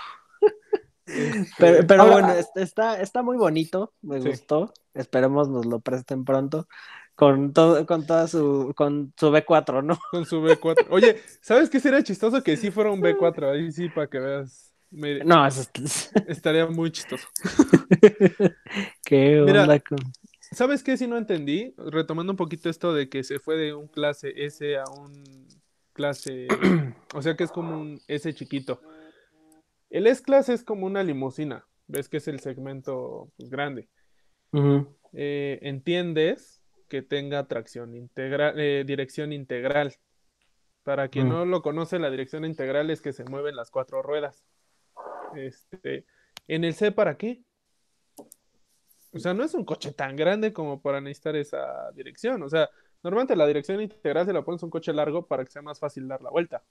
Este, 1.07 1.47
Pero, 1.59 1.87
pero 1.87 2.03
Ahora- 2.03 2.13
bueno, 2.15 2.33
es- 2.33 2.51
está, 2.57 3.01
está 3.01 3.23
muy 3.23 3.37
bonito, 3.37 3.93
me 4.03 4.21
Sí. 4.21 4.29
gustó. 4.31 4.73
Esperemos 4.95 5.49
nos 5.49 5.67
lo 5.67 5.81
presten 5.81 6.25
pronto. 6.25 6.67
Con 7.15 7.53
todo, 7.53 7.87
con 7.87 8.07
toda 8.07 8.27
su, 8.27 8.73
con 8.77 9.13
su 9.17 9.31
B4, 9.31 9.85
¿no? 9.85 9.97
Con 10.11 10.25
su 10.27 10.41
B4. 10.43 10.87
Oye, 10.91 11.21
¿sabes 11.43 11.71
qué 11.71 11.79
sería 11.79 12.03
chistoso 12.03 12.43
que 12.43 12.57
sí 12.57 12.73
fuera 12.73 12.91
un 12.91 13.01
B4? 13.03 13.53
Ahí 13.53 13.71
sí, 13.71 13.89
para 13.89 14.09
que 14.09 14.19
veas. 14.19 14.74
Me- 14.95 15.25
No, 15.25 15.47
es, 15.47 15.71
es- 15.75 16.13
Estaría 16.29 16.67
muy 16.67 16.91
chistoso. 16.93 17.27
qué 19.05 19.43
Mira, 19.45 19.63
onda 19.63 19.81
con- 19.81 19.99
¿Sabes 20.53 20.83
qué? 20.85 20.97
Si 20.97 21.07
no 21.07 21.17
entendí, 21.17 21.75
retomando 21.77 22.33
un 22.33 22.37
poquito 22.37 22.71
esto 22.71 22.93
de 22.95 23.09
que 23.09 23.25
se 23.25 23.39
fue 23.41 23.57
de 23.57 23.75
un 23.75 23.89
clase 23.89 24.33
S 24.37 24.77
a 24.77 24.85
un 24.85 25.49
clase, 25.93 26.47
o 27.15 27.23
sea 27.23 27.35
que 27.37 27.45
es 27.45 27.51
como 27.51 27.77
un 27.81 28.01
S 28.09 28.33
chiquito. 28.35 28.81
El 29.91 30.07
S-Class 30.09 30.49
es 30.49 30.65
como 30.65 30.87
una 30.87 31.03
limusina, 31.03 31.67
ves 31.87 32.09
que 32.09 32.17
es 32.19 32.29
el 32.29 32.41
segmento 32.41 33.31
pues, 33.37 33.49
grande. 33.51 33.89
Eh, 35.13 35.59
entiendes 35.63 36.63
que 36.89 37.03
tenga 37.03 37.47
tracción 37.47 37.95
integral, 37.95 38.55
eh, 38.59 38.85
dirección 38.87 39.33
integral. 39.33 39.95
Para 40.85 41.09
quien 41.09 41.27
Mm. 41.27 41.31
no 41.31 41.45
lo 41.47 41.63
conoce, 41.63 41.99
la 41.99 42.11
dirección 42.11 42.45
integral 42.45 42.91
es 42.91 43.01
que 43.01 43.13
se 43.13 43.25
mueven 43.25 43.57
las 43.57 43.71
cuatro 43.71 44.03
ruedas. 44.03 44.45
Este, 45.37 46.05
en 46.49 46.65
el 46.65 46.75
C, 46.75 46.93
¿para 46.93 47.17
qué? 47.17 47.43
O 49.13 49.19
sea, 49.19 49.33
no 49.33 49.45
es 49.45 49.55
un 49.55 49.65
coche 49.65 49.93
tan 49.93 50.17
grande 50.17 50.53
como 50.53 50.81
para 50.81 51.01
necesitar 51.01 51.37
esa 51.37 51.91
dirección. 51.93 52.43
O 52.43 52.49
sea, 52.49 52.69
normalmente 53.03 53.37
la 53.37 53.47
dirección 53.47 53.81
integral 53.81 54.27
se 54.27 54.33
la 54.33 54.43
pones 54.43 54.63
a 54.63 54.67
un 54.67 54.71
coche 54.71 54.93
largo 54.93 55.27
para 55.27 55.45
que 55.45 55.53
sea 55.53 55.63
más 55.63 55.79
fácil 55.79 56.09
dar 56.09 56.21
la 56.21 56.31
vuelta. 56.31 56.63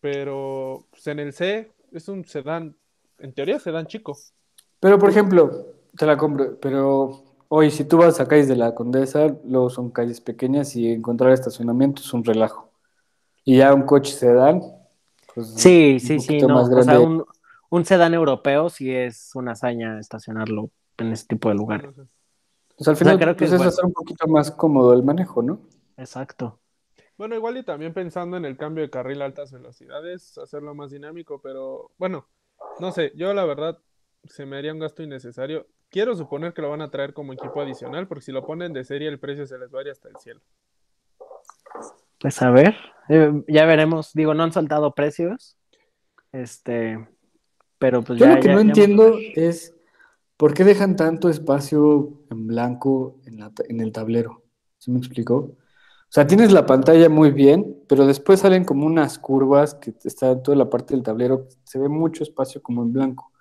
Pero 0.00 0.86
pues, 0.90 1.06
en 1.06 1.20
el 1.20 1.32
C 1.32 1.72
es 1.92 2.08
un 2.08 2.24
sedán, 2.24 2.76
en 3.18 3.32
teoría 3.32 3.58
sedán 3.60 3.86
chico. 3.86 4.18
Pero, 4.80 4.98
por 4.98 5.10
ejemplo, 5.10 5.74
te 5.96 6.06
la 6.06 6.16
compro, 6.16 6.58
pero 6.60 7.24
hoy 7.48 7.70
si 7.70 7.84
tú 7.84 7.98
vas 7.98 8.18
a 8.20 8.26
calles 8.26 8.48
de 8.48 8.56
la 8.56 8.74
Condesa, 8.74 9.28
luego 9.44 9.70
son 9.70 9.90
calles 9.90 10.20
pequeñas 10.20 10.74
y 10.74 10.90
encontrar 10.90 11.32
estacionamiento 11.32 12.02
es 12.02 12.12
un 12.12 12.24
relajo. 12.24 12.70
Y 13.44 13.58
ya 13.58 13.72
un 13.72 13.82
coche 13.82 14.12
sedán, 14.12 14.60
pues 15.34 15.48
Sí, 15.56 15.98
sí, 16.00 16.20
sí, 16.20 16.38
no. 16.40 16.54
más 16.54 16.70
O 16.70 16.82
sea, 16.82 17.00
un, 17.00 17.24
un 17.70 17.84
sedán 17.84 18.14
europeo 18.14 18.68
sí 18.70 18.90
es 18.94 19.30
una 19.34 19.52
hazaña 19.52 19.98
estacionarlo 19.98 20.70
en 20.98 21.12
ese 21.12 21.26
tipo 21.26 21.48
de 21.48 21.54
lugares. 21.56 21.86
Entonces, 21.88 22.14
Pues 22.76 22.88
al 22.88 22.96
final 22.96 23.18
creo 23.18 23.34
que 23.36 23.38
pues, 23.40 23.50
es 23.50 23.52
es 23.52 23.58
bueno. 23.58 23.68
hacer 23.70 23.84
un 23.84 23.92
poquito 23.92 24.26
más 24.28 24.50
cómodo 24.50 24.92
el 24.94 25.02
manejo, 25.02 25.42
¿no? 25.42 25.60
Exacto. 25.96 26.58
Bueno, 27.16 27.34
igual 27.36 27.56
y 27.56 27.62
también 27.64 27.92
pensando 27.94 28.36
en 28.36 28.44
el 28.44 28.56
cambio 28.56 28.82
de 28.82 28.90
carril 28.90 29.22
a 29.22 29.26
altas 29.26 29.52
velocidades, 29.52 30.36
hacerlo 30.38 30.74
más 30.74 30.90
dinámico, 30.90 31.40
pero 31.40 31.90
bueno, 31.98 32.26
no 32.80 32.92
sé, 32.92 33.12
yo 33.14 33.32
la 33.34 33.44
verdad 33.44 33.78
se 34.24 34.46
me 34.46 34.56
haría 34.56 34.72
un 34.72 34.80
gasto 34.80 35.02
innecesario. 35.02 35.66
Quiero 35.90 36.16
suponer 36.16 36.54
que 36.54 36.62
lo 36.62 36.70
van 36.70 36.82
a 36.82 36.90
traer 36.90 37.14
como 37.14 37.32
equipo 37.32 37.60
adicional, 37.60 38.08
porque 38.08 38.24
si 38.24 38.32
lo 38.32 38.44
ponen 38.44 38.72
de 38.72 38.84
serie 38.84 39.08
el 39.08 39.20
precio 39.20 39.46
se 39.46 39.58
les 39.58 39.72
va 39.72 39.80
a 39.80 39.82
ir 39.82 39.90
hasta 39.90 40.08
el 40.08 40.16
cielo. 40.16 40.40
Pues 42.20 42.40
a 42.42 42.50
ver, 42.50 42.74
eh, 43.08 43.42
ya 43.48 43.64
veremos. 43.66 44.12
Digo, 44.14 44.34
no 44.34 44.42
han 44.42 44.52
soltado 44.52 44.94
precios. 44.94 45.56
Este, 46.32 47.06
pero 47.78 48.02
pues 48.02 48.18
Yo 48.18 48.26
ya. 48.26 48.34
lo 48.34 48.40
que 48.40 48.48
ya- 48.48 48.54
no 48.54 48.60
ya 48.60 48.66
entiendo 48.66 49.18
es 49.34 49.74
por 50.36 50.54
qué 50.54 50.64
dejan 50.64 50.96
tanto 50.96 51.28
espacio 51.28 52.12
en 52.30 52.46
blanco 52.46 53.18
en, 53.26 53.38
la 53.38 53.52
en 53.68 53.80
el 53.80 53.92
tablero. 53.92 54.42
¿Sí 54.78 54.90
me 54.90 54.98
explicó? 54.98 55.36
O 55.36 55.56
sea, 56.14 56.26
tienes 56.26 56.52
la 56.52 56.66
pantalla 56.66 57.08
muy 57.08 57.30
bien, 57.32 57.76
pero 57.88 58.06
después 58.06 58.40
salen 58.40 58.64
como 58.64 58.86
unas 58.86 59.18
curvas 59.18 59.74
que 59.74 59.92
está 60.04 60.30
en 60.32 60.42
toda 60.42 60.56
la 60.56 60.70
parte 60.70 60.94
del 60.94 61.02
tablero, 61.02 61.48
se 61.64 61.78
ve 61.78 61.88
mucho 61.88 62.22
espacio 62.22 62.62
como 62.62 62.82
en 62.82 62.92
blanco. 62.92 63.32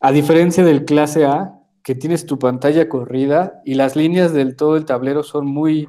A 0.00 0.12
diferencia 0.12 0.64
del 0.64 0.84
clase 0.84 1.26
A, 1.26 1.58
que 1.82 1.94
tienes 1.94 2.24
tu 2.24 2.38
pantalla 2.38 2.88
corrida 2.88 3.60
y 3.64 3.74
las 3.74 3.96
líneas 3.96 4.32
del 4.32 4.56
todo 4.56 4.76
el 4.76 4.86
tablero 4.86 5.22
son 5.22 5.46
muy, 5.46 5.86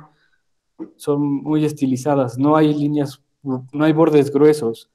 son 0.95 1.21
muy 1.21 1.65
estilizadas, 1.65 2.37
no 2.37 2.55
hay 2.55 2.73
líneas, 2.73 3.21
no 3.43 3.83
hay 3.83 3.93
bordes 3.93 4.31
gruesos. 4.31 4.89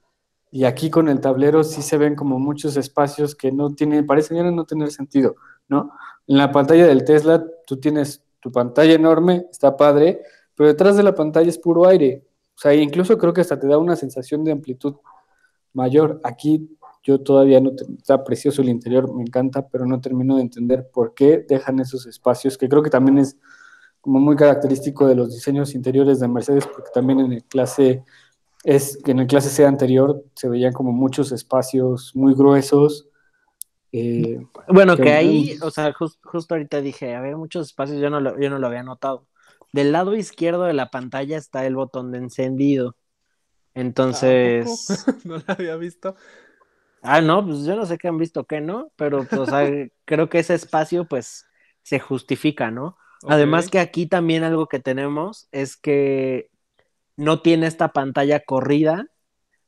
Y 0.52 0.64
aquí 0.64 0.90
con 0.90 1.08
el 1.08 1.20
tablero 1.20 1.62
sí 1.62 1.80
se 1.80 1.96
ven 1.96 2.16
como 2.16 2.38
muchos 2.38 2.76
espacios 2.76 3.34
que 3.34 3.52
no 3.52 3.70
tienen, 3.70 4.06
parecen 4.06 4.54
no 4.54 4.64
tener 4.64 4.90
sentido, 4.90 5.36
¿no? 5.68 5.92
En 6.26 6.38
la 6.38 6.50
pantalla 6.50 6.86
del 6.86 7.04
Tesla 7.04 7.44
tú 7.66 7.78
tienes 7.78 8.24
tu 8.40 8.50
pantalla 8.50 8.94
enorme, 8.94 9.46
está 9.50 9.76
padre, 9.76 10.22
pero 10.56 10.68
detrás 10.68 10.96
de 10.96 11.04
la 11.04 11.14
pantalla 11.14 11.48
es 11.48 11.58
puro 11.58 11.86
aire. 11.86 12.24
O 12.56 12.58
sea, 12.60 12.74
incluso 12.74 13.16
creo 13.16 13.32
que 13.32 13.40
hasta 13.42 13.58
te 13.58 13.68
da 13.68 13.78
una 13.78 13.96
sensación 13.96 14.42
de 14.44 14.52
amplitud 14.52 14.96
mayor. 15.72 16.20
Aquí 16.24 16.76
yo 17.02 17.20
todavía 17.20 17.60
no, 17.60 17.72
está 17.96 18.24
precioso 18.24 18.60
el 18.60 18.68
interior, 18.68 19.12
me 19.14 19.22
encanta, 19.22 19.68
pero 19.68 19.86
no 19.86 20.00
termino 20.00 20.36
de 20.36 20.42
entender 20.42 20.90
por 20.92 21.14
qué 21.14 21.44
dejan 21.48 21.78
esos 21.80 22.06
espacios, 22.06 22.58
que 22.58 22.68
creo 22.68 22.82
que 22.82 22.90
también 22.90 23.18
es 23.18 23.38
como 24.00 24.20
muy 24.20 24.36
característico 24.36 25.06
de 25.06 25.14
los 25.16 25.34
diseños 25.34 25.74
interiores 25.74 26.20
de 26.20 26.28
Mercedes, 26.28 26.66
porque 26.66 26.90
también 26.94 27.20
en 27.20 27.32
el 27.32 27.44
clase 27.44 28.04
es 28.64 28.98
que 29.04 29.12
en 29.12 29.20
el 29.20 29.26
clase 29.28 29.50
C 29.50 29.66
anterior 29.66 30.24
se 30.36 30.48
veían 30.48 30.72
como 30.74 30.92
muchos 30.92 31.32
espacios 31.32 32.12
muy 32.14 32.34
gruesos. 32.34 33.08
eh, 33.92 34.46
Bueno, 34.68 35.00
que 35.00 35.10
que 35.10 35.10
ahí, 35.10 35.56
o 35.62 35.70
sea, 35.70 35.92
jus- 35.92 36.18
justo 36.22 36.54
ahorita 36.54 36.80
dije, 36.80 37.14
había 37.16 37.36
muchos 37.36 37.66
espacios, 37.68 38.00
yo 38.00 38.10
no 38.10 38.20
lo, 38.20 38.38
yo 38.40 38.50
no 38.50 38.58
lo 38.58 38.66
había 38.68 38.82
notado. 38.82 39.26
Del 39.72 39.92
lado 39.92 40.14
izquierdo 40.14 40.64
de 40.64 40.74
la 40.74 40.90
pantalla 40.90 41.36
está 41.38 41.66
el 41.66 41.74
botón 41.76 42.12
de 42.12 42.18
encendido. 42.18 42.96
¿A 44.10 44.34
Entonces, 44.34 44.40
poco? 44.40 44.86
no 45.24 45.36
la 45.38 45.44
había 45.54 45.76
visto. 45.76 46.16
Ah, 47.02 47.20
no, 47.22 47.44
pues 47.46 47.64
yo 47.64 47.76
no 47.76 47.86
sé 47.86 47.98
qué 47.98 48.08
han 48.08 48.18
visto 48.18 48.44
qué, 48.46 48.60
¿no? 48.60 48.92
Pero, 48.96 49.26
pues, 49.28 49.42
o 49.42 49.46
sea, 49.46 49.68
creo 50.04 50.28
que 50.28 50.40
ese 50.40 50.54
espacio, 50.54 51.06
pues, 51.08 51.46
se 51.82 51.98
justifica, 52.00 52.70
¿no? 52.70 52.96
Además 53.26 53.68
que 53.68 53.78
aquí 53.78 54.06
también 54.06 54.44
algo 54.44 54.66
que 54.66 54.80
tenemos 54.80 55.48
es 55.52 55.76
que 55.76 56.50
no 57.16 57.42
tiene 57.42 57.66
esta 57.66 57.92
pantalla 57.92 58.40
corrida, 58.40 59.06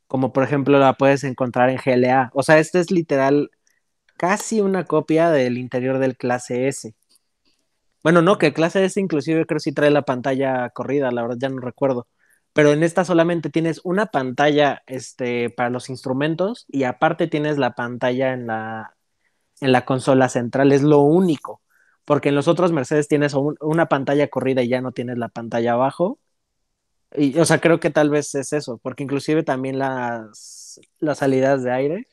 como 0.07 0.33
por 0.33 0.45
ejemplo 0.45 0.79
la 0.79 0.95
puedes 0.95 1.25
encontrar 1.25 1.71
en 1.71 1.79
GLA. 1.79 2.31
O 2.35 2.43
sea, 2.43 2.59
este 2.59 2.81
es 2.81 2.91
literal 2.91 3.51
casi 4.17 4.61
una 4.61 4.85
copia 4.85 5.31
del 5.31 5.59
interior 5.59 5.99
del 5.99 6.17
clase 6.17 6.69
S. 6.69 6.95
Bueno, 8.03 8.23
no, 8.23 8.39
que 8.39 8.47
el 8.49 8.55
clase 8.55 8.85
S 8.85 9.01
inclusive 9.01 9.47
creo 9.47 9.61
sí 9.61 9.73
trae 9.73 9.91
la 9.91 10.03
pantalla 10.03 10.71
corrida, 10.71 11.11
la 11.11 11.23
verdad 11.23 11.37
ya 11.41 11.49
no 11.49 11.61
recuerdo. 11.61 12.09
Pero 12.53 12.73
en 12.73 12.83
esta 12.83 13.05
solamente 13.05 13.51
tienes 13.51 13.81
una 13.85 14.07
pantalla 14.07 14.83
este, 14.87 15.51
para 15.51 15.71
los 15.71 15.89
instrumentos 15.89 16.67
y 16.69 16.85
aparte 16.85 17.27
tienes 17.29 17.59
la 17.59 17.75
pantalla 17.75 18.33
en 18.33 18.47
la, 18.47 18.97
en 19.61 19.73
la 19.73 19.85
consola 19.85 20.29
central, 20.29 20.73
es 20.73 20.83
lo 20.83 21.01
único. 21.01 21.63
Porque 22.05 22.31
en 22.31 22.35
los 22.37 22.49
otros 22.49 22.73
Mercedes 22.73 23.09
tienes 23.09 23.35
un- 23.35 23.57
una 23.61 23.87
pantalla 23.89 24.29
corrida 24.29 24.63
y 24.63 24.69
ya 24.69 24.81
no 24.81 24.93
tienes 24.93 25.19
la 25.19 25.29
pantalla 25.29 25.73
abajo. 25.75 26.19
Y, 27.17 27.39
o 27.39 27.45
sea, 27.45 27.61
creo 27.61 27.81
que 27.81 27.91
tal 27.91 28.11
vez 28.11 28.35
es 28.35 28.53
eso, 28.55 28.79
porque 28.79 29.03
inclusive 29.05 29.43
también 29.45 29.79
las, 29.79 30.81
las 30.99 31.19
salidas 31.19 31.63
de 31.63 31.73
aire 31.73 32.09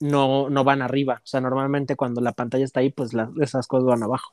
no, 0.00 0.50
no 0.50 0.64
van 0.64 0.82
arriba. 0.82 1.16
O 1.24 1.26
sea, 1.26 1.40
normalmente 1.42 1.96
cuando 1.96 2.20
la 2.22 2.32
pantalla 2.32 2.64
está 2.64 2.80
ahí, 2.80 2.90
pues 2.90 3.14
la- 3.14 3.30
esas 3.42 3.66
cosas 3.68 3.86
van 3.86 4.02
abajo. 4.04 4.32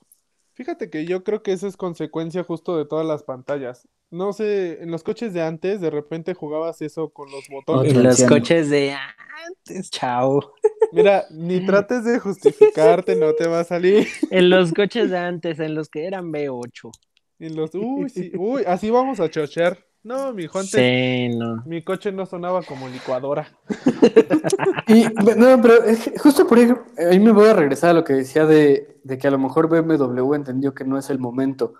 Fíjate 0.59 0.89
que 0.89 1.05
yo 1.05 1.23
creo 1.23 1.41
que 1.41 1.53
eso 1.53 1.67
es 1.67 1.77
consecuencia 1.77 2.43
justo 2.43 2.77
de 2.77 2.83
todas 2.83 3.07
las 3.07 3.23
pantallas. 3.23 3.87
No 4.11 4.33
sé, 4.33 4.83
en 4.83 4.91
los 4.91 5.03
coches 5.03 5.33
de 5.33 5.41
antes, 5.41 5.79
de 5.79 5.89
repente 5.89 6.33
jugabas 6.33 6.81
eso 6.81 7.11
con 7.11 7.31
los 7.31 7.47
botones. 7.47 7.93
Otro 7.93 8.03
los 8.03 8.21
coches 8.25 8.69
de 8.69 8.93
antes, 8.93 9.89
chao. 9.89 10.53
Mira, 10.91 11.23
ni 11.31 11.65
trates 11.65 12.03
de 12.03 12.19
justificarte, 12.19 13.15
no 13.15 13.33
te 13.35 13.47
va 13.47 13.61
a 13.61 13.63
salir. 13.63 14.05
En 14.31 14.49
los 14.49 14.73
coches 14.73 15.09
de 15.09 15.17
antes, 15.17 15.61
en 15.61 15.75
los 15.75 15.87
que 15.87 16.05
eran 16.05 16.29
V8. 16.29 16.91
En 17.39 17.55
los, 17.55 17.73
uy, 17.73 18.09
sí, 18.09 18.33
uy, 18.35 18.63
así 18.67 18.89
vamos 18.89 19.21
a 19.21 19.29
chochear. 19.29 19.77
No, 20.09 20.33
mi 20.33 20.45
hijo, 20.45 20.57
antes 20.57 20.71
Sí, 20.71 21.37
no. 21.37 21.61
mi 21.67 21.83
coche 21.83 22.11
no 22.11 22.25
sonaba 22.25 22.63
como 22.63 22.89
licuadora. 22.89 23.47
Y, 24.87 25.03
no, 25.37 25.61
pero 25.61 25.83
es 25.83 26.03
que 26.03 26.17
justo 26.17 26.47
por 26.47 26.57
ahí, 26.57 26.73
ahí 27.11 27.19
me 27.19 27.31
voy 27.31 27.47
a 27.47 27.53
regresar 27.53 27.91
a 27.91 27.93
lo 27.93 28.03
que 28.03 28.13
decía 28.13 28.47
de, 28.47 28.99
de 29.03 29.17
que 29.19 29.27
a 29.27 29.31
lo 29.31 29.37
mejor 29.37 29.67
BMW 29.67 30.33
entendió 30.33 30.73
que 30.73 30.83
no 30.83 30.97
es 30.97 31.11
el 31.11 31.19
momento. 31.19 31.75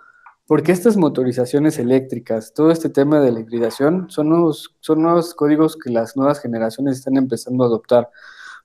Porque 0.45 0.71
estas 0.71 0.95
motorizaciones 0.95 1.79
eléctricas, 1.79 2.53
todo 2.53 2.69
este 2.69 2.89
tema 2.89 3.19
de 3.19 3.31
la 3.31 3.39
hibridación, 3.39 4.11
son 4.11 4.29
nuevos, 4.29 4.75
son 4.79 5.01
nuevos 5.01 5.33
códigos 5.33 5.75
que 5.75 5.89
las 5.89 6.15
nuevas 6.15 6.39
generaciones 6.39 6.99
están 6.99 7.17
empezando 7.17 7.63
a 7.63 7.67
adoptar. 7.67 8.09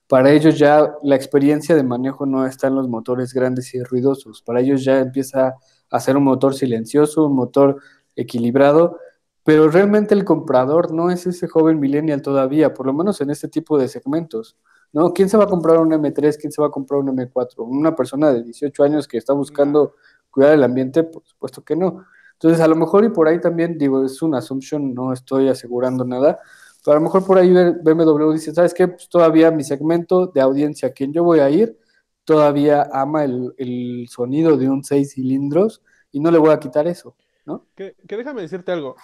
Para 0.07 0.31
ellos 0.31 0.59
ya 0.59 0.93
la 1.01 1.15
experiencia 1.15 1.75
de 1.75 1.81
manejo 1.81 2.27
no 2.27 2.45
está 2.45 2.67
en 2.67 2.75
los 2.75 2.87
motores 2.87 3.33
grandes 3.33 3.73
y 3.73 3.81
ruidosos. 3.81 4.43
Para 4.43 4.59
ellos 4.59 4.83
ya 4.83 4.99
empieza 4.99 5.55
a 5.89 5.99
ser 5.99 6.17
un 6.17 6.23
motor 6.25 6.53
silencioso, 6.53 7.25
un 7.25 7.35
motor 7.35 7.81
equilibrado, 8.15 8.99
pero 9.45 9.69
realmente 9.69 10.15
el 10.15 10.25
comprador 10.25 10.91
no 10.91 11.11
es 11.11 11.27
ese 11.27 11.47
joven 11.47 11.79
millennial 11.79 12.23
todavía, 12.23 12.73
por 12.73 12.87
lo 12.87 12.93
menos 12.93 13.21
en 13.21 13.29
este 13.29 13.47
tipo 13.47 13.77
de 13.77 13.87
segmentos. 13.87 14.57
¿no? 14.91 15.13
¿Quién 15.13 15.29
se 15.29 15.37
va 15.37 15.43
a 15.43 15.47
comprar 15.47 15.77
un 15.77 15.91
M3? 15.91 16.35
¿Quién 16.39 16.51
se 16.51 16.59
va 16.59 16.69
a 16.69 16.71
comprar 16.71 16.99
un 16.99 17.15
M4? 17.15 17.57
¿Una 17.57 17.95
persona 17.95 18.33
de 18.33 18.41
18 18.41 18.83
años 18.83 19.07
que 19.07 19.19
está 19.19 19.33
buscando 19.33 19.93
cuidar 20.31 20.53
el 20.53 20.63
ambiente? 20.63 21.03
Por 21.03 21.23
supuesto 21.27 21.63
que 21.63 21.75
no. 21.75 22.05
Entonces, 22.33 22.59
a 22.59 22.67
lo 22.67 22.75
mejor 22.75 23.05
y 23.05 23.09
por 23.09 23.27
ahí 23.27 23.39
también, 23.39 23.77
digo, 23.77 24.03
es 24.03 24.19
una 24.23 24.39
assumption, 24.39 24.95
no 24.95 25.13
estoy 25.13 25.47
asegurando 25.47 26.05
nada, 26.05 26.39
pero 26.83 26.97
a 26.97 26.99
lo 26.99 27.03
mejor 27.03 27.23
por 27.23 27.37
ahí 27.37 27.53
BMW 27.53 28.31
dice, 28.31 28.51
¿sabes 28.51 28.73
qué? 28.73 28.87
Pues 28.87 29.07
todavía 29.09 29.51
mi 29.51 29.63
segmento 29.63 30.25
de 30.25 30.41
audiencia 30.41 30.87
a 30.87 30.91
quien 30.91 31.13
yo 31.13 31.23
voy 31.23 31.39
a 31.39 31.51
ir, 31.51 31.77
todavía 32.23 32.89
ama 32.91 33.25
el, 33.25 33.53
el 33.59 34.07
sonido 34.09 34.57
de 34.57 34.69
un 34.69 34.83
6 34.83 35.13
cilindros 35.13 35.83
y 36.11 36.19
no 36.19 36.31
le 36.31 36.39
voy 36.39 36.49
a 36.49 36.59
quitar 36.59 36.87
eso, 36.87 37.15
¿no? 37.45 37.67
Que, 37.75 37.95
que 38.07 38.17
déjame 38.17 38.41
decirte 38.41 38.71
algo. 38.71 38.95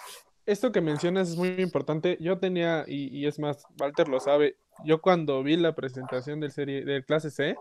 Esto 0.46 0.72
que 0.72 0.80
mencionas 0.80 1.30
es 1.30 1.36
muy 1.36 1.48
importante. 1.60 2.18
Yo 2.20 2.38
tenía, 2.38 2.84
y, 2.86 3.16
y 3.16 3.26
es 3.26 3.38
más, 3.38 3.64
Walter 3.80 4.08
lo 4.08 4.20
sabe, 4.20 4.56
yo 4.84 5.00
cuando 5.00 5.42
vi 5.42 5.56
la 5.56 5.74
presentación 5.74 6.40
del 6.40 6.52
serie, 6.52 6.84
del 6.84 7.04
clase 7.04 7.30
C, 7.30 7.56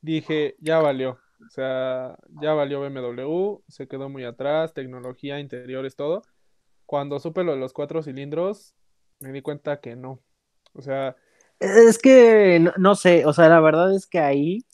dije, 0.00 0.56
ya 0.60 0.78
valió. 0.78 1.18
O 1.46 1.50
sea, 1.50 2.16
ya 2.40 2.54
valió 2.54 2.80
BMW, 2.80 3.62
se 3.68 3.86
quedó 3.88 4.08
muy 4.08 4.24
atrás, 4.24 4.72
tecnología, 4.72 5.38
interiores, 5.38 5.96
todo. 5.96 6.22
Cuando 6.86 7.18
supe 7.18 7.44
lo 7.44 7.52
de 7.52 7.58
los 7.58 7.72
cuatro 7.72 8.02
cilindros, 8.02 8.74
me 9.20 9.32
di 9.32 9.42
cuenta 9.42 9.80
que 9.80 9.96
no. 9.96 10.20
O 10.72 10.82
sea, 10.82 11.16
Es 11.58 11.98
que 11.98 12.60
no, 12.78 12.94
sé, 12.94 13.26
o 13.26 13.32
sea, 13.32 13.48
la 13.48 13.60
verdad 13.60 13.94
es 13.94 14.06
que 14.06 14.18
ahí, 14.18 14.64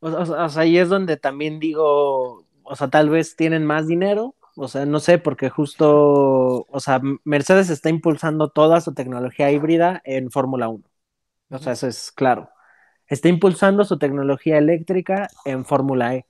o 0.00 0.48
sea, 0.48 0.62
ahí 0.62 0.78
es 0.78 0.88
donde 0.88 1.16
también 1.16 1.58
digo, 1.58 2.46
o 2.62 2.76
sea, 2.76 2.88
tal 2.88 3.10
vez 3.10 3.36
tienen 3.36 3.64
más 3.66 3.86
dinero, 3.86 4.36
o 4.58 4.68
sea, 4.68 4.86
no 4.86 4.98
sé, 5.00 5.18
porque 5.18 5.50
justo, 5.50 6.66
o 6.68 6.80
sea, 6.80 7.00
Mercedes 7.24 7.70
está 7.70 7.90
impulsando 7.90 8.50
toda 8.50 8.80
su 8.80 8.92
tecnología 8.92 9.50
híbrida 9.52 10.02
en 10.04 10.30
Fórmula 10.30 10.68
1. 10.68 10.84
O 11.50 11.58
sea, 11.58 11.72
eso 11.72 11.86
es 11.86 12.10
claro. 12.12 12.50
Está 13.06 13.28
impulsando 13.28 13.84
su 13.84 13.98
tecnología 13.98 14.58
eléctrica 14.58 15.28
en 15.44 15.64
Fórmula 15.64 16.16
E. 16.16 16.26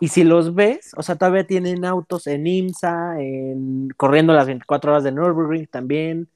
Y 0.00 0.08
si 0.08 0.24
los 0.24 0.54
ves, 0.54 0.92
o 0.96 1.02
sea, 1.02 1.16
todavía 1.16 1.46
tienen 1.46 1.84
autos 1.84 2.26
en 2.26 2.46
IMSA, 2.46 3.20
en 3.20 3.88
corriendo 3.96 4.32
las 4.32 4.46
24 4.46 4.92
horas 4.92 5.04
de 5.04 5.12
Nürburgring 5.12 5.66
también. 5.68 6.30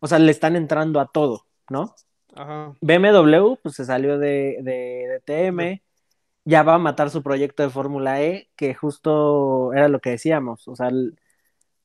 O 0.00 0.06
sea, 0.06 0.18
le 0.18 0.32
están 0.32 0.56
entrando 0.56 1.00
a 1.00 1.06
todo, 1.06 1.46
¿no? 1.70 1.94
ajá. 2.34 2.74
BMW, 2.80 3.56
pues 3.62 3.74
se 3.74 3.84
salió 3.84 4.18
de, 4.18 4.58
de, 4.62 5.20
de 5.26 5.52
TM, 5.52 5.82
ya 6.46 6.64
va 6.64 6.76
a 6.76 6.78
matar 6.78 7.10
su 7.10 7.22
proyecto 7.24 7.64
de 7.64 7.70
Fórmula 7.70 8.22
E, 8.22 8.50
que 8.56 8.74
justo 8.74 9.74
era 9.74 9.88
lo 9.88 10.00
que 10.00 10.12
decíamos. 10.12 10.68
O 10.68 10.76
sea, 10.76 10.88
el 10.88 11.18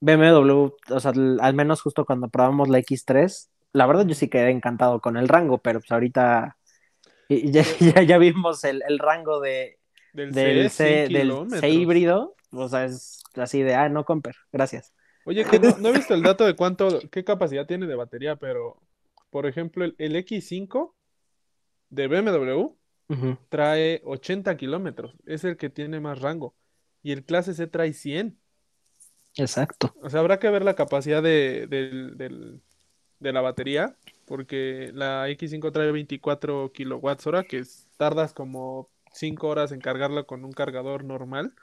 BMW, 0.02 0.74
o 0.92 1.02
sea, 1.02 1.12
el- 1.14 1.40
al 1.42 1.56
menos 1.56 1.82
justo 1.84 2.06
cuando 2.06 2.30
probamos 2.30 2.70
la 2.70 2.80
X3, 2.80 3.52
la 3.74 3.88
verdad 3.88 4.08
yo 4.08 4.16
sí 4.16 4.30
quedé 4.30 4.52
encantado 4.52 5.02
con 5.02 5.18
el 5.18 5.30
rango, 5.30 5.60
pero 5.60 5.82
pues 5.82 5.92
ahorita 5.92 6.58
ya, 7.30 7.64
ya, 7.80 8.04
ya 8.04 8.18
vimos 8.20 8.64
el, 8.66 8.84
el 8.88 9.00
rango 9.00 9.40
de, 9.42 9.80
Del 10.14 10.34
del, 10.34 10.70
C, 10.70 10.86
100 10.86 11.06
C, 11.08 11.10
del 11.10 11.28
kilómetros. 11.30 11.62
C 11.62 11.70
híbrido, 11.70 12.36
o 12.52 12.70
sea, 12.70 12.86
es 12.86 13.24
así 13.36 13.64
de, 13.64 13.76
ah, 13.76 13.90
no, 13.90 14.06
comper, 14.06 14.36
gracias. 14.52 14.94
Oye, 15.26 15.46
que 15.46 15.60
no, 15.60 15.78
no 15.78 15.90
he 15.90 15.94
visto 15.94 16.14
el 16.14 16.24
dato 16.24 16.46
de 16.46 16.56
cuánto, 16.56 17.00
qué 17.12 17.24
capacidad 17.24 17.66
tiene 17.68 17.88
de 17.88 17.96
batería, 17.96 18.36
pero, 18.38 18.78
por 19.30 19.46
ejemplo, 19.46 19.86
el, 19.86 19.96
el 20.00 20.16
X5 20.16 20.96
de 21.90 22.08
BMW 22.08 22.76
Ujú. 23.12 23.38
trae 23.50 24.02
80 24.06 24.56
kilómetros, 24.58 25.16
es 25.26 25.44
el 25.44 25.58
que 25.58 25.70
tiene 25.70 26.00
más 26.00 26.20
rango. 26.20 26.56
Y 27.04 27.12
el 27.12 27.24
clase 27.26 27.54
C 27.54 27.68
trae 27.68 27.94
100. 27.94 28.38
Exacto. 29.36 29.94
O 30.02 30.10
sea, 30.10 30.20
habrá 30.20 30.40
que 30.40 30.50
ver 30.50 30.64
la 30.64 30.76
capacidad 30.76 31.22
de, 31.24 31.68
del- 31.68 32.18
del- 32.18 32.62
de 33.20 33.34
la 33.34 33.42
batería, 33.42 33.96
porque 34.26 34.92
la 34.94 35.30
X5 35.30 35.72
trae 35.72 35.92
24 35.92 36.72
kilowatts 36.74 37.28
hora, 37.28 37.44
que 37.44 37.60
es- 37.60 37.88
tardas 37.98 38.34
como 38.34 38.90
5 39.14 39.48
horas 39.48 39.72
en 39.72 39.80
cargarla 39.82 40.24
con 40.24 40.44
un 40.46 40.52
cargador 40.54 41.04
normal. 41.04 41.54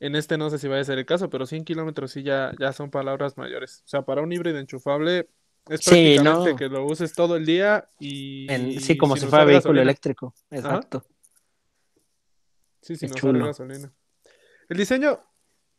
En 0.00 0.16
este 0.16 0.36
no 0.38 0.50
sé 0.50 0.58
si 0.58 0.68
vaya 0.68 0.82
a 0.82 0.84
ser 0.84 0.98
el 0.98 1.06
caso, 1.06 1.30
pero 1.30 1.46
100 1.46 1.64
kilómetros 1.64 2.10
sí 2.12 2.22
ya, 2.22 2.52
ya 2.58 2.72
son 2.72 2.90
palabras 2.90 3.36
mayores. 3.38 3.82
O 3.84 3.88
sea, 3.88 4.02
para 4.02 4.22
un 4.22 4.32
híbrido 4.32 4.58
enchufable 4.58 5.28
es 5.68 5.80
Sí, 5.80 5.90
prácticamente 6.16 6.50
no. 6.50 6.56
que 6.56 6.68
lo 6.68 6.84
uses 6.86 7.12
todo 7.14 7.36
el 7.36 7.46
día 7.46 7.88
y 7.98 8.46
En- 8.52 8.80
sí, 8.80 8.96
como 8.96 9.16
si 9.16 9.26
fuera 9.26 9.44
vehículo 9.44 9.60
gasolina. 9.60 9.82
eléctrico. 9.82 10.34
Exacto. 10.50 11.04
Sí, 12.82 12.94
Es 12.94 13.02
usar 13.02 13.16
chulo. 13.16 13.46
gasolina. 13.46 13.92
El 14.68 14.76
diseño, 14.76 15.20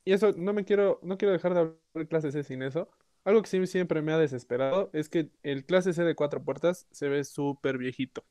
y 0.03 0.13
eso 0.13 0.31
no 0.35 0.53
me 0.53 0.65
quiero, 0.65 0.99
no 1.03 1.17
quiero 1.17 1.31
dejar 1.33 1.53
de 1.53 1.59
hablar 1.59 1.75
de 1.93 2.07
clase 2.07 2.31
C 2.31 2.43
sin 2.43 2.61
eso. 2.63 2.89
Algo 3.23 3.41
que 3.41 3.49
sí 3.49 3.65
siempre 3.67 4.01
me 4.01 4.11
ha 4.13 4.17
desesperado 4.19 4.89
es 4.93 5.09
que 5.09 5.29
el 5.43 5.65
clase 5.65 5.93
C 5.93 6.03
de 6.03 6.15
cuatro 6.15 6.43
puertas 6.43 6.87
se 6.91 7.07
ve 7.09 7.23
súper 7.23 7.77
viejito. 7.77 8.23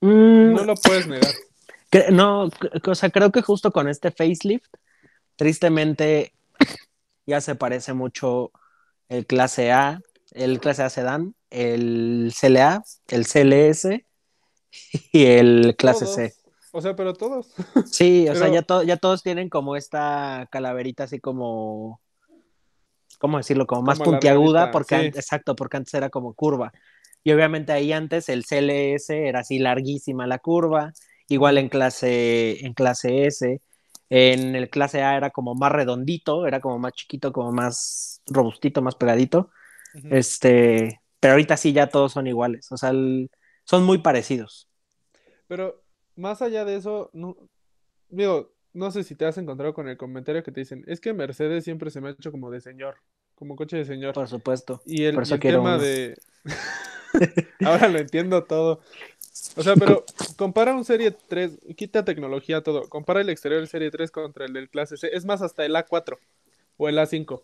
Mm, 0.00 0.52
No 0.54 0.64
lo 0.64 0.74
puedes 0.74 1.06
negar. 1.06 1.32
no, 2.10 2.50
o 2.86 2.94
sea, 2.94 3.10
creo 3.10 3.30
que 3.30 3.42
justo 3.42 3.70
con 3.70 3.88
este 3.88 4.10
facelift, 4.10 4.74
tristemente 5.36 6.32
ya 7.26 7.40
se 7.40 7.54
parece 7.54 7.92
mucho 7.94 8.50
el 9.08 9.26
clase 9.26 9.72
A, 9.72 10.00
el 10.32 10.60
clase 10.60 10.82
A 10.82 10.90
sedán, 10.90 11.34
el 11.50 12.32
CLA, 12.38 12.82
el 13.08 13.26
CLS 13.26 14.06
y 15.12 15.26
el 15.26 15.74
clase 15.76 16.06
C. 16.06 16.34
O 16.72 16.80
sea, 16.80 16.96
pero 16.96 17.14
todos. 17.14 17.54
Sí, 17.84 18.28
o 18.28 18.34
sea, 18.34 18.48
ya, 18.48 18.62
to- 18.62 18.82
ya 18.82 18.96
todos 18.96 19.22
tienen 19.22 19.48
como 19.48 19.76
esta 19.76 20.48
calaverita 20.50 21.04
así 21.04 21.20
como, 21.20 22.00
¿cómo 23.18 23.38
decirlo? 23.38 23.66
Como 23.66 23.82
más 23.82 23.98
Como 23.98 24.10
puntiaguda, 24.10 24.70
porque 24.72 24.96
sí. 25.12 25.18
exacto, 25.18 25.54
porque 25.54 25.76
antes 25.76 25.94
era 25.94 26.10
como 26.10 26.34
curva. 26.34 26.72
Y 27.22 27.32
obviamente 27.32 27.72
ahí 27.72 27.92
antes 27.92 28.28
el 28.28 28.44
CLS 28.44 29.10
era 29.28 29.40
así 29.40 29.58
larguísima 29.58 30.26
la 30.26 30.38
curva, 30.38 30.92
igual 31.28 31.58
en 31.58 31.68
clase, 31.68 32.66
en 32.66 32.74
clase 32.74 33.26
S, 33.26 33.60
en 34.10 34.54
el 34.56 34.70
clase 34.70 35.02
A 35.02 35.16
era 35.16 35.30
como 35.30 35.54
más 35.54 35.72
redondito, 35.72 36.46
era 36.46 36.60
como 36.60 36.78
más 36.78 36.92
chiquito, 36.94 37.32
como 37.32 37.52
más 37.52 38.22
robustito, 38.26 38.82
más 38.82 38.96
pegadito. 38.96 39.50
Este, 40.08 41.00
pero 41.20 41.32
ahorita 41.34 41.56
sí 41.56 41.72
ya 41.72 41.88
todos 41.88 42.12
son 42.12 42.26
iguales, 42.28 42.70
o 42.72 42.76
sea, 42.76 42.90
el- 42.90 43.30
son 43.64 43.84
muy 43.84 43.98
parecidos. 43.98 44.68
Pero 45.46 45.82
más 46.16 46.42
allá 46.42 46.64
de 46.64 46.76
eso, 46.76 47.10
no, 47.12 47.36
digo, 48.08 48.52
no 48.72 48.90
sé 48.90 49.04
si 49.04 49.14
te 49.16 49.26
has 49.26 49.38
encontrado 49.38 49.74
con 49.74 49.88
el 49.88 49.96
comentario 49.96 50.42
que 50.42 50.52
te 50.52 50.60
dicen, 50.60 50.84
es 50.86 51.00
que 51.00 51.14
Mercedes 51.14 51.64
siempre 51.64 51.90
se 51.90 52.00
me 52.00 52.08
ha 52.08 52.12
hecho 52.12 52.32
como 52.32 52.50
de 52.50 52.60
señor, 52.60 52.96
como 53.34 53.56
coche 53.56 53.78
de 53.78 53.84
señor. 53.84 54.14
Por 54.14 54.28
supuesto. 54.28 54.80
Y 54.84 55.04
el, 55.04 55.14
por 55.14 55.24
y 55.24 55.32
el 55.32 55.44
tema 55.44 55.78
uno. 55.78 55.78
de... 55.78 56.18
Ahora 57.62 57.88
lo 57.88 57.98
entiendo 57.98 58.44
todo. 58.44 58.80
O 59.56 59.62
sea, 59.62 59.74
pero 59.76 60.04
compara 60.36 60.74
un 60.74 60.84
Serie 60.84 61.10
3, 61.12 61.58
quita 61.76 62.04
tecnología 62.04 62.62
todo. 62.62 62.88
Compara 62.88 63.20
el 63.20 63.30
exterior 63.30 63.60
del 63.60 63.68
Serie 63.68 63.90
3 63.90 64.10
contra 64.10 64.46
el 64.46 64.52
del 64.52 64.68
clase 64.68 64.96
C. 64.96 65.10
Es 65.12 65.24
más, 65.24 65.42
hasta 65.42 65.64
el 65.64 65.74
A4 65.76 66.18
o 66.76 66.88
el 66.88 66.98
A5. 66.98 67.42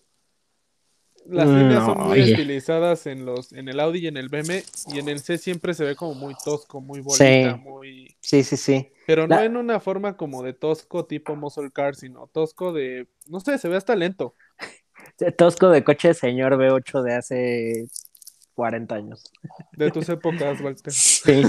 Las 1.27 1.49
Mm, 1.49 1.59
líneas 1.59 1.85
son 1.85 1.99
muy 1.99 2.21
oye. 2.21 2.33
estilizadas 2.33 3.07
en 3.07 3.27
los, 3.27 3.53
en 3.53 3.69
el 3.69 3.79
Audi 3.79 4.01
y 4.01 4.07
en 4.07 4.17
el 4.17 4.29
BM, 4.31 4.65
y 4.93 4.99
en 4.99 5.09
el 5.09 5.21
C 5.21 5.37
siempre 5.39 5.75
se 5.75 5.85
ve 5.85 5.95
como 5.95 6.15
muy 6.15 6.35
tosco, 6.45 6.81
muy 6.81 7.01
bonita, 7.01 7.55
Sí. 7.55 7.61
muy... 7.63 8.17
Sí, 8.21 8.43
sí, 8.43 8.57
sí. 8.57 8.91
Pero 9.07 9.29
no 9.29 9.41
en 9.41 9.57
una 9.57 9.81
forma 9.81 10.17
como 10.17 10.43
de 10.43 10.55
tosco 10.55 11.05
tipo 11.05 11.37
muscle 11.37 11.71
car, 11.71 11.95
sino 11.95 12.27
tosco 12.29 12.73
de... 12.73 13.07
No 13.29 13.39
sé, 13.41 13.59
se 13.59 13.69
ve 13.69 13.77
hasta 13.77 13.95
lento. 13.95 14.35
Tosco 15.37 15.69
de 15.69 15.85
coche 15.85 16.09
de 16.09 16.15
señor 16.15 16.55
V8 16.55 17.03
de 17.03 17.15
hace 17.15 17.87
40 18.61 18.95
años. 18.95 19.33
De 19.73 19.91
tus 19.91 20.07
épocas, 20.11 20.61
Walter. 20.61 20.93
Sí, 20.93 21.43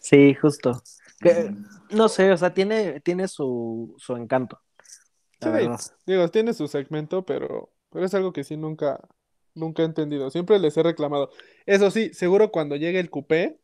sí, 0.00 0.34
justo. 0.34 0.82
Que, 1.20 1.54
no 1.90 2.08
sé, 2.08 2.32
o 2.32 2.36
sea, 2.36 2.52
tiene, 2.52 2.98
tiene 2.98 3.28
su, 3.28 3.94
su 3.98 4.16
encanto. 4.16 4.60
Sí, 5.40 5.48
digo, 6.06 6.28
tiene 6.28 6.54
su 6.54 6.66
segmento, 6.66 7.24
pero, 7.24 7.70
pero 7.90 8.04
es 8.04 8.12
algo 8.14 8.32
que 8.32 8.42
sí 8.42 8.56
nunca, 8.56 8.98
nunca 9.54 9.82
he 9.82 9.86
entendido. 9.86 10.28
Siempre 10.30 10.58
les 10.58 10.76
he 10.76 10.82
reclamado. 10.82 11.30
Eso 11.66 11.88
sí, 11.92 12.12
seguro 12.12 12.50
cuando 12.50 12.74
llegue 12.74 12.98
el 12.98 13.10
coupé, 13.10 13.60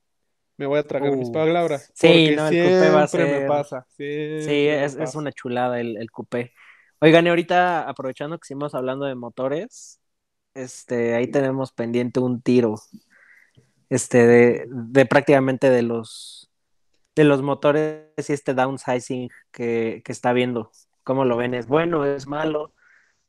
me 0.56 0.66
voy 0.66 0.78
a 0.78 0.86
tragar 0.86 1.16
mis 1.16 1.30
palabras. 1.30 1.90
sí, 1.92 2.06
porque 2.06 2.36
no, 2.36 2.46
el 2.46 2.62
coupé 2.62 2.90
va 2.90 3.02
a 3.02 3.08
siempre 3.08 3.40
me 3.40 3.48
pasa. 3.48 3.84
Sí, 3.96 4.04
siempre 4.44 4.84
es, 4.84 4.94
es 4.94 5.16
una 5.16 5.32
chulada 5.32 5.80
el, 5.80 5.96
el 5.96 6.08
coupé. 6.12 6.52
Oigan, 7.00 7.26
y 7.26 7.30
ahorita 7.30 7.88
aprovechando 7.88 8.38
que 8.38 8.46
seguimos 8.46 8.76
hablando 8.76 9.06
de 9.06 9.16
motores, 9.16 10.00
este, 10.54 11.14
ahí 11.14 11.26
tenemos 11.30 11.72
pendiente 11.72 12.20
un 12.20 12.40
tiro, 12.40 12.76
este, 13.90 14.26
de, 14.26 14.66
de 14.68 15.06
prácticamente 15.06 15.70
de 15.70 15.82
los, 15.82 16.50
de 17.14 17.24
los 17.24 17.42
motores 17.42 18.06
y 18.28 18.32
este 18.32 18.54
downsizing 18.54 19.28
que, 19.52 20.02
que 20.04 20.12
está 20.12 20.32
viendo. 20.32 20.70
¿Cómo 21.02 21.24
lo 21.24 21.36
ven? 21.36 21.54
¿Es 21.54 21.66
bueno? 21.66 22.04
¿Es 22.06 22.26
malo? 22.26 22.72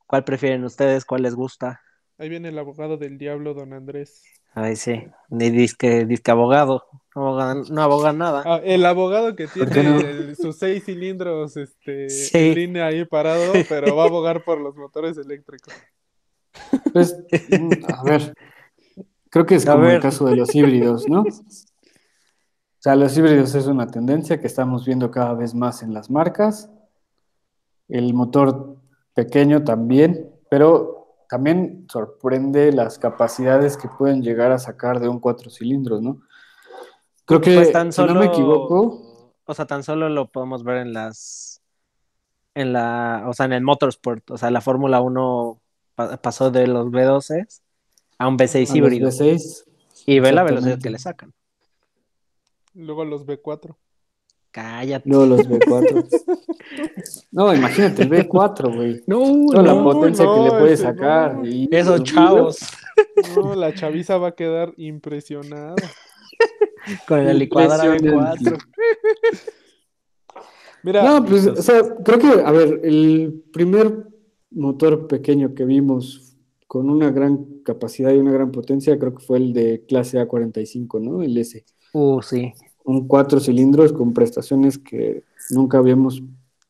¿Cuál 0.07 0.23
prefieren 0.23 0.63
ustedes? 0.63 1.03
¿Cuál 1.05 1.23
les 1.23 1.35
gusta? 1.35 1.81
Ahí 2.17 2.29
viene 2.29 2.47
el 2.49 2.57
abogado 2.57 2.95
del 2.97 3.17
diablo, 3.17 3.53
don 3.53 3.73
Andrés. 3.73 4.23
Ay, 4.53 4.77
sí, 4.77 5.03
ni 5.27 5.49
disque, 5.49 6.05
disque 6.05 6.31
abogado, 6.31 6.85
no 7.13 7.27
aboga, 7.27 7.55
no 7.69 7.81
aboga 7.81 8.13
nada. 8.13 8.41
Ah, 8.45 8.61
el 8.63 8.85
abogado 8.85 9.35
que 9.35 9.49
¿Por 9.49 9.67
qué 9.67 9.73
tiene 9.81 9.89
no? 9.89 9.99
el- 9.99 10.35
sus 10.37 10.57
seis 10.57 10.85
cilindros 10.85 11.57
este, 11.57 12.09
Sí. 12.09 12.37
en 12.37 12.55
línea 12.55 12.85
ahí 12.85 13.03
parado, 13.03 13.51
pero 13.69 13.97
va 13.97 14.03
a 14.03 14.07
abogar 14.07 14.45
por 14.45 14.61
los 14.61 14.77
motores 14.77 15.17
eléctricos. 15.17 15.73
Pues, 16.93 17.17
mm, 17.31 17.71
a 17.93 18.03
ver, 18.03 18.33
creo 19.29 19.45
que 19.45 19.55
es 19.55 19.65
como 19.65 19.85
el 19.85 19.99
caso 19.99 20.25
de 20.25 20.35
los 20.35 20.53
híbridos, 20.53 21.07
¿no? 21.07 21.23
O 22.77 22.87
sea, 22.87 22.95
los 22.95 23.17
híbridos 23.17 23.55
es 23.55 23.65
una 23.65 23.87
tendencia 23.87 24.39
que 24.39 24.45
estamos 24.45 24.85
viendo 24.85 25.09
cada 25.09 25.33
vez 25.33 25.55
más 25.55 25.81
en 25.81 25.91
las 25.91 26.11
marcas. 26.11 26.69
El 27.87 28.13
motor 28.13 28.77
pequeño 29.15 29.63
también, 29.63 30.29
pero 30.51 31.23
también 31.27 31.87
sorprende 31.91 32.71
las 32.71 32.99
capacidades 32.99 33.75
que 33.75 33.87
pueden 33.87 34.21
llegar 34.21 34.51
a 34.51 34.59
sacar 34.59 34.99
de 34.99 35.07
un 35.07 35.19
cuatro 35.19 35.49
cilindros, 35.49 36.03
¿no? 36.03 36.21
Creo 37.25 37.41
que, 37.41 37.55
Pues 37.55 37.71
tan 37.71 37.91
si 37.91 38.03
no 38.03 38.13
me 38.13 38.27
equivoco, 38.27 39.33
o 39.45 39.53
sea, 39.53 39.65
tan 39.65 39.83
solo 39.83 40.09
lo 40.09 40.27
podemos 40.27 40.63
ver 40.63 40.77
en 40.77 40.93
las, 40.93 41.61
en 42.53 42.73
la, 42.73 43.23
o 43.27 43.33
sea, 43.33 43.45
en 43.47 43.53
el 43.53 43.63
motorsport, 43.63 44.29
o 44.31 44.37
sea, 44.37 44.51
la 44.51 44.61
Fórmula 44.61 45.01
1 45.01 45.59
pa- 45.95 46.17
pasó 46.17 46.51
de 46.51 46.67
los 46.67 46.87
V12 46.87 47.47
a 48.17 48.27
un 48.27 48.37
V6 48.37 48.55
a 48.55 48.59
los 48.61 48.75
híbrido 48.75 49.09
V6, 49.09 49.63
y 50.05 50.19
ve 50.19 50.31
la 50.31 50.43
velocidad 50.43 50.79
que 50.79 50.89
le 50.89 50.99
sacan. 50.99 51.33
Luego 52.73 53.05
los 53.05 53.25
B4. 53.25 53.75
Cállate. 54.51 55.09
luego 55.09 55.25
los 55.25 55.47
V4. 55.49 56.07
No, 57.31 57.53
imagínate, 57.53 58.03
el 58.03 58.09
V4, 58.09 58.73
güey. 58.75 59.03
No, 59.05 59.19
Toda 59.51 59.61
la 59.63 59.73
no, 59.75 59.83
potencia 59.83 60.25
que 60.25 60.39
le 60.41 60.47
no, 60.47 60.59
puede 60.59 60.77
sacar. 60.77 61.35
no. 61.35 61.45
y 61.45 61.67
Esos 61.71 62.01
chavos 62.03 62.57
No, 63.35 63.53
la 63.53 63.73
chaviza 63.73 64.17
va 64.17 64.29
a 64.29 64.31
quedar 64.31 64.73
impresionada. 64.77 65.75
con 67.07 67.25
la 67.25 67.33
licuadora 67.33 67.95
Impresionante. 67.95 68.51
V4. 68.51 68.63
Mira, 70.83 71.03
No, 71.03 71.25
pues, 71.25 71.47
o 71.47 71.61
sea, 71.61 71.81
creo 72.03 72.19
que, 72.19 72.41
a 72.43 72.51
ver, 72.51 72.79
el 72.83 73.43
primer 73.51 74.07
motor 74.55 75.07
pequeño 75.07 75.53
que 75.53 75.65
vimos 75.65 76.35
con 76.67 76.89
una 76.89 77.11
gran 77.11 77.61
capacidad 77.63 78.11
y 78.11 78.17
una 78.17 78.31
gran 78.31 78.51
potencia, 78.51 78.97
creo 78.97 79.13
que 79.13 79.23
fue 79.23 79.37
el 79.37 79.53
de 79.53 79.85
clase 79.87 80.19
A45, 80.19 80.99
¿no? 80.99 81.21
El 81.21 81.37
S. 81.37 81.63
Uh, 81.93 82.21
sí. 82.21 82.53
Un 82.83 83.07
cuatro 83.07 83.39
cilindros 83.39 83.93
con 83.93 84.13
prestaciones 84.13 84.77
que 84.77 85.23
nunca 85.51 85.77
habíamos 85.77 86.23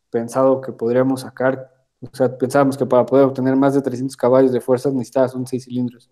pensado 0.09 0.61
que 0.61 0.71
podríamos 0.71 1.21
sacar. 1.21 1.71
O 2.01 2.15
sea, 2.15 2.37
pensábamos 2.37 2.77
que 2.77 2.85
para 2.85 3.05
poder 3.05 3.25
obtener 3.25 3.55
más 3.55 3.73
de 3.73 3.81
300 3.81 4.15
caballos 4.17 4.51
de 4.51 4.61
fuerza 4.61 4.91
necesitabas 4.91 5.33
un 5.35 5.47
seis 5.47 5.63
cilindros. 5.65 6.09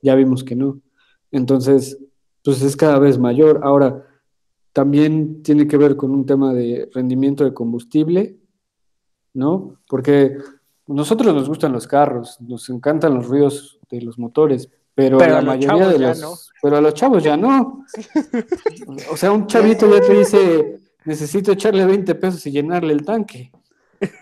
Ya 0.00 0.14
vimos 0.14 0.44
que 0.44 0.54
no. 0.54 0.80
Entonces, 1.30 1.98
pues 2.44 2.62
es 2.62 2.76
cada 2.76 2.98
vez 2.98 3.18
mayor. 3.18 3.60
Ahora, 3.62 4.06
también 4.72 5.42
tiene 5.42 5.66
que 5.66 5.76
ver 5.76 5.96
con 5.96 6.10
un 6.10 6.26
tema 6.26 6.52
de 6.52 6.88
rendimiento 6.92 7.44
de 7.44 7.54
combustible, 7.54 8.38
¿no? 9.34 9.78
Porque 9.88 10.38
nosotros 10.86 11.34
nos 11.34 11.48
gustan 11.48 11.72
los 11.72 11.86
carros, 11.86 12.40
nos 12.40 12.68
encantan 12.68 13.14
los 13.14 13.26
ruidos 13.26 13.78
de 13.90 14.00
los 14.02 14.18
motores, 14.18 14.68
pero, 14.94 15.18
Pero 15.18 15.32
la 15.32 15.38
a 15.38 15.42
los 15.42 15.56
mayoría 15.56 15.68
chavos 15.68 15.92
de 15.92 15.98
ya 15.98 16.08
los, 16.08 16.20
no. 16.20 16.34
pero 16.62 16.76
a 16.76 16.80
los 16.80 16.94
chavos 16.94 17.22
ya 17.22 17.36
no. 17.36 17.84
O 19.10 19.16
sea, 19.16 19.30
un 19.30 19.46
chavito 19.46 19.90
ya 19.92 20.00
te 20.00 20.14
dice, 20.14 20.80
necesito 21.04 21.52
echarle 21.52 21.84
20 21.84 22.14
pesos 22.14 22.46
y 22.46 22.50
llenarle 22.50 22.94
el 22.94 23.04
tanque. 23.04 23.52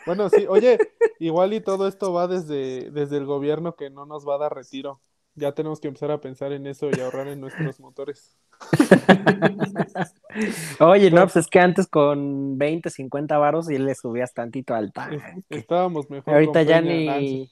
bueno, 0.07 0.29
sí, 0.31 0.47
oye, 0.49 0.79
igual 1.21 1.53
y 1.55 1.61
todo 1.61 1.87
esto 1.87 2.13
va 2.13 2.27
desde, 2.27 2.91
desde 2.91 3.19
el 3.19 3.25
gobierno 3.25 3.77
que 3.77 3.91
no 3.91 4.05
nos 4.05 4.27
va 4.27 4.35
a 4.35 4.39
dar 4.39 4.55
retiro. 4.55 5.01
Ya 5.37 5.53
tenemos 5.53 5.81
que 5.81 5.89
empezar 5.89 6.13
a 6.13 6.21
pensar 6.21 6.53
en 6.53 6.67
eso 6.67 6.89
y 6.97 7.01
ahorrar 7.01 7.29
en 7.29 7.41
nuestros 7.41 7.81
motores. 7.81 8.37
Oye, 10.81 11.11
no, 11.11 11.23
pues 11.23 11.37
es 11.37 11.49
que 11.49 11.59
antes 11.59 11.89
con 11.89 12.57
20, 12.57 12.89
50 12.89 13.39
varos 13.39 13.71
y 13.71 13.79
le 13.79 13.95
subías 13.95 14.33
tantito 14.33 14.75
al 14.75 14.93
tanque. 14.93 15.45
Estábamos 15.51 16.09
mejor 16.09 16.35
Ahorita 16.35 16.63
ya 16.63 16.81
ni. 16.81 17.51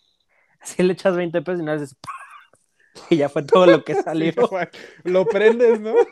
Así 0.60 0.82
le 0.82 0.92
echas 0.92 1.16
20 1.16 1.42
pesos 1.42 1.60
y 1.60 1.64
no 1.64 1.72
haces. 1.72 1.96
Y 3.10 3.16
ya 3.16 3.28
fue 3.28 3.42
todo 3.42 3.66
lo 3.66 3.84
que 3.84 3.94
salió. 4.02 4.32
Lo 5.04 5.26
prendes, 5.26 5.80
¿no? 5.80 5.94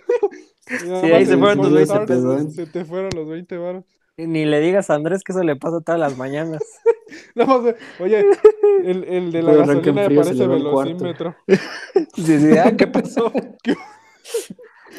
Sí, 0.71 0.89
ahí 0.89 1.27
se 1.27 1.37
fueron 1.37 1.59
tus 1.59 1.67
small 1.67 1.75
20 1.75 1.87
start, 1.87 2.07
pesos. 2.07 2.55
Se 2.55 2.67
te 2.67 2.85
fueron 2.85 3.11
los 3.17 3.29
20 3.29 3.57
baros. 3.57 3.85
Ni 4.27 4.45
le 4.45 4.61
digas 4.61 4.91
a 4.91 4.95
Andrés 4.95 5.23
que 5.25 5.33
eso 5.33 5.43
le 5.43 5.57
pasa 5.57 5.81
todas 5.81 6.01
las 6.01 6.17
mañanas. 6.17 6.63
Más, 7.35 7.75
oye, 7.99 8.25
el, 8.85 9.05
el 9.05 9.33
de 9.33 9.43
la 9.43 9.53
gasolina 9.55 9.93
me 10.09 10.15
parece 10.15 10.47
velocímetro. 10.47 11.35
Sí, 12.15 12.39
sí, 12.39 12.57
ah, 12.59 12.75
¿qué 12.77 12.87
pasó? 12.87 13.33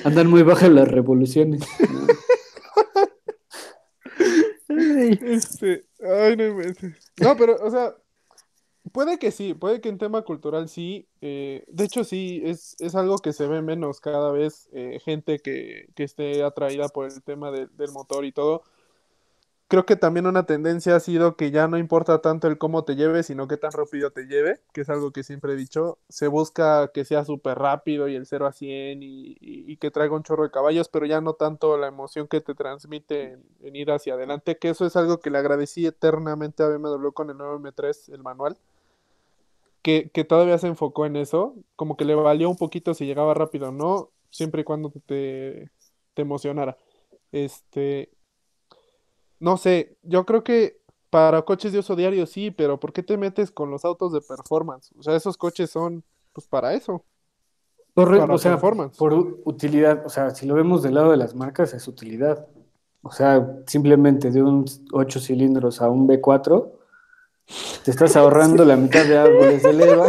Andan 0.04 0.28
muy 0.30 0.44
bajas 0.44 0.70
las 0.70 0.88
revoluciones. 0.88 1.62
¿no? 1.90 2.08
Este, 5.22 5.86
ay, 6.02 6.36
no. 6.38 6.56
No, 7.22 7.38
pero, 7.38 7.58
o 7.62 7.70
sea, 7.70 7.94
puede 8.92 9.20
que 9.20 9.32
sí, 9.32 9.54
puede 9.54 9.82
que 9.82 9.90
en 9.90 9.98
tema 9.98 10.22
cultural 10.24 10.70
sí. 10.70 11.08
eh, 11.22 11.64
de 11.68 11.84
hecho, 11.84 12.04
sí, 12.04 12.42
es, 12.46 12.76
es 12.80 12.96
algo 12.96 13.18
que 13.20 13.34
se 13.34 13.48
ve 13.48 13.62
menos 13.62 14.00
cada 14.00 14.32
vez, 14.32 14.70
eh, 14.74 15.00
gente 15.04 15.40
que, 15.40 15.88
que 15.96 16.04
esté 16.04 16.44
atraída 16.44 16.90
por 16.90 17.08
el 17.12 17.22
tema 17.24 17.52
de- 17.52 17.68
del 17.68 17.92
motor 17.92 18.26
y 18.26 18.32
todo. 18.32 18.64
Creo 19.72 19.86
que 19.86 19.96
también 19.96 20.28
una 20.28 20.46
tendencia 20.46 20.98
ha 20.98 21.00
sido 21.00 21.38
que 21.38 21.50
ya 21.50 21.70
no 21.70 21.78
importa 21.78 22.20
tanto 22.22 22.48
el 22.50 22.58
cómo 22.58 22.84
te 22.84 22.98
lleve, 22.98 23.24
sino 23.24 23.48
qué 23.48 23.56
tan 23.56 23.72
rápido 23.72 24.12
te 24.12 24.26
lleve, 24.26 24.60
que 24.74 24.82
es 24.82 24.90
algo 24.90 25.12
que 25.14 25.24
siempre 25.24 25.54
he 25.54 25.56
dicho. 25.56 25.98
Se 26.10 26.28
busca 26.28 26.90
que 26.94 27.06
sea 27.06 27.24
súper 27.24 27.58
rápido 27.58 28.10
y 28.10 28.16
el 28.18 28.26
0 28.26 28.48
a 28.48 28.52
100 28.52 29.02
y, 29.02 29.38
y- 29.40 29.78
que 29.78 29.90
traiga 29.90 30.14
un 30.16 30.24
chorro 30.24 30.44
de 30.44 30.52
caballos, 30.52 30.90
pero 30.90 31.06
ya 31.06 31.22
no 31.22 31.36
tanto 31.36 31.78
la 31.78 31.88
emoción 31.88 32.28
que 32.28 32.42
te 32.42 32.54
transmite 32.54 33.40
en, 33.62 33.76
ir 33.76 33.92
hacia 33.92 34.16
adelante, 34.16 34.58
que 34.58 34.70
eso 34.70 34.86
es 34.86 34.96
algo 34.98 35.22
que 35.22 35.30
le 35.32 35.38
agradecí 35.38 35.86
eternamente 35.88 36.64
a 36.64 36.68
BMW 36.68 37.14
con 37.14 37.30
el 37.30 37.38
nuevo 37.38 37.56
M3, 37.56 38.10
el 38.10 38.24
manual, 38.24 38.58
que, 39.82 40.10
que 40.12 40.24
todavía 40.24 40.58
se 40.58 40.68
enfocó 40.68 41.06
en 41.06 41.16
eso, 41.16 41.56
como 41.76 41.98
que 41.98 42.06
le 42.06 42.16
valió 42.16 42.50
un 42.50 42.58
poquito 42.58 42.94
si 42.94 43.06
llegaba 43.06 43.34
rápido 43.34 43.70
o 43.70 43.72
no, 43.72 44.12
siempre 44.30 44.62
y 44.62 44.64
cuando 44.64 44.92
te, 45.06 45.72
te 46.14 46.22
emocionara. 46.22 46.78
Este, 47.32 48.12
no 49.42 49.58
sé, 49.58 49.98
yo 50.04 50.26
creo 50.26 50.44
que 50.44 50.80
para 51.10 51.42
coches 51.42 51.74
de 51.74 51.80
uso 51.80 51.96
diario 51.98 52.26
sí, 52.26 52.52
pero 52.52 52.80
¿por 52.80 52.94
qué 52.94 53.04
te 53.04 53.18
metes 53.18 53.52
con 53.52 53.70
los 53.70 53.84
autos 53.84 54.14
de 54.14 54.22
performance? 54.22 54.94
O 54.98 55.04
sea, 55.04 55.16
esos 55.16 55.36
coches 55.36 55.70
son 55.70 56.04
pues 56.32 56.48
para 56.48 56.74
eso. 56.74 57.04
Corre- 57.94 58.20
para 58.20 58.34
o 58.36 58.38
sea, 58.38 58.52
performance. 58.54 58.98
por 58.98 59.14
utilidad, 59.44 60.06
o 60.06 60.10
sea, 60.10 60.30
si 60.30 60.46
lo 60.46 60.54
vemos 60.56 60.82
del 60.84 60.94
lado 60.94 61.12
de 61.12 61.18
las 61.18 61.36
marcas, 61.36 61.74
es 61.74 61.86
utilidad. 61.90 62.48
O 63.02 63.12
sea, 63.12 63.58
simplemente 63.68 64.32
de 64.32 64.42
un 64.44 64.64
8 64.94 65.20
cilindros 65.20 65.82
a 65.82 65.90
un 65.90 66.08
B4, 66.08 66.72
te 67.84 67.92
estás 67.92 68.16
ahorrando 68.16 68.64
la 68.64 68.78
mitad 68.78 69.04
de 69.06 69.18
árboles 69.18 69.64
de 69.64 69.74
leva. 69.74 70.08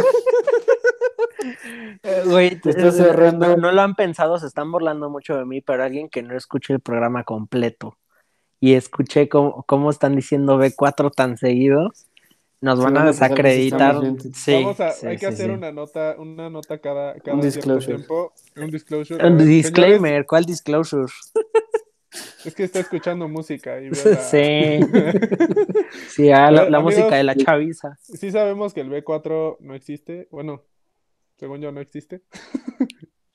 Eh, 2.03 2.23
Güey, 2.25 2.61
Te 2.61 2.69
estás 2.69 2.95
eh, 2.95 3.03
cerrando. 3.03 3.47
no, 3.47 3.57
no 3.57 3.71
lo 3.71 3.81
han 3.81 3.95
pensado, 3.95 4.37
se 4.37 4.47
están 4.47 4.71
burlando 4.71 5.09
mucho 5.09 5.35
de 5.35 5.45
mí, 5.45 5.59
pero 5.61 5.83
alguien 5.83 6.07
que 6.09 6.21
no 6.21 6.35
escuche 6.37 6.73
el 6.73 6.79
programa 6.79 7.23
completo 7.23 7.97
y 8.63 8.75
escuché 8.75 9.27
cómo, 9.27 9.65
cómo 9.67 9.89
están 9.89 10.15
diciendo 10.15 10.57
B4 10.57 11.11
tan 11.13 11.35
seguido, 11.35 11.91
nos 12.61 12.79
van 12.81 12.95
a 12.97 13.05
desacreditar. 13.07 13.97
Sí, 14.33 14.53
Vamos 14.53 14.79
a, 14.79 14.91
sí, 14.91 15.05
hay 15.05 15.15
que 15.17 15.25
sí, 15.27 15.33
hacer 15.33 15.47
sí. 15.47 15.51
una 15.51 15.73
nota, 15.73 16.15
una 16.17 16.49
nota 16.49 16.77
cada, 16.77 17.19
cada 17.19 17.35
Un 17.35 17.41
cierto 17.41 17.57
disclosure. 17.75 17.95
tiempo. 17.97 18.31
Un 18.55 18.71
disclosure. 18.71 19.27
Un 19.27 19.37
disclaimer, 19.37 19.99
señores, 20.11 20.27
¿cuál 20.29 20.45
disclosure? 20.45 21.11
es 22.45 22.55
que 22.55 22.63
está 22.63 22.79
escuchando 22.79 23.27
música 23.27 23.81
y 23.81 23.89
la- 23.89 23.95
Sí. 23.95 24.79
Sí, 26.07 26.31
ah, 26.31 26.49
la, 26.49 26.61
amigos, 26.61 26.83
música 26.83 27.15
de 27.17 27.23
la 27.25 27.35
chaviza. 27.35 27.97
Sí 28.01 28.31
sabemos 28.31 28.73
que 28.73 28.79
el 28.79 28.89
B4 28.89 29.57
no 29.59 29.75
existe. 29.75 30.29
Bueno, 30.31 30.63
según 31.35 31.59
yo 31.59 31.73
no 31.73 31.81
existe. 31.81 32.21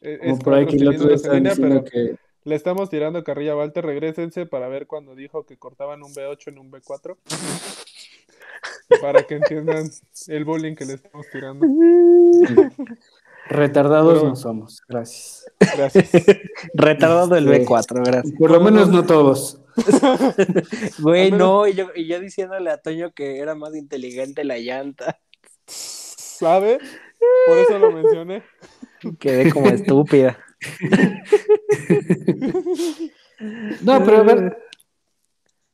Es- 0.00 0.20
Como 0.20 0.32
es 0.32 0.38
por 0.42 0.54
ahí 0.54 0.64
que 0.64 0.76
el 0.76 0.88
otro 0.88 1.08
diciendo 1.10 1.50
pero 1.60 1.84
que 1.84 2.16
le 2.48 2.54
estamos 2.54 2.88
tirando 2.88 3.22
carrilla 3.22 3.52
a 3.52 3.56
Walter. 3.56 3.84
Regrésense 3.84 4.46
para 4.46 4.68
ver 4.68 4.86
cuando 4.86 5.14
dijo 5.14 5.44
que 5.44 5.58
cortaban 5.58 6.02
un 6.02 6.12
B8 6.14 6.48
en 6.48 6.58
un 6.58 6.72
B4. 6.72 7.16
para 9.02 9.22
que 9.24 9.34
entiendan 9.36 9.88
el 10.28 10.44
bullying 10.44 10.74
que 10.74 10.86
le 10.86 10.94
estamos 10.94 11.26
tirando. 11.30 11.66
retardados 13.48 14.18
Pero- 14.18 14.28
no 14.30 14.36
somos. 14.36 14.82
Gracias. 14.88 15.50
Gracias. 15.76 16.10
Retardado 16.74 17.36
el 17.36 17.44
Sí. 17.44 17.50
B4, 17.66 18.04
gracias. 18.04 18.34
Por 18.38 18.50
lo 18.50 18.60
menos 18.60 18.88
no 18.88 19.04
todos. 19.04 19.60
Güey, 20.98 21.30
no, 21.30 21.66
y 21.68 21.74
yo, 21.74 21.88
y 21.94 22.06
yo 22.08 22.18
diciéndole 22.18 22.70
a 22.70 22.78
Toño 22.78 23.12
que 23.12 23.38
era 23.38 23.54
más 23.54 23.76
inteligente 23.76 24.42
la 24.44 24.58
llanta. 24.58 25.20
¿Sabe? 25.66 26.78
Por 27.46 27.58
eso 27.58 27.78
lo 27.78 27.92
mencioné. 27.92 28.42
Quedé 29.20 29.52
como 29.52 29.68
estúpida. 29.68 30.38
No, 33.82 34.04
pero 34.04 34.18
a 34.18 34.22
ver, 34.22 34.58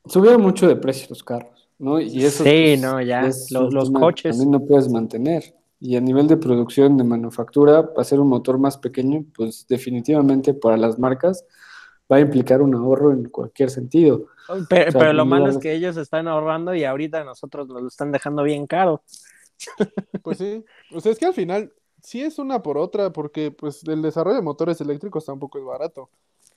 subieron 0.07 0.43
mucho 0.43 0.68
de 0.68 0.76
precio 0.76 1.07
los 1.11 1.22
carros, 1.22 1.68
¿no? 1.78 2.01
Y 2.01 2.24
eso 2.24 2.45
Sí, 2.45 2.51
pues, 2.51 2.80
no, 2.80 3.01
ya, 3.01 3.26
es 3.26 3.51
los 3.51 3.91
que 3.91 3.99
coches. 3.99 4.37
También 4.37 4.51
no 4.51 4.66
puedes 4.66 4.91
mantener. 4.91 5.55
Y 5.80 5.97
a 5.97 6.01
nivel 6.01 6.26
de 6.28 6.37
producción, 6.37 6.97
de 6.97 7.05
manufactura, 7.05 7.91
hacer 7.97 8.20
un 8.20 8.28
motor 8.28 8.59
más 8.59 8.78
pequeño, 8.78 9.24
pues 9.35 9.66
definitivamente 9.68 10.55
para 10.55 10.76
las 10.76 10.99
marcas 10.99 11.45
va 12.11 12.16
a 12.16 12.20
implicar 12.20 12.62
un 12.62 12.74
ahorro 12.74 13.12
en 13.12 13.28
cualquier 13.28 13.70
sentido. 13.70 14.26
Pero, 14.68 14.89
O 14.89 14.93
sea, 14.93 15.01
pero 15.01 15.12
lo 15.12 15.24
malo 15.24 15.49
es 15.49 15.59
que 15.59 15.72
ellos 15.72 15.97
están 15.97 16.28
ahorrando 16.28 16.74
y 16.74 16.85
ahorita 16.85 17.24
nosotros 17.24 17.68
nos 17.68 17.82
lo 17.82 17.89
están 17.89 18.12
dejando 18.12 18.43
bien 18.43 18.66
caro. 18.66 19.03
Pues 20.22 20.39
sí. 20.39 20.64
O 20.93 21.01
sea, 21.01 21.12
es 21.12 21.18
que 21.18 21.26
al 21.26 21.35
final 21.35 21.72
sí 22.05 22.20
es 22.20 22.38
una 22.38 22.62
por 22.62 22.76
otra, 22.76 23.11
porque 23.11 23.50
pues 23.50 23.82
el 23.84 24.02
desarrollo 24.02 24.36
de 24.36 24.42
motores 24.42 24.80
eléctricos 24.80 25.24
tampoco 25.24 25.59
es 25.59 25.64
barato. 25.64 26.11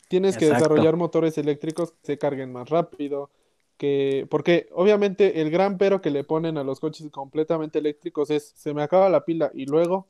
Tienes 0.09 0.37
que 0.37 0.49
desarrollar 0.49 0.95
motores 0.97 1.37
eléctricos 1.37 1.91
que 1.91 1.97
se 2.03 2.17
carguen 2.17 2.51
más 2.51 2.69
rápido, 2.69 3.29
que 3.77 4.27
porque 4.29 4.67
obviamente 4.73 5.41
el 5.41 5.49
gran 5.49 5.77
pero 5.77 6.01
que 6.01 6.11
le 6.11 6.23
ponen 6.23 6.57
a 6.57 6.63
los 6.63 6.79
coches 6.79 7.09
completamente 7.11 7.79
eléctricos 7.79 8.29
es 8.29 8.53
se 8.55 8.73
me 8.73 8.83
acaba 8.83 9.09
la 9.09 9.23
pila 9.23 9.49
y 9.53 9.65
luego 9.65 10.07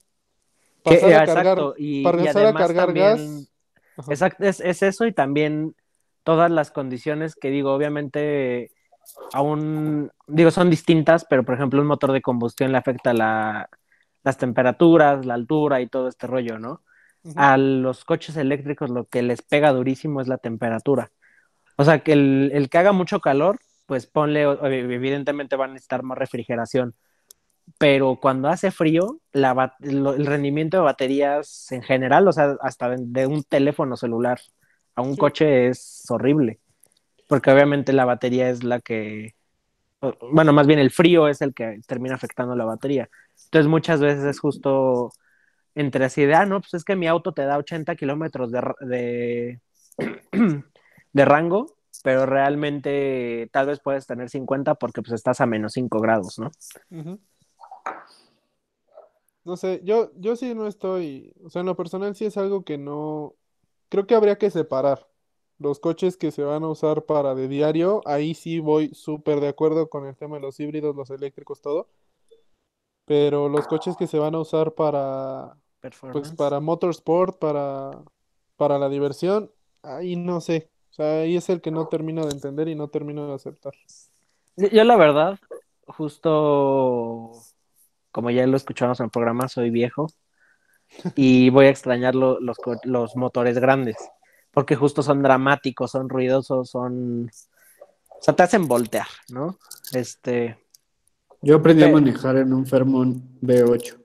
pasar 0.84 1.14
a 1.14 1.24
exacto, 1.24 1.34
cargar, 1.34 1.74
y, 1.78 2.04
pasar 2.04 2.44
y 2.44 2.46
a 2.46 2.54
cargar 2.54 2.86
también- 2.88 3.16
gas. 3.16 4.10
Exacto, 4.10 4.44
es, 4.44 4.60
es 4.60 4.84
eso 4.84 5.06
y 5.06 5.12
también 5.12 5.76
todas 6.24 6.52
las 6.52 6.72
condiciones 6.72 7.36
que 7.36 7.50
digo, 7.50 7.74
obviamente 7.74 8.72
aún, 9.34 10.12
digo, 10.28 10.52
son 10.52 10.70
distintas, 10.70 11.26
pero 11.30 11.44
por 11.44 11.56
ejemplo 11.56 11.82
un 11.82 11.88
motor 11.88 12.12
de 12.12 12.22
combustión 12.22 12.72
le 12.72 12.78
afecta 12.78 13.14
la, 13.14 13.70
las 14.28 14.38
temperaturas, 14.38 15.26
la 15.26 15.36
altura 15.36 15.82
y 15.82 15.88
todo 15.90 16.08
este 16.10 16.28
rollo, 16.28 16.60
¿no? 16.60 16.84
A 17.36 17.58
los 17.58 18.06
coches 18.06 18.38
eléctricos 18.38 18.90
lo 18.90 19.06
que 19.08 19.22
les 19.24 19.42
pega 19.42 19.74
durísimo 19.74 20.22
es 20.22 20.28
la 20.30 20.38
temperatura. 20.38 21.12
O 21.78 21.84
sea, 21.86 22.00
que 22.00 22.14
el, 22.14 22.52
el 22.54 22.70
que 22.70 22.80
haga 22.80 22.94
mucho 22.94 23.20
calor, 23.22 23.60
pues 23.88 24.08
ponle, 24.08 24.44
evidentemente 24.44 25.56
van 25.58 25.72
a 25.72 25.74
necesitar 25.74 26.04
más 26.04 26.18
refrigeración. 26.18 26.96
Pero 27.80 28.18
cuando 28.22 28.48
hace 28.50 28.72
frío, 28.72 29.20
la 29.34 29.76
lo- 29.80 30.14
el 30.14 30.26
rendimiento 30.26 30.78
de 30.78 30.84
baterías 30.84 31.72
en 31.72 31.84
general, 31.84 32.28
o 32.28 32.32
sea, 32.34 32.56
hasta 32.62 32.90
de, 32.90 32.98
de 33.02 33.28
un 33.28 33.44
teléfono 33.44 33.98
celular 33.98 34.40
a 34.96 35.02
un 35.02 35.16
Sí. 35.16 35.18
coche 35.18 35.68
es 35.68 36.06
horrible. 36.10 36.60
Porque 37.28 37.52
obviamente 37.52 37.94
la 37.94 38.06
batería 38.06 38.50
es 38.50 38.64
la 38.64 38.80
que, 38.82 39.36
bueno, 40.32 40.54
más 40.54 40.68
bien 40.68 40.80
el 40.80 40.92
frío 40.92 41.28
es 41.28 41.42
el 41.42 41.54
que 41.54 41.80
termina 41.88 42.16
afectando 42.16 42.56
la 42.56 42.66
batería. 42.66 43.10
Entonces 43.46 43.70
muchas 43.70 44.02
veces 44.02 44.24
es 44.26 44.40
justo 44.40 45.12
entre 45.78 46.06
así 46.06 46.26
de, 46.26 46.34
ah, 46.34 46.46
no, 46.46 46.60
pues 46.60 46.74
es 46.74 46.84
que 46.84 46.96
mi 46.96 47.08
auto 47.08 47.34
te 47.34 47.44
da 47.44 47.58
80 47.58 47.96
kilómetros 47.96 48.52
de, 48.52 49.62
de, 51.14 51.26
rango, 51.26 51.78
pero 52.04 52.26
realmente 52.26 53.48
tal 53.54 53.68
vez 53.68 53.80
puedes 53.80 54.08
tener 54.08 54.28
50 54.30 54.74
porque 54.76 55.04
pues 55.04 55.14
estás 55.14 55.40
a 55.40 55.46
menos 55.46 55.74
5 55.74 56.00
grados, 56.00 56.40
¿no? 56.40 56.50
No 59.46 59.56
sé, 59.56 59.82
yo, 59.84 60.12
yo 60.16 60.36
sí 60.36 60.56
no 60.56 60.66
estoy, 60.66 61.32
o 61.44 61.52
sea, 61.52 61.60
en 61.60 61.68
lo 61.68 61.78
personal 61.78 62.16
sí 62.16 62.26
es 62.26 62.38
algo 62.38 62.64
que 62.64 62.80
no, 62.80 63.36
creo 63.90 64.08
que 64.08 64.16
habría 64.16 64.40
que 64.40 64.50
separar 64.50 65.08
los 65.60 65.80
coches 65.80 66.18
que 66.18 66.32
se 66.32 66.42
van 66.42 66.64
a 66.64 66.70
usar 66.70 67.06
para 67.06 67.36
de 67.36 67.48
diario, 67.48 68.02
ahí 68.06 68.34
sí 68.34 68.60
voy 68.60 68.90
súper 68.96 69.40
de 69.42 69.48
acuerdo 69.48 69.90
con 69.90 70.08
el 70.08 70.16
tema 70.16 70.38
de 70.38 70.42
los 70.42 70.60
híbridos, 70.60 70.96
los 70.96 71.12
eléctricos, 71.12 71.62
todo, 71.62 71.88
pero 73.08 73.50
los 73.50 73.68
coches 73.68 73.98
que 73.98 74.08
se 74.08 74.20
van 74.20 74.36
a 74.36 74.40
usar 74.40 74.74
para, 74.74 75.58
pues 76.12 76.32
para 76.34 76.60
motorsport, 76.60 77.40
para, 77.40 78.04
para 78.58 78.78
la 78.78 78.90
diversión, 78.90 79.52
ahí 79.84 80.16
no 80.16 80.42
sé, 80.42 80.70
o 80.92 80.94
sea, 80.94 81.22
ahí 81.22 81.38
es 81.38 81.50
el 81.50 81.62
que 81.62 81.72
no 81.72 81.88
termino 81.88 82.26
de 82.26 82.34
entender 82.34 82.68
y 82.68 82.76
no 82.76 82.90
termino 82.90 83.28
de 83.28 83.36
aceptar. 83.36 83.74
Yo, 84.58 84.84
la 84.84 84.98
verdad, 84.98 85.40
justo 85.88 87.32
como 88.12 88.32
ya 88.32 88.48
lo 88.48 88.58
escuchamos 88.58 89.00
en 89.00 89.06
el 89.06 89.12
programa, 89.12 89.48
soy 89.48 89.70
viejo 89.70 90.08
y 91.16 91.50
voy 91.50 91.68
a 91.68 91.70
extrañar 91.70 92.16
lo- 92.16 92.40
los, 92.40 92.58
los 92.84 93.16
motores 93.16 93.60
grandes, 93.60 93.98
porque 94.52 94.76
justo 94.76 95.04
son 95.04 95.22
dramáticos, 95.24 95.92
son 95.92 96.10
ruidosos, 96.10 96.70
son... 96.70 97.30
O 98.10 98.22
sea, 98.24 98.36
te 98.36 98.44
hacen 98.44 98.68
voltear, 98.68 99.08
¿no? 99.30 99.60
Este... 99.94 100.58
Yo 101.42 101.56
aprendí 101.58 101.84
a 101.84 101.90
manejar 101.92 102.38
en 102.38 102.54
un 102.54 102.66
Fairmont 102.66 103.24
B8. 103.42 103.96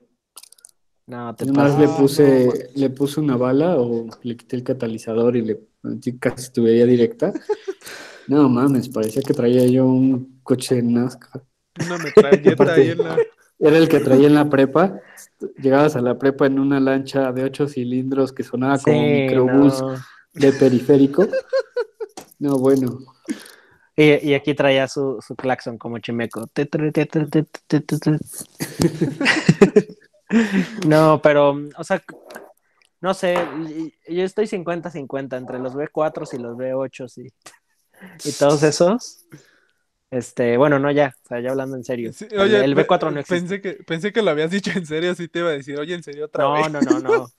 No, 1.07 1.35
te 1.35 1.45
pasas. 1.47 1.79
le 1.79 1.85
no, 1.87 1.97
puse, 1.97 2.69
le 2.75 2.89
puse 2.89 3.19
una 3.19 3.35
bala 3.35 3.75
o 3.77 4.07
le 4.23 4.37
quité 4.37 4.55
el 4.55 4.63
catalizador 4.63 5.35
y 5.35 5.41
le 5.41 5.59
casi 6.19 6.51
tubería 6.51 6.85
directa. 6.85 7.33
No 8.25 8.47
mames, 8.47 8.87
parecía 8.87 9.21
que 9.21 9.33
traía 9.33 9.65
yo 9.67 9.85
un 9.85 10.39
coche 10.43 10.75
de 10.75 10.83
NASCAR. 10.83 11.43
Una 11.85 11.97
metralleta 11.97 12.53
Aparte- 12.53 12.81
ahí 12.81 12.89
en 12.91 12.97
la... 12.99 13.17
Era 13.59 13.77
el 13.77 13.89
que 13.89 13.99
traía 13.99 14.27
en 14.27 14.33
la 14.33 14.49
prepa. 14.49 15.01
Llegabas 15.61 15.97
a 15.97 16.01
la 16.01 16.17
prepa 16.17 16.45
en 16.47 16.57
una 16.57 16.79
lancha 16.79 17.33
de 17.33 17.43
ocho 17.43 17.67
cilindros 17.67 18.31
que 18.31 18.43
sonaba 18.43 18.77
como 18.79 18.95
Sí, 18.97 19.03
microbús 19.03 19.81
no. 19.81 19.95
de 20.35 20.53
periférico. 20.53 21.27
No, 22.39 22.57
bueno. 22.57 22.99
Y, 23.95 24.29
y 24.29 24.33
aquí 24.33 24.53
traía 24.55 24.87
su, 24.87 25.19
su 25.25 25.35
claxon 25.35 25.77
como 25.77 25.99
chimeco. 25.99 26.49
No, 30.87 31.19
pero, 31.21 31.55
o 31.77 31.83
sea, 31.83 32.03
no 33.01 33.13
sé, 33.13 33.35
yo 34.07 34.23
estoy 34.23 34.47
50-50 34.47 35.37
entre 35.37 35.59
los 35.59 35.75
B4 35.75 36.25
y 36.33 36.37
los 36.37 36.57
B8 36.57 37.05
y, 37.17 37.27
y 38.27 38.31
todos 38.33 38.63
esos. 38.63 39.25
Este, 40.09 40.57
bueno, 40.57 40.77
no 40.77 40.91
ya, 40.91 41.13
o 41.23 41.27
sea, 41.27 41.39
ya 41.39 41.51
hablando 41.51 41.75
en 41.75 41.83
serio. 41.83 42.13
Sí, 42.13 42.27
El- 42.31 42.39
oye, 42.39 42.63
el 42.63 42.75
pe- 42.75 42.83
B4 42.83 43.11
no 43.11 43.19
existe. 43.19 43.39
Pensé 43.41 43.61
que, 43.61 43.83
pensé 43.83 44.13
que 44.13 44.21
lo 44.21 44.31
habías 44.31 44.51
dicho 44.51 44.71
en 44.75 44.85
serio, 44.85 45.13
sí 45.15 45.27
te 45.27 45.39
iba 45.39 45.49
a 45.49 45.53
decir, 45.53 45.77
oye, 45.77 45.95
en 45.95 46.03
serio 46.03 46.25
otra 46.25 46.43
No, 46.43 46.53
vez. 46.53 46.71
no, 46.71 46.81
no, 46.81 46.99
no. 46.99 47.31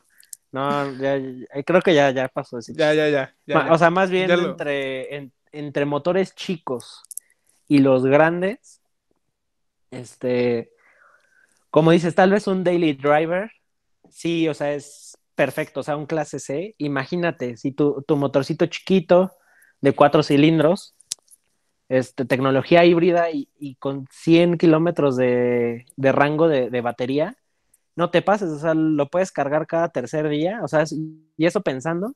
No, 0.52 0.96
ya, 1.00 1.16
ya- 1.18 1.64
creo 1.64 1.82
que 1.82 1.92
ya, 1.92 2.12
ya 2.12 2.28
pasó 2.28 2.58
ese 2.58 2.74
Ya, 2.74 2.94
ya, 2.94 3.08
ya. 3.08 3.34
O 3.72 3.76
sea, 3.76 3.90
más 3.90 4.08
bien 4.08 4.30
lo- 4.30 4.50
entre, 4.52 5.16
en- 5.16 5.32
entre 5.54 5.84
motores 5.84 6.34
chicos 6.34 7.02
y 7.68 7.78
los 7.78 8.04
grandes, 8.04 8.80
este, 9.90 10.72
como 11.70 11.90
dices, 11.90 12.14
tal 12.14 12.30
vez 12.30 12.46
un 12.46 12.64
daily 12.64 12.92
driver, 12.92 13.50
sí, 14.10 14.48
o 14.48 14.54
sea, 14.54 14.74
es 14.74 15.16
perfecto, 15.34 15.80
o 15.80 15.82
sea, 15.82 15.96
un 15.96 16.06
clase 16.06 16.38
C. 16.38 16.74
Imagínate, 16.78 17.56
si 17.56 17.72
tu, 17.72 18.02
tu 18.06 18.16
motorcito 18.16 18.66
chiquito 18.66 19.32
de 19.80 19.94
cuatro 19.94 20.22
cilindros, 20.22 20.94
este, 21.88 22.24
tecnología 22.24 22.84
híbrida 22.84 23.30
y, 23.30 23.48
y 23.58 23.76
con 23.76 24.06
100 24.10 24.58
kilómetros 24.58 25.16
de, 25.16 25.86
de 25.96 26.12
rango 26.12 26.48
de, 26.48 26.70
de 26.70 26.80
batería, 26.80 27.36
no 27.96 28.10
te 28.10 28.22
pases, 28.22 28.50
o 28.50 28.58
sea, 28.58 28.74
lo 28.74 29.08
puedes 29.08 29.30
cargar 29.30 29.66
cada 29.66 29.88
tercer 29.90 30.28
día, 30.28 30.60
o 30.62 30.68
sea, 30.68 30.84
y 31.36 31.46
eso 31.46 31.60
pensando 31.62 32.14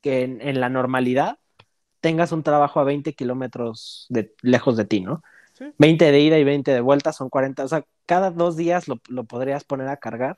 que 0.00 0.22
en, 0.22 0.40
en 0.40 0.60
la 0.60 0.70
normalidad 0.70 1.38
tengas 2.00 2.32
un 2.32 2.42
trabajo 2.42 2.80
a 2.80 2.84
20 2.84 3.14
kilómetros 3.14 4.06
de, 4.08 4.34
lejos 4.42 4.76
de 4.76 4.84
ti, 4.84 5.00
¿no? 5.00 5.22
Sí. 5.52 5.72
20 5.78 6.10
de 6.12 6.20
ida 6.20 6.38
y 6.38 6.44
20 6.44 6.72
de 6.72 6.80
vuelta 6.80 7.12
son 7.12 7.28
40, 7.30 7.64
o 7.64 7.68
sea, 7.68 7.84
cada 8.06 8.30
dos 8.30 8.56
días 8.56 8.88
lo, 8.88 9.00
lo 9.08 9.24
podrías 9.24 9.64
poner 9.64 9.88
a 9.88 9.96
cargar. 9.96 10.36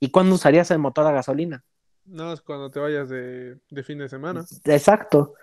¿Y 0.00 0.10
cuándo 0.10 0.34
usarías 0.34 0.70
el 0.70 0.78
motor 0.78 1.06
a 1.06 1.12
gasolina? 1.12 1.64
No, 2.04 2.32
es 2.32 2.40
cuando 2.42 2.70
te 2.70 2.80
vayas 2.80 3.08
de, 3.08 3.58
de 3.70 3.82
fin 3.84 3.98
de 3.98 4.08
semana. 4.08 4.44
Exacto. 4.64 5.34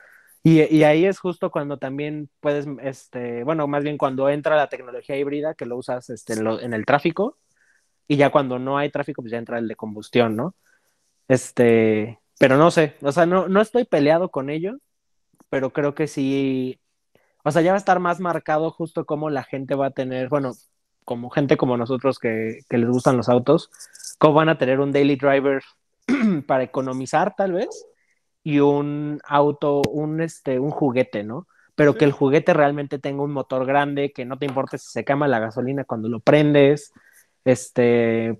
Y, 0.43 0.63
y 0.75 0.83
ahí 0.83 1.05
es 1.05 1.19
justo 1.19 1.51
cuando 1.51 1.77
también 1.77 2.29
puedes, 2.39 2.65
este, 2.81 3.43
bueno, 3.43 3.67
más 3.67 3.83
bien 3.83 3.97
cuando 3.97 4.29
entra 4.29 4.55
la 4.55 4.69
tecnología 4.69 5.17
híbrida 5.17 5.53
que 5.53 5.65
lo 5.65 5.77
usas 5.77 6.09
este, 6.09 6.33
en, 6.33 6.43
lo- 6.43 6.59
en 6.61 6.73
el 6.73 6.85
tráfico 6.85 7.37
y 8.07 8.17
ya 8.17 8.31
cuando 8.31 8.59
no 8.59 8.77
hay 8.77 8.91
tráfico 8.91 9.21
pues 9.21 9.31
ya 9.31 9.37
entra 9.39 9.59
el 9.59 9.67
de 9.67 9.75
combustión, 9.75 10.35
¿no? 10.35 10.55
Este, 11.27 12.19
pero 12.39 12.57
no 12.57 12.71
sé, 12.71 12.95
o 13.01 13.11
sea, 13.11 13.25
no, 13.25 13.47
no 13.47 13.61
estoy 13.61 13.85
peleado 13.85 14.29
con 14.31 14.49
ello, 14.49 14.77
pero 15.49 15.73
creo 15.73 15.95
que 15.95 16.07
sí, 16.07 16.79
o 17.43 17.51
sea, 17.51 17.61
ya 17.61 17.71
va 17.71 17.75
a 17.77 17.79
estar 17.79 17.99
más 17.99 18.19
marcado 18.19 18.71
justo 18.71 19.05
cómo 19.05 19.29
la 19.29 19.43
gente 19.43 19.75
va 19.75 19.87
a 19.87 19.91
tener, 19.91 20.29
bueno, 20.29 20.53
como 21.05 21.29
gente 21.29 21.57
como 21.57 21.77
nosotros 21.77 22.19
que, 22.19 22.61
que 22.69 22.77
les 22.77 22.89
gustan 22.89 23.17
los 23.17 23.29
autos, 23.29 23.71
cómo 24.19 24.35
van 24.35 24.49
a 24.49 24.57
tener 24.57 24.79
un 24.79 24.91
daily 24.91 25.15
driver 25.15 25.63
para 26.47 26.63
economizar 26.63 27.35
tal 27.35 27.53
vez 27.53 27.69
y 28.43 28.59
un 28.59 29.19
auto, 29.25 29.81
un, 29.91 30.21
este, 30.21 30.59
un 30.59 30.71
juguete, 30.71 31.23
¿no? 31.23 31.47
Pero 31.75 31.97
que 31.97 32.05
el 32.05 32.11
juguete 32.11 32.53
realmente 32.53 32.99
tenga 32.99 33.23
un 33.23 33.31
motor 33.31 33.65
grande, 33.65 34.11
que 34.13 34.25
no 34.25 34.37
te 34.37 34.45
importe 34.45 34.77
si 34.77 34.87
se 34.91 35.05
quema 35.05 35.27
la 35.27 35.39
gasolina 35.39 35.85
cuando 35.85 36.09
lo 36.09 36.19
prendes, 36.19 36.91
este, 37.45 38.37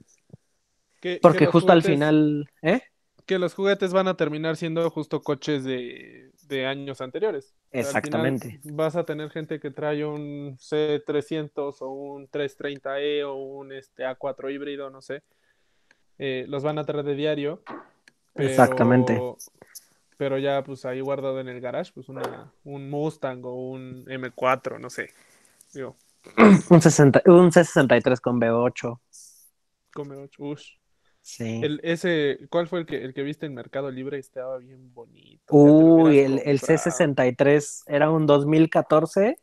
Que- 1.01 1.21
que 1.27 1.37
porque 1.37 1.45
justo 1.45 1.71
al 1.71 1.83
final, 1.83 2.49
¿eh? 2.61 2.81
Que 3.25 3.39
los 3.39 3.53
juguetes 3.53 3.93
van 3.93 4.07
a 4.07 4.17
terminar 4.17 4.57
siendo 4.57 4.89
justo 4.89 5.21
coches 5.21 5.63
de, 5.63 6.28
de 6.49 6.65
años 6.65 6.99
anteriores. 6.99 7.53
Exactamente. 7.71 8.49
final 8.59 8.75
vas 8.75 8.95
a 8.95 9.05
tener 9.05 9.29
gente 9.29 9.59
que 9.59 9.71
trae 9.71 10.03
un 10.03 10.57
C300 10.57 11.77
o 11.81 11.89
un 11.89 12.27
330e 12.27 13.23
o 13.25 13.35
un 13.35 13.71
este, 13.71 14.03
A4 14.05 14.51
híbrido, 14.53 14.89
no 14.89 15.01
sé. 15.01 15.21
Eh, 16.17 16.45
los 16.49 16.63
van 16.63 16.79
a 16.79 16.83
traer 16.83 17.05
de 17.05 17.15
diario. 17.15 17.61
pero- 18.33 18.49
Exactamente. 18.49 19.21
Pero 20.17 20.37
ya, 20.37 20.61
pues 20.65 20.83
ahí 20.83 20.99
guardado 20.99 21.39
en 21.39 21.47
el 21.47 21.61
garage, 21.61 21.93
pues 21.93 22.09
una, 22.09 22.51
un 22.65 22.89
Mustang 22.89 23.45
o 23.45 23.53
un 23.53 24.03
M4, 24.05 24.77
no 24.77 24.89
sé. 24.89 25.13
Digo, 25.73 25.95
Un, 26.69 26.81
60, 26.81 27.21
un 27.27 27.49
C63 27.51 28.19
con 28.19 28.41
V8. 28.41 28.99
come 29.93 30.17
ocho, 30.17 30.43
ush. 30.43 30.73
Sí. 31.21 31.61
El, 31.63 31.79
ese, 31.83 32.47
¿cuál 32.49 32.67
fue 32.67 32.79
el 32.79 32.85
que, 32.85 33.03
el 33.03 33.13
que 33.13 33.23
viste 33.23 33.45
en 33.45 33.53
Mercado 33.53 33.91
Libre? 33.91 34.17
Estaba 34.17 34.57
bien 34.57 34.93
bonito. 34.93 35.55
Uy, 35.55 36.19
el, 36.19 36.39
el 36.45 36.61
comprado. 36.61 36.61
C63 36.61 37.83
era 37.87 38.09
un 38.11 38.25
2014 38.25 39.39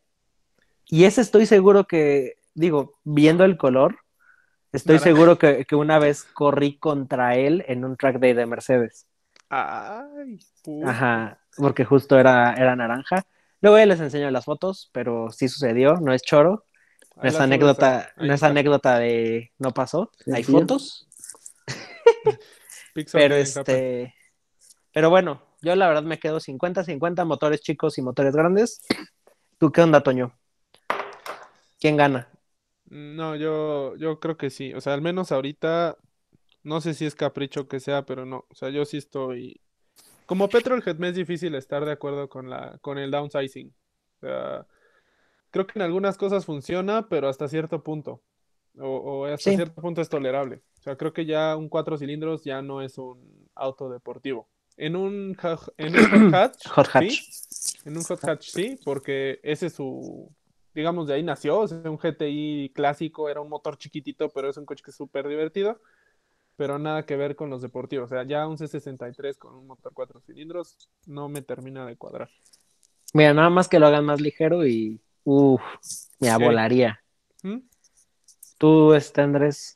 y 0.87 1.05
ese 1.05 1.21
estoy 1.21 1.47
seguro 1.47 1.87
que, 1.87 2.39
digo, 2.55 2.99
viendo 3.05 3.45
el 3.45 3.57
color, 3.57 3.99
estoy 4.73 4.99
Naranja. 4.99 5.05
seguro 5.05 5.39
que, 5.39 5.65
que 5.67 5.77
una 5.77 5.99
vez 5.99 6.25
corrí 6.25 6.79
contra 6.79 7.37
él 7.37 7.65
en 7.69 7.85
un 7.85 7.97
track 7.97 8.19
day 8.19 8.35
de 8.35 8.47
Mercedes. 8.47 9.07
Ay. 9.49 10.41
Ajá, 10.85 11.41
porque 11.57 11.85
justo 11.85 12.19
era, 12.19 12.55
era 12.55 12.77
naranja. 12.77 13.27
Luego 13.61 13.79
ya 13.79 13.87
les 13.87 14.01
enseño 14.01 14.31
las 14.31 14.45
fotos, 14.45 14.91
pero 14.93 15.31
sí 15.31 15.49
sucedió, 15.49 15.95
no 15.97 16.13
es 16.13 16.23
choro, 16.23 16.65
no 17.17 17.29
es 17.29 17.41
anécdota, 17.41 18.13
no 18.17 18.35
es 18.35 18.43
anécdota 18.43 18.99
de 18.99 19.53
no 19.59 19.73
pasó, 19.73 20.11
hay 20.33 20.45
fotos, 20.45 21.06
Pixar 22.95 23.23
pero 23.23 23.35
Happen. 23.57 23.83
este, 23.83 24.15
pero 24.93 25.11
bueno, 25.11 25.43
yo 25.63 25.77
la 25.77 25.89
verdad 25.89 26.03
me 26.05 26.19
quedo 26.19 26.41
50-50 26.41 27.25
motores 27.25 27.61
chicos 27.63 27.99
y 27.99 28.03
motores 28.03 28.35
grandes. 28.37 28.83
¿Tú 29.59 29.73
qué 29.73 29.83
onda, 29.83 30.03
Toño? 30.03 30.35
¿Quién 31.81 31.97
gana? 31.97 32.29
No, 32.87 33.35
yo, 33.37 33.97
yo 33.97 34.21
creo 34.21 34.37
que 34.37 34.51
sí. 34.51 34.73
O 34.75 34.81
sea, 34.81 34.95
al 34.95 35.03
menos 35.03 35.33
ahorita, 35.33 35.97
no 36.63 36.81
sé 36.81 36.95
si 36.95 37.07
es 37.07 37.15
capricho 37.15 37.69
que 37.69 37.81
sea, 37.81 38.07
pero 38.07 38.27
no. 38.27 38.47
O 38.51 38.55
sea, 38.55 38.71
yo 38.71 38.85
sí 38.85 38.99
estoy. 38.99 39.61
Como 40.27 40.51
Petrolhead 40.51 40.97
me 40.99 41.11
es 41.11 41.17
difícil 41.17 41.55
estar 41.57 41.85
de 41.85 41.93
acuerdo 41.93 42.29
con 42.29 42.51
la, 42.51 42.79
con 42.83 42.99
el 42.99 43.11
downsizing. 43.13 43.75
O 44.19 44.21
sea, 44.27 44.67
creo 45.51 45.67
que 45.67 45.79
en 45.79 45.85
algunas 45.85 46.19
cosas 46.19 46.47
funciona, 46.47 47.09
pero 47.09 47.29
hasta 47.29 47.49
cierto 47.49 47.83
punto. 47.85 48.23
O, 48.79 48.89
o 48.89 49.27
hasta 49.27 49.53
Sí. 49.53 49.57
cierto 49.57 49.81
punto 49.83 50.03
es 50.03 50.09
tolerable. 50.11 50.63
O 50.87 50.89
sea, 50.89 50.97
creo 50.97 51.13
que 51.13 51.27
ya 51.27 51.57
un 51.57 51.69
cuatro 51.69 51.99
cilindros 51.99 52.45
ya 52.45 52.63
no 52.63 52.81
es 52.81 52.97
un 52.97 53.49
auto 53.57 53.91
deportivo. 53.91 54.49
En 54.77 54.95
un, 54.95 55.37
en 55.79 55.97
un 55.99 56.31
hot 56.31 56.33
hatch, 56.35 56.69
Hot 56.69 56.87
hatch. 56.93 57.23
sí, 57.49 57.79
en 57.87 57.97
un 57.97 58.05
hot 58.05 58.23
hatch 58.25 58.47
sí, 58.51 58.79
porque 58.85 59.41
ese 59.43 59.67
es 59.67 59.73
su, 59.73 60.31
digamos, 60.75 61.09
de 61.09 61.15
ahí 61.15 61.25
nació, 61.25 61.59
o 61.59 61.67
sea, 61.67 61.91
un 61.91 61.97
GTI 61.99 62.71
clásico, 62.73 63.29
era 63.29 63.41
un 63.41 63.49
motor 63.49 63.77
chiquitito, 63.79 64.29
pero 64.29 64.49
es 64.49 64.57
un 64.59 64.65
coche 64.65 64.85
que 64.85 64.93
es 64.93 64.97
súper 64.97 65.27
divertido, 65.27 65.81
pero 66.55 66.79
nada 66.79 67.05
que 67.05 67.17
ver 67.17 67.35
con 67.35 67.51
los 67.51 67.63
deportivos, 67.63 68.13
o 68.13 68.15
sea, 68.15 68.23
ya 68.23 68.47
un 68.47 68.57
C63 68.57 69.39
con 69.39 69.57
un 69.57 69.67
motor 69.67 69.93
cuatro 69.93 70.21
cilindros 70.21 70.89
no 71.05 71.29
me 71.29 71.43
termina 71.43 71.85
de 71.85 71.97
cuadrar. 71.97 72.31
Mira, 73.13 73.35
nada 73.35 73.51
más 73.51 73.67
que 73.67 73.81
lo 73.81 73.89
hagan 73.89 74.05
más 74.05 74.21
ligero 74.21 74.65
y 74.65 75.01
uff, 75.25 75.61
me 76.21 76.29
Sí. 76.31 76.45
volaría. 76.45 77.03
¿Mm? 77.43 77.59
Tú, 78.59 78.95
este 78.95 79.21
Andrés, 79.21 79.76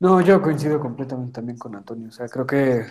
No, 0.00 0.20
yo 0.22 0.40
coincido 0.40 0.80
completamente 0.80 1.32
también 1.32 1.58
con 1.58 1.74
Antonio. 1.76 2.08
O 2.08 2.12
sea, 2.12 2.26
creo 2.28 2.46
que, 2.46 2.86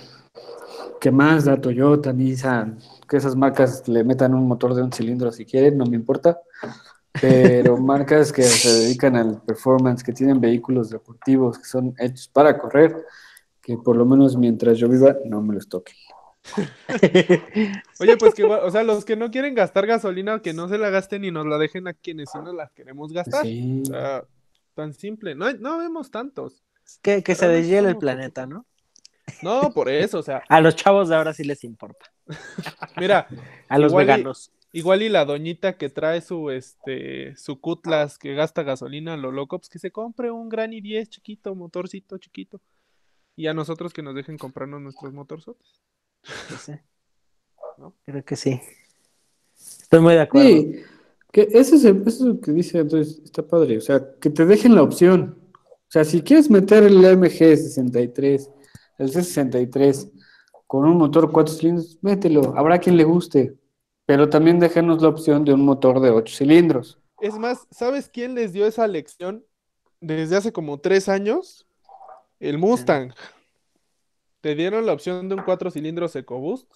que 1.02 1.12
Mazda, 1.12 1.60
Toyota, 1.60 2.14
Nissan, 2.14 2.78
que 3.08 3.18
esas 3.18 3.36
marcas 3.36 3.88
le 3.88 4.04
metan 4.04 4.34
un 4.36 4.48
motor 4.48 4.74
de 4.76 4.84
un 4.84 4.92
cilindro 4.92 5.32
si 5.32 5.46
quieren, 5.46 5.78
no 5.78 5.86
me 5.86 5.96
importa. 5.96 6.40
Pero 7.20 7.78
marcas 7.82 8.32
que 8.32 8.44
se 8.44 8.70
dedican 8.72 9.16
al 9.16 9.42
performance, 9.42 10.04
que 10.04 10.14
tienen 10.14 10.40
vehículos 10.40 10.90
deportivos, 10.90 11.58
que 11.58 11.66
son 11.66 11.96
hechos 11.98 12.28
para 12.28 12.58
correr, 12.58 12.96
que 13.62 13.78
por 13.78 13.96
lo 13.96 14.06
menos 14.06 14.38
mientras 14.38 14.78
yo 14.78 14.88
viva, 14.88 15.16
no 15.26 15.42
me 15.42 15.56
los 15.56 15.68
toque. 15.68 15.94
Oye, 18.00 18.18
pues 18.18 18.34
que 18.34 18.44
igual, 18.44 18.62
o 18.64 18.72
sea, 18.72 18.84
los 18.84 19.04
que 19.04 19.16
no 19.16 19.32
quieren 19.32 19.56
gastar 19.56 19.86
gasolina, 19.88 20.42
que 20.42 20.54
no 20.54 20.68
se 20.70 20.78
la 20.78 20.90
gasten 20.90 21.24
y 21.26 21.32
nos 21.32 21.46
la 21.46 21.58
dejen 21.58 21.88
a 21.88 21.94
quienes 21.94 22.30
sí 22.32 22.38
nos 22.40 22.54
la 22.56 22.70
queremos 22.70 23.12
gastar. 23.12 23.46
Sí. 23.46 23.82
O 23.84 23.86
sea, 23.86 24.24
tan 24.76 24.94
simple. 24.94 25.36
No, 25.36 25.46
hay- 25.46 25.58
no 25.60 25.78
vemos 25.80 26.12
tantos. 26.12 26.64
Que, 27.02 27.24
que 27.24 27.36
se 27.36 27.48
deshiele 27.48 27.90
el 27.90 27.94
somos 27.94 28.00
planeta, 28.02 28.46
¿no? 28.46 28.66
No, 29.44 29.72
por 29.74 29.90
eso, 29.90 30.20
o 30.20 30.24
sea, 30.24 30.42
A 30.50 30.60
los 30.62 30.76
chavos 30.76 31.10
de 31.10 31.16
ahora 31.16 31.34
sí 31.34 31.44
les 31.44 31.64
importa. 31.64 32.06
mira, 32.98 33.28
A 33.68 33.78
los 33.78 33.92
Igual 33.92 34.04
y- 34.06 34.08
veganos. 34.08 34.52
igual 34.74 35.02
y 35.04 35.10
la 35.10 35.26
doñita 35.26 35.78
que 35.78 35.90
trae 35.90 36.22
su, 36.22 36.50
este, 36.50 37.36
su 37.38 37.60
cutlas 37.60 38.18
que 38.18 38.34
gasta 38.34 38.64
gasolina, 38.64 39.18
lo 39.18 39.32
loco, 39.32 39.60
pues 39.60 39.70
que 39.70 39.80
se 39.80 39.92
compre 39.92 40.32
un 40.32 40.50
Granny 40.50 40.82
10 40.82 41.10
chiquito, 41.10 41.54
motorcito 41.56 42.18
chiquito. 42.18 42.60
Y 43.36 43.48
a 43.48 43.54
nosotros 43.54 43.94
que 43.94 44.02
nos 44.02 44.16
dejen 44.16 44.38
comprarnos 44.38 44.82
nuestros 44.82 45.14
motorzotes. 45.14 45.82
Sí. 46.60 46.74
¿No? 47.78 47.94
Creo 48.06 48.26
que 48.26 48.36
sí. 48.36 48.60
Estoy 49.58 50.00
muy 50.02 50.14
de 50.16 50.22
acuerdo. 50.22 50.48
Sí, 50.50 50.82
que 51.32 51.48
eso 51.54 51.76
es, 51.76 51.86
el- 51.86 52.02
eso 52.02 52.10
es 52.10 52.20
lo 52.36 52.42
que 52.42 52.52
dice 52.52 52.80
entonces, 52.80 53.22
está 53.24 53.44
padre, 53.48 53.78
o 53.78 53.82
sea, 53.82 54.02
que 54.20 54.30
te 54.30 54.46
dejen 54.46 54.76
la 54.76 54.84
opción. 54.84 55.38
O 55.90 55.92
sea, 55.92 56.06
si 56.06 56.22
quieres 56.22 56.52
meter 56.52 56.84
el 56.84 57.04
MG63, 57.04 58.48
el 59.00 59.12
C63 59.12 60.12
con 60.68 60.86
un 60.86 60.98
motor 60.98 61.32
4 61.32 61.52
cilindros, 61.52 61.98
mételo, 62.04 62.54
habrá 62.56 62.78
quien 62.78 62.96
le 62.96 63.04
guste, 63.06 63.56
pero 64.06 64.30
también 64.30 64.60
déjanos 64.60 65.02
la 65.02 65.10
opción 65.10 65.44
de 65.44 65.52
un 65.52 65.66
motor 65.66 66.00
de 66.00 66.12
8 66.12 66.36
cilindros. 66.36 67.00
Es 67.20 67.40
más, 67.40 67.66
¿sabes 67.72 68.08
quién 68.08 68.36
les 68.36 68.54
dio 68.54 68.68
esa 68.68 68.86
lección 68.88 69.44
desde 70.00 70.36
hace 70.36 70.52
como 70.52 70.80
tres 70.80 71.10
años? 71.10 71.66
El 72.40 72.60
Mustang. 72.60 73.12
Te 74.42 74.54
dieron 74.54 74.86
la 74.86 74.94
opción 74.94 75.28
de 75.28 75.34
un 75.34 75.42
cuatro 75.42 75.72
cilindros 75.72 76.16
EcoBoost. 76.16 76.72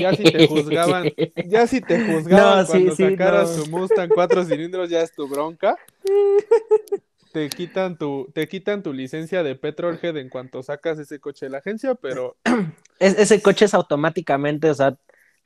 Ya 0.00 0.14
si 0.14 0.24
te 0.24 0.48
juzgaban, 0.48 1.12
ya 1.46 1.66
si 1.66 1.82
te 1.82 2.06
juzgaban 2.06 2.60
No, 2.64 2.66
cuando 2.66 2.96
sí, 2.96 3.10
sacaras 3.10 3.54
no. 3.54 3.64
tu 3.64 3.70
Mustang 3.70 4.08
cuatro 4.08 4.42
cilindros, 4.44 4.88
ya 4.88 5.02
es 5.02 5.12
tu 5.12 5.28
bronca. 5.28 5.76
Te 7.36 7.50
quitan 7.50 7.98
tu, 7.98 8.30
te 8.32 8.48
quitan 8.48 8.82
tu 8.82 8.94
licencia 8.94 9.42
de 9.42 9.56
Petrolhead 9.56 10.16
en 10.16 10.30
cuanto 10.30 10.62
sacas 10.62 10.98
ese 10.98 11.20
coche 11.20 11.44
de 11.44 11.50
la 11.50 11.58
agencia, 11.58 11.94
pero 11.94 12.34
Es- 12.98 13.18
ese 13.18 13.42
coche 13.42 13.66
es 13.66 13.74
automáticamente, 13.74 14.70
o 14.70 14.74
sea, 14.74 14.96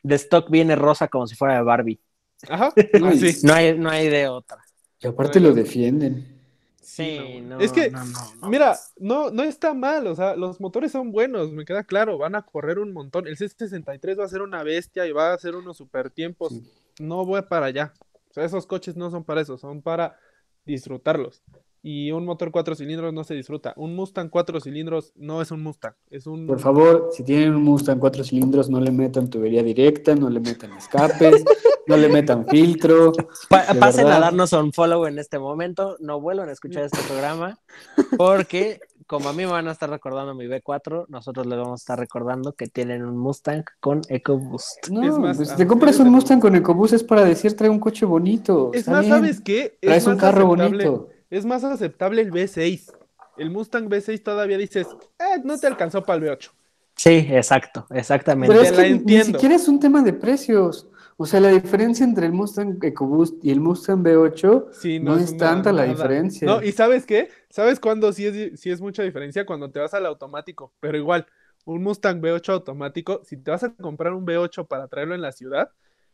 de 0.04 0.14
stock 0.14 0.48
viene 0.50 0.76
rosa 0.76 1.08
como 1.08 1.26
si 1.26 1.34
fuera 1.34 1.54
de 1.54 1.62
Barbie. 1.64 2.00
ajá, 2.48 2.72
No, 3.42 3.54
hay, 3.54 3.76
no 3.76 3.90
hay 3.90 4.08
de 4.08 4.28
otra. 4.28 4.58
Y 5.00 5.08
aparte 5.08 5.40
lo 5.40 5.52
defienden. 5.52 6.38
Sí, 6.80 7.40
no, 7.42 7.58
es 7.58 7.72
que, 7.72 7.90
no, 7.90 8.04
no, 8.04 8.34
no. 8.36 8.48
mira, 8.50 8.78
no, 8.98 9.32
no 9.32 9.42
está 9.42 9.74
mal, 9.74 10.06
o 10.06 10.14
sea, 10.14 10.36
los 10.36 10.60
motores 10.60 10.92
son 10.92 11.10
buenos, 11.10 11.50
me 11.50 11.64
queda 11.64 11.82
claro, 11.82 12.18
van 12.18 12.36
a 12.36 12.42
correr 12.42 12.78
un 12.78 12.92
montón. 12.92 13.26
El 13.26 13.36
C63 13.36 14.16
va 14.16 14.26
a 14.26 14.28
ser 14.28 14.42
una 14.42 14.62
bestia 14.62 15.08
y 15.08 15.10
va 15.12 15.30
a 15.32 15.34
hacer 15.34 15.56
unos 15.56 15.76
super 15.76 16.08
tiempos. 16.10 16.52
Sí. 16.52 16.62
No 17.00 17.24
voy 17.24 17.42
para 17.42 17.66
allá. 17.66 17.92
O 18.30 18.32
sea, 18.32 18.44
esos 18.44 18.64
coches 18.64 18.94
no 18.94 19.10
son 19.10 19.24
para 19.24 19.40
eso, 19.40 19.58
son 19.58 19.82
para 19.82 20.16
disfrutarlos. 20.64 21.42
Y 21.82 22.10
un 22.12 22.24
motor 22.26 22.50
cuatro 22.50 22.74
cilindros 22.74 23.12
no 23.14 23.24
se 23.24 23.34
disfruta. 23.34 23.72
Un 23.76 23.94
Mustang 23.96 24.28
cuatro 24.28 24.60
cilindros 24.60 25.12
no 25.16 25.40
es 25.40 25.50
un 25.50 25.62
Mustang, 25.62 25.94
es 26.10 26.26
un... 26.26 26.46
Por 26.46 26.60
favor, 26.60 27.08
si 27.12 27.22
tienen 27.24 27.54
un 27.54 27.62
Mustang 27.62 27.98
cuatro 27.98 28.22
cilindros, 28.24 28.68
no 28.68 28.80
le 28.80 28.90
metan 28.90 29.30
tubería 29.30 29.62
directa, 29.62 30.14
no 30.14 30.28
le 30.28 30.40
metan 30.40 30.72
escapes, 30.74 31.42
no 31.86 31.96
le 31.96 32.08
metan 32.08 32.46
filtro. 32.46 33.12
Pa- 33.48 33.64
pasen 33.78 34.06
a 34.08 34.18
darnos 34.20 34.52
un 34.52 34.72
follow 34.72 35.06
en 35.06 35.18
este 35.18 35.38
momento, 35.38 35.96
no 36.00 36.20
vuelvan 36.20 36.48
a 36.50 36.52
escuchar 36.52 36.84
este 36.84 36.98
programa, 37.08 37.58
porque 38.16 38.80
como 39.06 39.28
a 39.28 39.32
mí 39.32 39.38
me 39.44 39.50
van 39.50 39.66
a 39.66 39.72
estar 39.72 39.90
recordando 39.90 40.34
mi 40.34 40.46
B4, 40.46 41.06
nosotros 41.08 41.46
les 41.46 41.58
vamos 41.58 41.80
a 41.80 41.82
estar 41.82 41.98
recordando 41.98 42.52
que 42.52 42.68
tienen 42.68 43.04
un 43.04 43.16
Mustang 43.16 43.64
con 43.80 44.02
EcoBoost. 44.08 44.88
No, 44.90 45.02
Es 45.02 45.18
más, 45.18 45.36
pues, 45.36 45.56
te 45.56 45.66
compras 45.66 45.98
un 45.98 46.10
Mustang 46.10 46.38
con 46.40 46.54
EcoBoost 46.54 46.92
es 46.94 47.02
para 47.04 47.24
decir 47.24 47.56
trae 47.56 47.70
un 47.70 47.80
coche 47.80 48.04
bonito. 48.06 48.70
Es 48.72 48.86
más, 48.86 49.00
bien. 49.00 49.12
¿sabes 49.14 49.40
qué? 49.40 49.78
Es 49.80 49.88
Traes 49.88 50.06
un 50.06 50.16
carro 50.16 50.46
aceptable- 50.54 50.84
bonito. 50.84 51.08
Es 51.30 51.44
más 51.44 51.64
aceptable 51.64 52.22
el 52.22 52.32
V6. 52.32 52.92
El 53.38 53.50
Mustang 53.50 53.88
V6 53.88 54.22
todavía 54.22 54.58
dices, 54.58 54.86
eh, 55.18 55.40
no 55.44 55.56
te 55.56 55.66
alcanzó 55.66 56.02
para 56.02 56.18
el 56.18 56.38
V8. 56.38 56.50
Sí, 56.96 57.26
exacto, 57.30 57.86
exactamente. 57.90 58.54
Pero 58.54 58.62
te 58.62 58.68
es 58.68 58.76
que 58.76 59.04
ni 59.04 59.24
siquiera 59.24 59.54
es 59.54 59.68
un 59.68 59.80
tema 59.80 60.02
de 60.02 60.12
precios. 60.12 60.88
O 61.16 61.26
sea, 61.26 61.40
la 61.40 61.50
diferencia 61.50 62.04
entre 62.04 62.26
el 62.26 62.32
Mustang 62.32 62.78
EcoBoost 62.82 63.44
y 63.44 63.50
el 63.50 63.60
Mustang 63.60 64.02
V8 64.02 64.72
Sí, 64.72 64.98
no, 64.98 65.16
es 65.16 65.36
tanta 65.36 65.72
la 65.72 65.84
diferencia. 65.84 66.46
No, 66.46 66.62
y 66.62 66.72
¿sabes 66.72 67.06
qué? 67.06 67.28
¿Sabes 67.48 67.78
cuándo 67.78 68.12
sí 68.12 68.26
es, 68.26 68.60
sí 68.60 68.70
es 68.70 68.80
mucha 68.80 69.02
diferencia? 69.02 69.46
Cuando 69.46 69.70
te 69.70 69.78
vas 69.78 69.94
al 69.94 70.06
automático. 70.06 70.72
Pero 70.80 70.98
igual, 70.98 71.26
un 71.64 71.82
Mustang 71.82 72.20
V8 72.20 72.52
automático, 72.52 73.22
si 73.24 73.36
te 73.36 73.50
vas 73.50 73.62
a 73.62 73.74
comprar 73.74 74.12
un 74.12 74.26
V8 74.26 74.66
para 74.66 74.88
traerlo 74.88 75.14
en 75.14 75.22
la 75.22 75.32
ciudad 75.32 75.70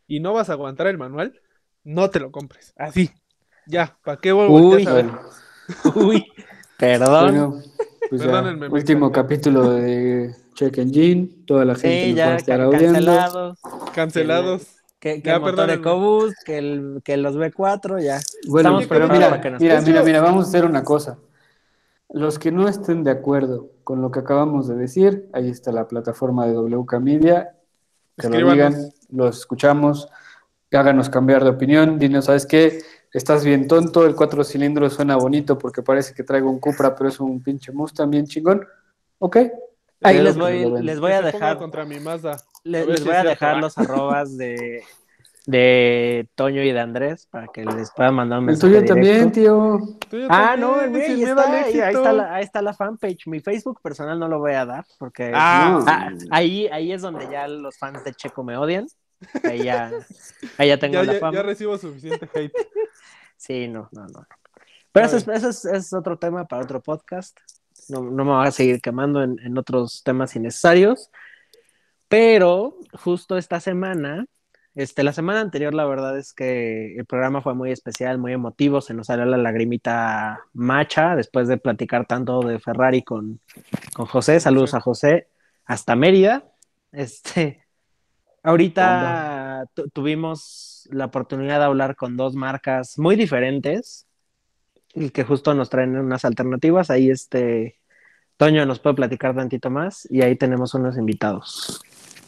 y 0.06 0.20
no 0.20 0.34
vas 0.34 0.50
a 0.50 0.52
aguantar 0.52 0.86
el 0.88 0.98
manual, 0.98 1.40
no 1.84 2.10
te 2.10 2.20
lo 2.20 2.30
compres. 2.30 2.74
Así. 2.76 3.10
Ya, 3.66 3.96
¿para 4.04 4.18
qué 4.18 4.32
Uy. 4.32 4.46
volteas 4.48 4.86
a? 5.84 5.90
Uy, 5.94 6.24
perdón. 6.78 7.32
Bueno, 7.32 7.62
pues 8.08 8.22
ya, 8.22 8.42
último 8.70 9.10
capítulo 9.10 9.70
de 9.72 10.34
Check 10.54 10.78
Engine. 10.78 11.28
Toda 11.46 11.64
la 11.64 11.74
gente 11.74 12.02
sí, 12.06 12.10
nos 12.12 12.18
va 12.20 12.22
a 12.24 12.26
ya 12.28 12.36
estar 12.36 12.58
ca- 12.58 12.64
audiendo. 12.64 12.92
cancelados. 12.92 13.58
Cancelados. 13.94 14.66
Que, 15.00 15.20
que 15.22 15.28
Ya, 15.28 15.34
el 15.34 15.40
motor 15.40 15.56
perdónenme. 15.56 15.80
EcoBoost, 15.82 16.36
que, 16.44 16.58
el, 16.58 17.00
que 17.04 17.16
los 17.16 17.36
B4, 17.36 18.02
ya. 18.02 18.18
Bueno, 18.48 18.80
Estamos 18.80 18.86
pero 18.86 19.08
mira, 19.08 19.28
para 19.30 19.40
que 19.42 19.50
nos 19.50 19.60
mira, 19.60 19.80
mira, 19.80 20.02
mira, 20.02 20.20
vamos 20.20 20.46
a 20.46 20.48
hacer 20.48 20.64
una 20.64 20.82
cosa. 20.84 21.18
Los 22.08 22.38
que 22.38 22.52
no 22.52 22.68
estén 22.68 23.02
de 23.04 23.10
acuerdo 23.10 23.68
con 23.84 24.00
lo 24.00 24.10
que 24.10 24.20
acabamos 24.20 24.68
de 24.68 24.76
decir, 24.76 25.28
ahí 25.32 25.50
está 25.50 25.72
la 25.72 25.88
plataforma 25.88 26.46
de 26.46 26.54
WK 26.54 27.00
Media. 27.00 27.52
Que 28.16 28.28
lo 28.30 28.50
digan, 28.52 28.74
los 29.10 29.38
escuchamos, 29.40 30.08
háganos 30.72 31.10
cambiar 31.10 31.44
de 31.44 31.50
opinión, 31.50 31.98
dinos, 31.98 32.24
¿sabes 32.26 32.46
qué? 32.46 32.78
Estás 33.12 33.44
bien 33.44 33.66
tonto, 33.66 34.04
el 34.04 34.14
cuatro 34.14 34.44
cilindros 34.44 34.94
suena 34.94 35.16
bonito 35.16 35.56
porque 35.58 35.82
parece 35.82 36.12
que 36.14 36.22
traigo 36.22 36.50
un 36.50 36.58
Cupra, 36.60 36.94
pero 36.94 37.08
es 37.08 37.18
un 37.20 37.42
pinche 37.42 37.72
Mustang 37.72 38.10
bien 38.10 38.26
chingón. 38.26 38.66
Ok. 39.18 39.36
Ahí 40.02 40.20
les 40.20 40.36
voy, 40.36 40.82
les 40.82 41.00
voy 41.00 41.12
a 41.12 41.22
dejar, 41.22 41.56
contra 41.56 41.84
mi 41.86 41.98
Mazda. 41.98 42.36
les 42.64 42.98
si 42.98 43.04
voy 43.04 43.14
a 43.14 43.24
dejar 43.24 43.56
los 43.58 43.76
arrobas 43.78 44.36
de, 44.36 44.82
de 45.46 46.28
Toño 46.34 46.62
y 46.62 46.70
de 46.72 46.80
Andrés 46.80 47.26
para 47.30 47.46
que 47.48 47.64
les 47.64 47.90
puedan 47.92 48.14
mandar 48.14 48.40
un 48.40 48.44
El 48.44 48.46
mensaje 48.48 48.74
tuyo 48.74 48.86
también, 48.86 49.32
directo. 49.32 49.40
tío. 49.40 49.98
Tuyo 50.10 50.26
Ah, 50.28 50.48
también, 50.50 50.60
no, 50.70 50.80
el 50.82 50.90
mío 50.90 51.02
ahí 51.02 51.22
está, 51.22 51.52
ahí, 51.64 51.80
ahí 51.80 51.94
está 51.94 52.12
la, 52.12 52.34
ahí 52.34 52.44
está 52.44 52.62
la 52.62 52.74
fanpage. 52.74 53.26
Mi 53.28 53.40
Facebook 53.40 53.80
personal 53.80 54.18
no 54.18 54.28
lo 54.28 54.38
voy 54.38 54.52
a 54.52 54.66
dar 54.66 54.84
porque 54.98 55.32
Ah, 55.34 55.80
Ah, 55.86 56.10
ahí, 56.30 56.66
ahí 56.68 56.92
es 56.92 57.00
donde 57.00 57.26
ya 57.30 57.48
los 57.48 57.78
fans 57.78 58.04
de 58.04 58.12
Checo 58.12 58.44
me 58.44 58.56
odian. 58.58 58.86
Ahí 59.44 59.64
ya, 59.64 59.90
ahí 60.58 60.68
ya 60.68 60.78
tengo 60.78 60.94
ya, 60.94 61.04
la 61.04 61.12
ya- 61.14 61.18
fama. 61.20 61.36
ya 61.36 61.42
recibo 61.42 61.78
suficiente 61.78 62.28
hate. 62.34 62.52
Sí, 63.38 63.68
no, 63.68 63.88
no, 63.92 64.06
no. 64.06 64.26
Pero 64.92 65.06
eso, 65.06 65.18
es, 65.18 65.28
eso 65.28 65.50
es, 65.50 65.64
es 65.66 65.92
otro 65.92 66.18
tema 66.18 66.46
para 66.46 66.62
otro 66.62 66.82
podcast. 66.82 67.38
No, 67.90 68.00
no 68.02 68.24
me 68.24 68.30
voy 68.32 68.46
a 68.46 68.50
seguir 68.50 68.80
quemando 68.80 69.22
en, 69.22 69.38
en 69.40 69.58
otros 69.58 70.02
temas 70.02 70.34
innecesarios. 70.36 71.10
Pero 72.08 72.78
justo 72.94 73.36
esta 73.36 73.60
semana, 73.60 74.26
este, 74.74 75.02
la 75.02 75.12
semana 75.12 75.40
anterior, 75.40 75.74
la 75.74 75.84
verdad 75.84 76.16
es 76.18 76.32
que 76.32 76.96
el 76.96 77.04
programa 77.04 77.42
fue 77.42 77.54
muy 77.54 77.72
especial, 77.72 78.18
muy 78.18 78.32
emotivo. 78.32 78.80
Se 78.80 78.94
nos 78.94 79.08
salió 79.08 79.24
la 79.26 79.36
lagrimita 79.36 80.40
macha 80.54 81.14
después 81.16 81.46
de 81.48 81.58
platicar 81.58 82.06
tanto 82.06 82.40
de 82.40 82.58
Ferrari 82.58 83.02
con, 83.02 83.40
con 83.94 84.06
José. 84.06 84.40
Saludos 84.40 84.70
Sí. 84.70 84.76
a 84.76 84.80
José 84.80 85.28
hasta 85.66 85.94
Mérida. 85.96 86.44
Este, 86.92 87.65
ahorita 88.50 89.66
tu- 89.74 89.88
tuvimos 89.90 90.88
la 90.92 91.06
oportunidad 91.06 91.58
de 91.58 91.64
hablar 91.64 91.96
con 91.96 92.16
dos 92.16 92.34
marcas 92.34 92.98
muy 92.98 93.16
diferentes 93.16 94.06
y 94.94 95.10
que 95.10 95.24
justo 95.24 95.52
nos 95.54 95.68
traen 95.68 95.96
unas 95.96 96.24
alternativas. 96.24 96.90
Ahí 96.90 97.10
este 97.10 97.78
Toño 98.36 98.64
nos 98.66 98.78
puede 98.78 98.96
platicar 98.96 99.34
tantito 99.34 99.70
más 99.70 100.06
y 100.10 100.22
ahí 100.22 100.36
tenemos 100.36 100.74
unos 100.74 100.96
invitados. 100.96 101.80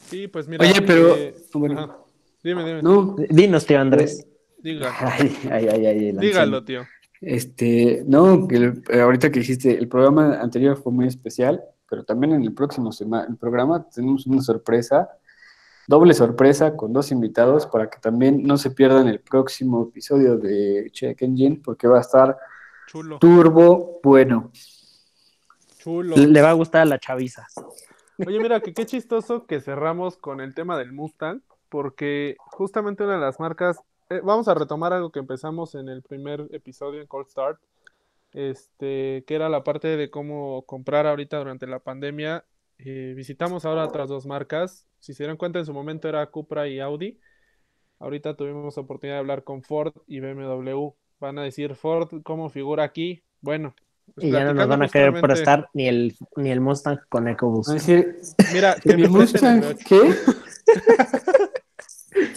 Sí, 0.09 0.27
pues 0.29 0.49
mira. 0.49 0.65
Oye, 0.65 0.81
pero- 0.83 1.15
eh, 1.17 1.35
bueno. 1.55 2.05
Dime, 2.43 2.65
dime. 2.65 2.83
No. 2.83 3.17
Dinos, 3.29 3.67
tío 3.67 3.79
Andrés. 3.81 4.27
Dígalo. 4.59 4.95
Ay, 5.01 5.37
ay, 5.51 5.87
ay, 5.87 6.13
Dígalo, 6.13 6.65
tío. 6.65 6.83
Este, 7.21 8.05
no, 8.07 8.47
el- 8.51 8.83
eh, 8.91 9.01
ahorita 9.01 9.31
que 9.31 9.41
dijiste, 9.41 9.77
el 9.77 9.87
programa 9.89 10.41
anterior 10.41 10.77
fue 10.77 10.93
muy 10.93 11.07
especial, 11.07 11.61
pero 11.89 12.05
también 12.05 12.33
en 12.35 12.43
el 12.43 12.53
próximo 12.55 12.91
sema- 12.93 13.25
el 13.29 13.37
programa 13.37 13.87
tenemos 13.89 14.27
una 14.27 14.41
sorpresa, 14.43 15.09
doble 15.89 16.13
sorpresa 16.13 16.77
con 16.77 16.93
dos 16.93 17.11
invitados 17.11 17.67
para 17.67 17.89
que 17.89 17.99
también 17.99 18.43
no 18.45 18.59
se 18.59 18.71
pierdan 18.71 19.09
el 19.09 19.21
próximo 19.21 19.89
episodio 19.89 20.37
de 20.37 20.91
Check 20.93 21.23
Engine 21.23 21.61
porque 21.65 21.89
va 21.89 21.97
a 21.97 22.03
estar 22.03 22.37
Chulo, 22.87 23.19
turbo 23.19 23.99
bueno. 24.05 24.53
chulo. 25.79 26.15
Le 26.15 26.43
va 26.43 26.51
a 26.51 26.53
gustar 26.53 26.83
a 26.83 26.85
la 26.85 26.99
chaviza. 26.99 27.47
Oye, 28.19 28.39
mira, 28.39 28.61
que 28.61 28.75
qué 28.75 28.85
chistoso 28.85 29.47
que 29.47 29.61
cerramos 29.61 30.19
con 30.19 30.41
el 30.41 30.55
tema 30.55 30.77
del 30.77 30.93
Mustang, 30.93 31.41
porque 31.71 32.37
justamente 32.39 33.05
una 33.05 33.15
de 33.15 33.21
las 33.21 33.41
marcas, 33.41 33.81
eh, 34.11 34.21
vamos 34.23 34.47
a 34.49 34.55
retomar 34.55 34.93
algo 34.93 35.11
que 35.11 35.21
empezamos 35.21 35.75
en 35.75 35.89
el 35.89 36.03
primer 36.03 36.49
episodio 36.51 37.01
en 37.01 37.07
Cold 37.07 37.29
Start, 37.29 37.61
este, 38.33 39.25
que 39.27 39.35
era 39.35 39.49
la 39.49 39.65
parte 39.65 39.97
de 39.97 40.11
cómo 40.11 40.63
comprar 40.67 41.07
ahorita 41.07 41.39
durante 41.39 41.67
la 41.67 41.79
pandemia. 41.79 42.45
Eh, 42.79 43.15
visitamos 43.17 43.65
ahora 43.65 43.87
otras 43.87 44.09
dos 44.11 44.27
marcas. 44.27 44.88
Si 45.01 45.15
se 45.15 45.23
dieron 45.23 45.37
cuenta, 45.37 45.59
en 45.59 45.67
su 45.67 45.73
momento 45.73 46.09
era 46.09 46.27
Cupra 46.31 46.69
y 46.69 46.81
Audi. 46.81 47.19
Ahorita 48.01 48.35
tuvimos 48.37 48.79
oportunidad 48.79 49.17
de 49.17 49.21
hablar 49.21 49.45
con 49.45 49.63
Ford 49.63 49.93
y 50.07 50.21
BMW. 50.21 50.91
Van 51.21 51.39
a 51.39 51.43
decir 51.43 51.75
Ford, 51.75 52.23
¿cómo 52.23 52.49
figura 52.49 52.85
aquí? 52.85 53.23
Bueno, 53.41 53.75
pues 54.15 54.27
Y 54.27 54.31
ya 54.31 54.45
no 54.45 54.55
nos 54.55 54.69
van 54.69 54.83
a 54.83 54.89
querer 54.89 55.21
prestar 55.21 55.69
ni 55.75 55.89
el, 55.89 56.17
ni 56.37 56.51
el 56.51 56.61
Mustang 56.61 56.99
con 57.09 57.27
EcoBoost. 57.29 57.71
decir, 57.71 58.17
Mira, 58.53 58.77
que 58.83 58.97
¿mi 58.97 59.03
me 59.09 59.19
presten 59.19 59.47
el 59.47 59.57
Mustang 59.57 59.77
V8. 59.77 59.85
qué? 59.87 60.15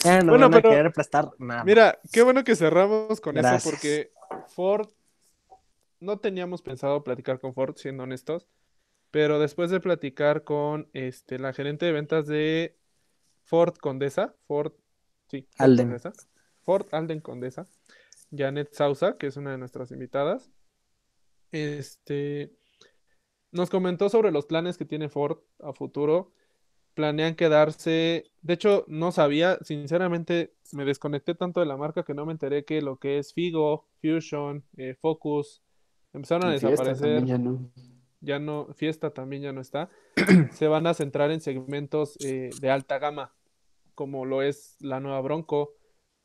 Ya 0.04 0.20
no 0.22 0.32
Bueno, 0.34 0.50
van 0.50 0.54
a 0.56 0.62
pero- 0.62 0.70
querer 0.70 0.92
prestar 0.94 1.30
nada. 1.40 1.64
Mira, 1.64 2.00
qué 2.12 2.22
bueno 2.24 2.44
que 2.44 2.56
cerramos 2.56 3.20
con 3.22 3.34
Gracias. 3.36 3.62
eso 3.64 3.70
porque 3.70 4.12
Ford 4.50 4.90
no 6.00 6.20
teníamos 6.20 6.62
pensado 6.62 7.04
platicar 7.04 7.40
con 7.40 7.54
Ford, 7.54 7.76
siendo 7.78 8.04
honestos, 8.04 8.48
pero 9.12 9.40
después 9.40 9.70
de 9.70 9.80
platicar 9.80 10.44
con 10.44 10.90
este 10.94 11.38
la 11.38 11.54
gerente 11.54 11.86
de 11.86 11.92
ventas 11.92 12.28
de 12.28 12.78
Ford 13.44 13.76
Condesa, 13.76 14.36
Ford, 14.48 14.74
sí, 15.28 15.48
Ford 15.52 15.70
Alden. 15.70 15.88
Condesa, 15.88 16.14
Ford 16.62 16.88
Alden 16.92 17.20
Condesa, 17.20 17.68
Janet 18.36 18.74
Sousa, 18.74 19.18
que 19.18 19.28
es 19.28 19.38
una 19.38 19.52
de 19.52 19.58
nuestras 19.58 19.92
invitadas, 19.92 20.50
este 21.52 22.52
nos 23.52 23.70
comentó 23.70 24.10
sobre 24.10 24.32
los 24.32 24.46
planes 24.46 24.78
que 24.78 24.86
tiene 24.86 25.10
Ford 25.10 25.40
a 25.60 25.74
futuro. 25.74 26.32
Planean 26.94 27.36
quedarse, 27.36 28.32
de 28.42 28.54
hecho 28.54 28.84
no 28.88 29.12
sabía, 29.12 29.58
sinceramente 29.62 30.54
me 30.74 30.84
desconecté 30.84 31.36
tanto 31.36 31.62
de 31.62 31.66
la 31.66 31.78
marca 31.78 32.04
que 32.04 32.14
no 32.14 32.26
me 32.26 32.34
enteré 32.34 32.66
que 32.66 32.82
lo 32.82 32.98
que 32.98 33.18
es 33.18 33.34
Figo, 33.34 33.88
Fusion, 34.02 34.66
eh, 34.76 34.96
Focus, 35.00 35.62
empezaron 36.12 36.50
a 36.50 36.52
desaparecer, 36.52 37.16
también 37.16 37.26
ya 37.26 37.38
no. 37.38 37.72
Ya 38.22 38.40
no, 38.40 38.68
Fiesta 38.74 39.12
también 39.12 39.42
ya 39.42 39.52
no 39.52 39.62
está, 39.62 39.90
se 40.54 40.68
van 40.68 40.88
a 40.88 40.94
centrar 40.94 41.32
en 41.32 41.42
segmentos 41.42 42.18
eh, 42.24 42.50
de 42.60 42.70
alta 42.70 43.00
gama, 43.00 43.34
como 43.96 44.26
lo 44.26 44.42
es 44.42 44.78
la 44.80 45.00
nueva 45.00 45.22
Bronco, 45.22 45.74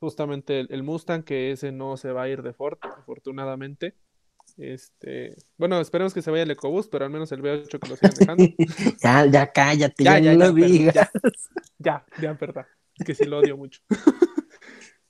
justamente 0.00 0.60
el, 0.60 0.68
el 0.70 0.82
Mustang, 0.82 1.24
que 1.24 1.50
ese 1.50 1.72
no 1.72 1.96
se 1.96 2.12
va 2.12 2.22
a 2.22 2.28
ir 2.28 2.42
de 2.42 2.52
Ford, 2.52 2.78
afortunadamente. 2.82 3.96
Este, 4.56 5.36
bueno, 5.58 5.80
esperemos 5.80 6.14
que 6.14 6.22
se 6.22 6.30
vaya 6.30 6.44
el 6.44 6.50
EcoBoost, 6.50 6.90
pero 6.90 7.04
al 7.04 7.10
menos 7.10 7.30
el 7.32 7.42
V8 7.42 7.78
que 7.78 7.88
lo 7.88 7.96
sigan 7.96 8.14
dejando. 8.14 8.44
Ya, 9.02 9.26
ya 9.26 9.52
cállate, 9.52 10.04
Ya, 10.04 10.18
ya, 10.18 10.32
ya, 10.32 10.34
no 10.34 10.38
ya, 10.38 10.46
lo 10.46 10.54
perdón, 10.54 10.72
digas. 10.72 10.94
Ya, 11.78 12.06
ya, 12.20 12.32
verdad. 12.34 12.66
Que 13.04 13.14
sí 13.14 13.24
lo 13.24 13.38
odio 13.38 13.56
mucho. 13.56 13.82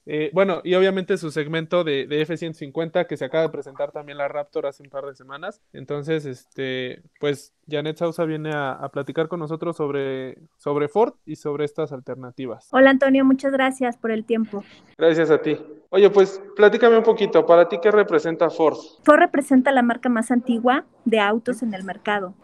Eh, 0.06 0.30
bueno, 0.32 0.60
y 0.62 0.74
obviamente 0.74 1.18
su 1.18 1.32
segmento 1.32 1.82
de, 1.82 2.06
de, 2.06 2.22
F-150 2.22 3.06
que 3.08 3.16
se 3.16 3.24
acaba 3.24 3.42
de 3.42 3.48
presentar 3.50 3.90
también 3.90 4.18
la 4.18 4.28
Raptor 4.28 4.66
hace 4.66 4.84
un 4.84 4.88
par 4.88 5.04
de 5.04 5.14
semanas. 5.16 5.60
Entonces, 5.72 6.24
este, 6.26 7.02
pues 7.18 7.52
Janet 7.68 7.96
Sousa 7.98 8.24
viene 8.24 8.52
a, 8.52 8.72
a, 8.72 8.88
platicar 8.90 9.26
con 9.26 9.40
nosotros 9.40 9.76
sobre, 9.76 10.38
sobre 10.56 10.88
Ford 10.88 11.14
y 11.26 11.34
sobre 11.34 11.64
estas 11.64 11.90
alternativas. 11.90 12.68
Hola 12.70 12.90
Antonio, 12.90 13.24
muchas 13.24 13.52
gracias 13.52 13.96
por 13.96 14.12
el 14.12 14.24
tiempo. 14.24 14.62
Gracias 14.96 15.30
a 15.30 15.42
ti. 15.42 15.58
Oye, 15.90 16.08
pues 16.10 16.40
platícame 16.54 16.96
un 16.98 17.04
poquito, 17.04 17.44
¿para 17.44 17.68
ti 17.68 17.78
qué 17.82 17.90
representa 17.90 18.48
Ford? 18.48 18.76
Ford 19.02 19.18
representa 19.18 19.72
la 19.72 19.82
marca 19.82 20.08
más 20.08 20.30
antigua 20.30 20.84
de 21.04 21.18
autos 21.18 21.62
en 21.62 21.74
el 21.74 21.82
mercado. 21.82 22.34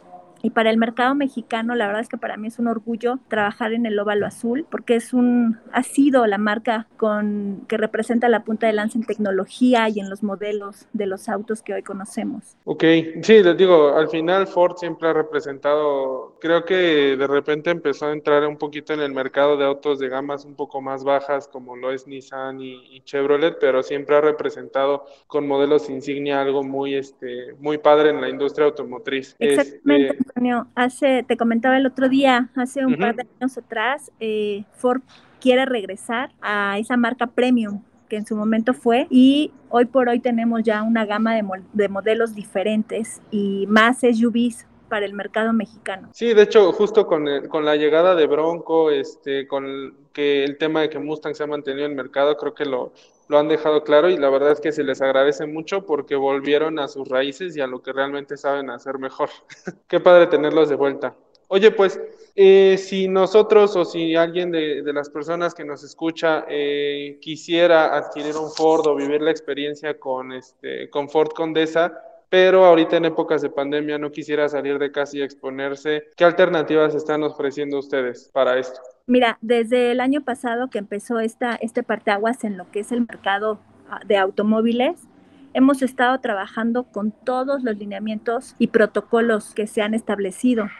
Y 0.43 0.51
para 0.51 0.71
el 0.71 0.77
mercado 0.77 1.15
mexicano, 1.15 1.75
la 1.75 1.87
verdad 1.87 2.03
es 2.03 2.09
que 2.09 2.19
para 2.19 2.37
mí 2.37 2.49
es 2.49 2.59
un 2.59 2.67
orgullo 2.67 3.19
trabajar 3.29 3.73
en 3.73 3.87
el 3.87 3.99
óvalo 3.99 4.27
azul, 4.27 4.67
porque 4.71 4.97
es 4.97 5.13
un, 5.13 5.59
ha 5.73 5.83
sido 5.83 6.27
la 6.27 6.39
marca 6.39 6.89
con, 6.97 7.65
que 7.69 7.77
representa 7.77 8.29
la 8.29 8.45
punta 8.45 8.67
de 8.67 8.73
lanza 8.73 8.99
en 8.99 9.05
tecnología 9.05 9.89
y 9.89 10.01
en 10.01 10.11
los 10.11 10.23
modelos 10.23 10.87
de 10.93 11.07
los 11.07 11.29
autos 11.29 11.63
que 11.63 11.75
hoy 11.75 11.83
conocemos. 11.83 12.57
Ok, 12.65 12.85
sí, 13.23 13.43
les 13.43 13.57
digo, 13.57 13.97
al 13.97 14.09
final 14.09 14.47
Ford 14.47 14.77
siempre 14.77 15.09
ha 15.09 15.13
representado, 15.13 16.37
creo 16.41 16.65
que 16.65 17.17
de 17.17 17.27
repente 17.27 17.71
empezó 17.71 18.07
a 18.07 18.13
entrar 18.13 18.47
un 18.47 18.57
poquito 18.57 18.93
en 18.93 19.01
el 19.01 19.13
mercado 19.13 19.57
de 19.57 19.65
autos 19.65 19.99
de 19.99 20.09
gamas 20.09 20.45
un 20.45 20.55
poco 20.55 20.81
más 20.81 21.05
bajas, 21.05 21.49
como 21.49 21.77
lo 21.77 21.93
es 21.93 22.07
Nissan 22.07 22.61
y, 22.61 22.97
y 22.97 23.01
Chevrolet, 23.03 23.59
pero 23.61 23.83
siempre 23.83 24.17
ha 24.17 24.21
representado 24.21 25.05
con 25.27 25.47
modelos 25.47 25.89
insignia 25.89 26.41
algo 26.41 26.63
muy, 26.63 26.95
este, 26.95 27.55
muy 27.59 27.79
padre 27.79 28.11
en 28.11 28.21
la 28.21 28.29
industria 28.29 28.67
automotriz. 28.67 29.37
Exactamente. 29.39 30.17
Este, 30.19 30.32
Antonio, 30.35 30.67
hace, 30.75 31.25
te 31.25 31.37
comentaba 31.37 31.77
el 31.77 31.87
otro 31.87 32.09
día, 32.09 32.51
hace 32.57 32.87
un 32.87 32.95
uh 32.95 32.97
-huh. 32.97 33.01
par 33.01 33.17
de 33.17 33.27
años 33.39 33.59
atrás, 33.59 34.11
eh, 34.19 34.65
Ford 34.73 35.03
quiere 35.41 35.67
regresar 35.67 36.31
a 36.41 36.79
esa 36.79 36.97
marca 36.97 37.27
premium 37.27 37.83
que 38.09 38.17
en 38.17 38.27
su 38.27 38.37
momento 38.37 38.75
fue 38.75 39.07
y 39.11 39.53
hoy 39.69 39.87
por 39.87 40.09
hoy 40.09 40.21
tenemos 40.21 40.63
ya 40.63 40.83
una 40.83 41.05
gama 41.05 41.35
de, 41.35 41.45
de 41.73 41.89
modelos 41.89 42.35
diferentes 42.35 43.21
y 43.31 43.67
más 43.69 44.01
SUVs 44.01 44.67
para 44.89 45.07
el 45.07 45.15
mercado 45.15 45.53
mexicano. 45.55 46.11
Sí, 46.13 46.35
de 46.35 46.43
hecho, 46.43 46.71
justo 46.73 47.07
con, 47.07 47.27
el, 47.27 47.49
con 47.49 47.65
la 47.65 47.77
llegada 47.77 48.15
de 48.15 48.27
Bronco, 48.27 48.91
este, 48.91 49.47
con 49.47 49.65
el, 49.65 49.95
que 50.13 50.45
el 50.45 50.59
tema 50.59 50.83
de 50.83 50.91
que 50.91 50.99
Mustang 50.99 51.35
se 51.35 51.43
ha 51.43 51.47
mantenido 51.47 51.87
en 51.87 51.93
el 51.93 51.97
mercado, 51.97 52.37
creo 52.37 52.55
que 52.55 52.67
lo, 52.67 52.93
lo 53.33 53.39
han 53.39 53.49
dejado 53.49 53.83
claro 53.83 54.11
y 54.11 54.19
la 54.19 54.29
verdad 54.29 54.53
es 54.53 54.61
que 54.61 54.73
se 54.73 54.85
les 54.85 55.01
agradece 55.01 55.47
mucho 55.47 55.87
porque 55.87 56.17
volvieron 56.17 56.79
a 56.79 56.87
sus 56.87 57.09
raíces 57.09 57.57
y 57.57 57.63
a 57.63 57.67
lo 57.67 57.83
que 57.83 57.91
realmente 57.91 58.37
saben 58.37 58.69
hacer 58.69 58.99
mejor. 58.99 59.31
Qué 59.89 60.01
padre 60.01 60.27
tenerlos 60.27 60.69
de 60.69 60.77
vuelta. 60.77 61.17
Oye, 61.49 61.71
pues, 61.71 61.99
eh, 62.37 62.77
si 62.79 63.09
nosotros 63.09 63.75
o 63.75 63.87
si 63.87 64.15
alguien 64.17 64.51
de, 64.51 64.83
de 64.83 64.93
las 64.93 65.09
personas 65.09 65.55
que 65.55 65.65
nos 65.65 65.83
escucha 65.83 66.45
eh, 66.47 67.19
quisiera 67.23 67.97
adquirir 67.97 68.37
un 68.37 68.51
Ford 68.51 68.87
o 68.87 68.95
vivir 68.95 69.23
la 69.23 69.31
experiencia 69.31 69.99
con, 69.99 70.33
este, 70.33 70.91
con 70.91 71.09
Ford 71.09 71.31
Condesa, 71.31 72.03
pero 72.33 72.65
ahorita 72.65 72.97
en 72.97 73.05
épocas 73.05 73.43
de 73.43 73.51
pandemia 73.51 73.99
no 73.99 74.11
quisiera 74.11 74.49
salir 74.49 74.79
de 74.79 74.91
casa 74.91 75.19
y 75.19 75.21
exponerse, 75.21 76.05
¿qué 76.17 76.25
alternativas 76.25 76.95
están 76.95 77.23
ofreciendo 77.23 77.79
ustedes 77.79 78.31
para 78.33 78.59
esto? 78.59 78.81
Mira, 79.07 79.37
desde 79.43 79.91
el 79.91 80.01
año 80.01 80.23
pasado 80.23 80.71
que 80.71 80.79
empezó 80.79 81.21
esta, 81.21 81.57
este 81.57 81.83
parteaguas 81.83 82.43
en 82.45 82.57
lo 82.57 82.71
que 82.71 82.81
es 82.81 82.91
el 82.91 83.01
mercado 83.01 83.61
de 84.07 84.17
automóviles, 84.17 85.07
hemos 85.53 85.83
estado 85.83 86.19
trabajando 86.21 86.85
con 86.85 87.11
todos 87.11 87.63
los 87.65 87.77
lineamientos 87.77 88.57
y 88.59 88.69
protocolos 88.69 89.53
que 89.53 89.67
se 89.67 89.83
han 89.83 89.93
establecido 89.93 90.71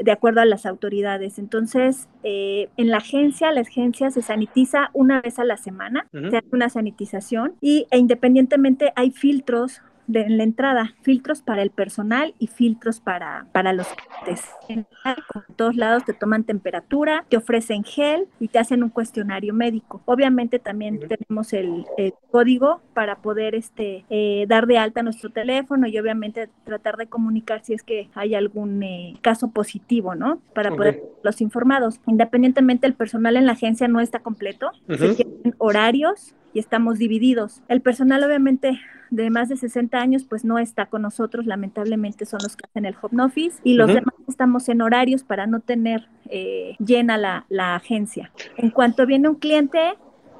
de 0.00 0.10
acuerdo 0.10 0.40
a 0.40 0.44
las 0.44 0.66
autoridades. 0.66 1.38
Entonces, 1.38 2.08
eh, 2.24 2.68
en 2.76 2.90
la 2.90 2.96
agencia, 2.96 3.52
la 3.52 3.60
agencia 3.60 4.10
se 4.10 4.22
sanitiza 4.22 4.90
una 4.92 5.20
vez 5.20 5.38
a 5.38 5.44
la 5.44 5.56
semana, 5.56 6.08
uh 6.12 6.16
-huh. 6.16 6.30
se 6.30 6.38
hace 6.38 6.48
una 6.50 6.68
sanitización 6.68 7.54
y 7.60 7.86
e 7.92 7.98
independientemente 7.98 8.92
hay 8.96 9.12
filtros 9.12 9.80
de 10.06 10.24
en 10.24 10.38
la 10.38 10.44
entrada, 10.44 10.94
filtros 11.02 11.42
para 11.42 11.62
el 11.62 11.70
personal 11.70 12.34
y 12.38 12.48
filtros 12.48 13.00
para, 13.00 13.46
para 13.52 13.72
los 13.72 13.86
clientes. 13.86 14.48
En 14.68 14.86
todos 15.56 15.76
lados 15.76 16.04
te 16.04 16.12
toman 16.12 16.44
temperatura, 16.44 17.24
te 17.28 17.36
ofrecen 17.36 17.84
gel 17.84 18.26
y 18.40 18.48
te 18.48 18.58
hacen 18.58 18.82
un 18.82 18.88
cuestionario 18.90 19.54
médico. 19.54 20.02
Obviamente 20.06 20.58
también 20.58 21.00
tenemos 21.00 21.52
el, 21.52 21.84
el, 21.96 22.14
código 22.30 22.80
para 22.94 23.16
poder 23.16 23.54
este, 23.54 24.04
eh, 24.10 24.46
dar 24.48 24.66
de 24.66 24.78
alta 24.78 25.02
nuestro 25.02 25.30
teléfono 25.30 25.86
y 25.86 25.96
obviamente 25.98 26.48
tratar 26.64 26.96
de 26.96 27.06
comunicar 27.06 27.62
si 27.62 27.74
es 27.74 27.82
que 27.82 28.08
hay 28.14 28.34
algún 28.34 28.82
eh, 28.82 29.14
caso 29.22 29.50
positivo, 29.50 30.14
¿no? 30.14 30.40
Para 30.52 30.70
okay. 30.70 30.76
poder 30.76 31.02
los 31.22 31.40
informados. 31.40 32.00
Independientemente 32.06 32.86
el 32.86 32.94
personal 32.94 33.36
en 33.36 33.46
la 33.46 33.52
agencia 33.52 33.86
no 33.86 34.00
está 34.00 34.18
completo, 34.18 34.72
uh 34.88 34.92
-huh. 34.92 34.98
se 34.98 35.14
tienen 35.14 35.54
horarios 35.58 36.34
y 36.52 36.58
estamos 36.58 36.98
divididos. 36.98 37.62
El 37.68 37.82
personal 37.82 38.24
obviamente 38.24 38.80
de 39.14 39.30
más 39.30 39.48
de 39.48 39.56
60 39.56 39.98
años 39.98 40.24
pues 40.24 40.44
no 40.44 40.58
está 40.58 40.86
con 40.86 41.02
nosotros, 41.02 41.46
lamentablemente 41.46 42.26
son 42.26 42.40
los 42.42 42.56
que 42.56 42.66
hacen 42.66 42.84
el 42.84 42.96
home 43.00 43.22
office 43.22 43.60
y 43.64 43.74
los 43.74 43.88
uh 43.88 43.92
-huh. 43.92 43.94
demás 43.94 44.14
estamos 44.28 44.68
en 44.68 44.82
horarios 44.82 45.22
para 45.22 45.46
no 45.46 45.60
tener 45.60 46.08
eh, 46.30 46.76
llena 46.78 47.16
la, 47.18 47.46
la 47.48 47.76
agencia. 47.76 48.30
En 48.56 48.70
cuanto 48.70 49.06
viene 49.06 49.28
un 49.28 49.36
cliente, 49.36 49.94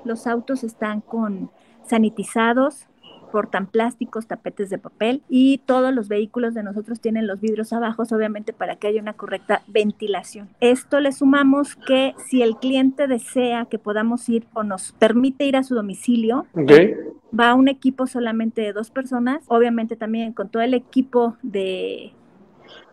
los 0.05 0.27
autos 0.27 0.64
están 0.64 1.01
con 1.01 1.51
sanitizados, 1.87 2.87
portan 3.35 3.66
plásticos, 3.66 4.28
tapetes 4.28 4.70
de 4.70 4.78
papel 4.78 5.20
y 5.28 5.59
todos 5.66 5.93
los 5.93 6.07
vehículos 6.07 6.55
de 6.55 6.62
nosotros 6.62 7.01
tienen 7.01 7.26
los 7.26 7.41
vidrios 7.41 7.72
abajo, 7.72 8.05
obviamente 8.12 8.53
para 8.53 8.76
que 8.76 8.87
haya 8.87 9.03
una 9.03 9.14
correcta 9.14 9.62
ventilación. 9.66 10.49
Esto 10.61 11.01
le 11.01 11.11
sumamos 11.11 11.74
que 11.74 12.14
si 12.28 12.43
el 12.43 12.55
cliente 12.59 13.09
desea 13.09 13.64
que 13.64 13.80
podamos 13.80 14.28
ir 14.28 14.47
o 14.53 14.62
nos 14.62 14.93
permite 14.93 15.47
ir 15.47 15.57
a 15.57 15.64
su 15.64 15.74
domicilio, 15.74 16.47
okay. 16.53 16.95
va 17.37 17.57
un 17.57 17.66
equipo 17.66 18.07
solamente 18.07 18.62
de 18.62 18.72
dos 18.72 18.93
personas, 18.93 19.43
obviamente 19.49 19.97
también 19.97 20.32
con 20.32 20.49
todo 20.49 20.62
el 20.62 20.72
equipo 20.72 21.37
de 21.43 22.12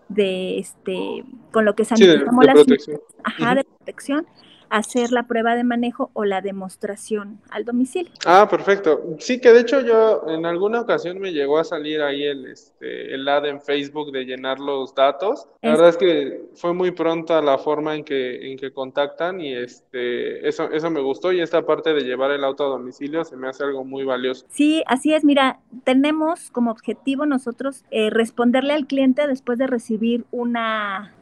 de 0.10 0.58
este 0.58 1.24
con 1.52 1.66
lo 1.66 1.76
que 1.76 1.86
sanitizamos 1.86 2.44
sí, 2.44 2.48
de, 2.48 2.48
de 2.48 2.66
protección. 2.66 3.00
Ajá, 3.24 3.44
uh 3.44 3.46
-huh. 3.46 3.56
de 3.58 3.64
protección 3.64 4.26
hacer 4.72 5.12
la 5.12 5.24
prueba 5.24 5.56
de 5.56 5.64
manejo 5.64 6.10
o 6.14 6.24
la 6.24 6.42
demostración 6.42 7.40
al 7.50 7.66
domicilio. 7.66 8.12
Ah, 8.26 8.48
perfecto. 8.50 9.16
Sí, 9.20 9.40
que 9.40 9.52
de 9.52 9.60
hecho 9.60 9.82
yo 9.82 10.24
en 10.30 10.46
alguna 10.46 10.82
ocasión 10.82 11.20
me 11.20 11.34
llegó 11.34 11.60
a 11.60 11.66
salir 11.66 12.02
ahí 12.02 12.24
el, 12.24 12.46
este, 12.46 13.14
el 13.14 13.28
ad 13.28 13.46
en 13.46 13.62
Facebook 13.62 14.12
de 14.12 14.24
llenar 14.24 14.60
los 14.60 14.96
datos. 14.96 15.48
La 15.62 15.74
es... 15.74 15.78
verdad 15.78 15.90
es 15.90 15.98
que 15.98 16.42
fue 16.56 16.74
muy 16.74 16.92
pronta 16.92 17.42
la 17.42 17.58
forma 17.58 17.96
en 17.96 18.06
que, 18.06 18.50
en 18.50 18.58
que 18.58 18.72
contactan 18.72 19.42
y 19.42 19.54
este, 19.54 20.48
eso, 20.48 20.72
eso 20.72 20.90
me 20.90 21.02
gustó 21.02 21.34
y 21.34 21.42
esta 21.42 21.66
parte 21.66 21.94
de 21.94 22.02
llevar 22.02 22.32
el 22.32 22.44
auto 22.44 22.66
a 22.66 22.70
domicilio 22.70 23.26
se 23.26 23.36
me 23.36 23.50
hace 23.50 23.66
algo 23.66 23.84
muy 23.84 24.06
valioso. 24.06 24.46
Sí, 24.50 24.84
así 24.88 25.14
es. 25.14 25.26
Mira, 25.26 25.60
tenemos 25.84 26.50
como 26.50 26.72
objetivo 26.72 27.26
nosotros 27.26 27.84
eh, 27.92 28.10
responderle 28.10 28.74
al 28.74 28.88
cliente 28.88 29.28
después 29.28 29.60
de 29.60 29.68
recibir 29.68 30.24
una 30.32 31.14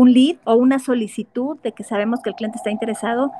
un 0.00 0.12
lead 0.14 0.36
o 0.44 0.54
una 0.54 0.78
solicitud 0.78 1.58
de 1.62 1.72
que 1.72 1.84
sabemos 1.84 2.20
que 2.22 2.30
el 2.30 2.36
cliente 2.36 2.56
está 2.56 2.70
interesado, 2.70 3.30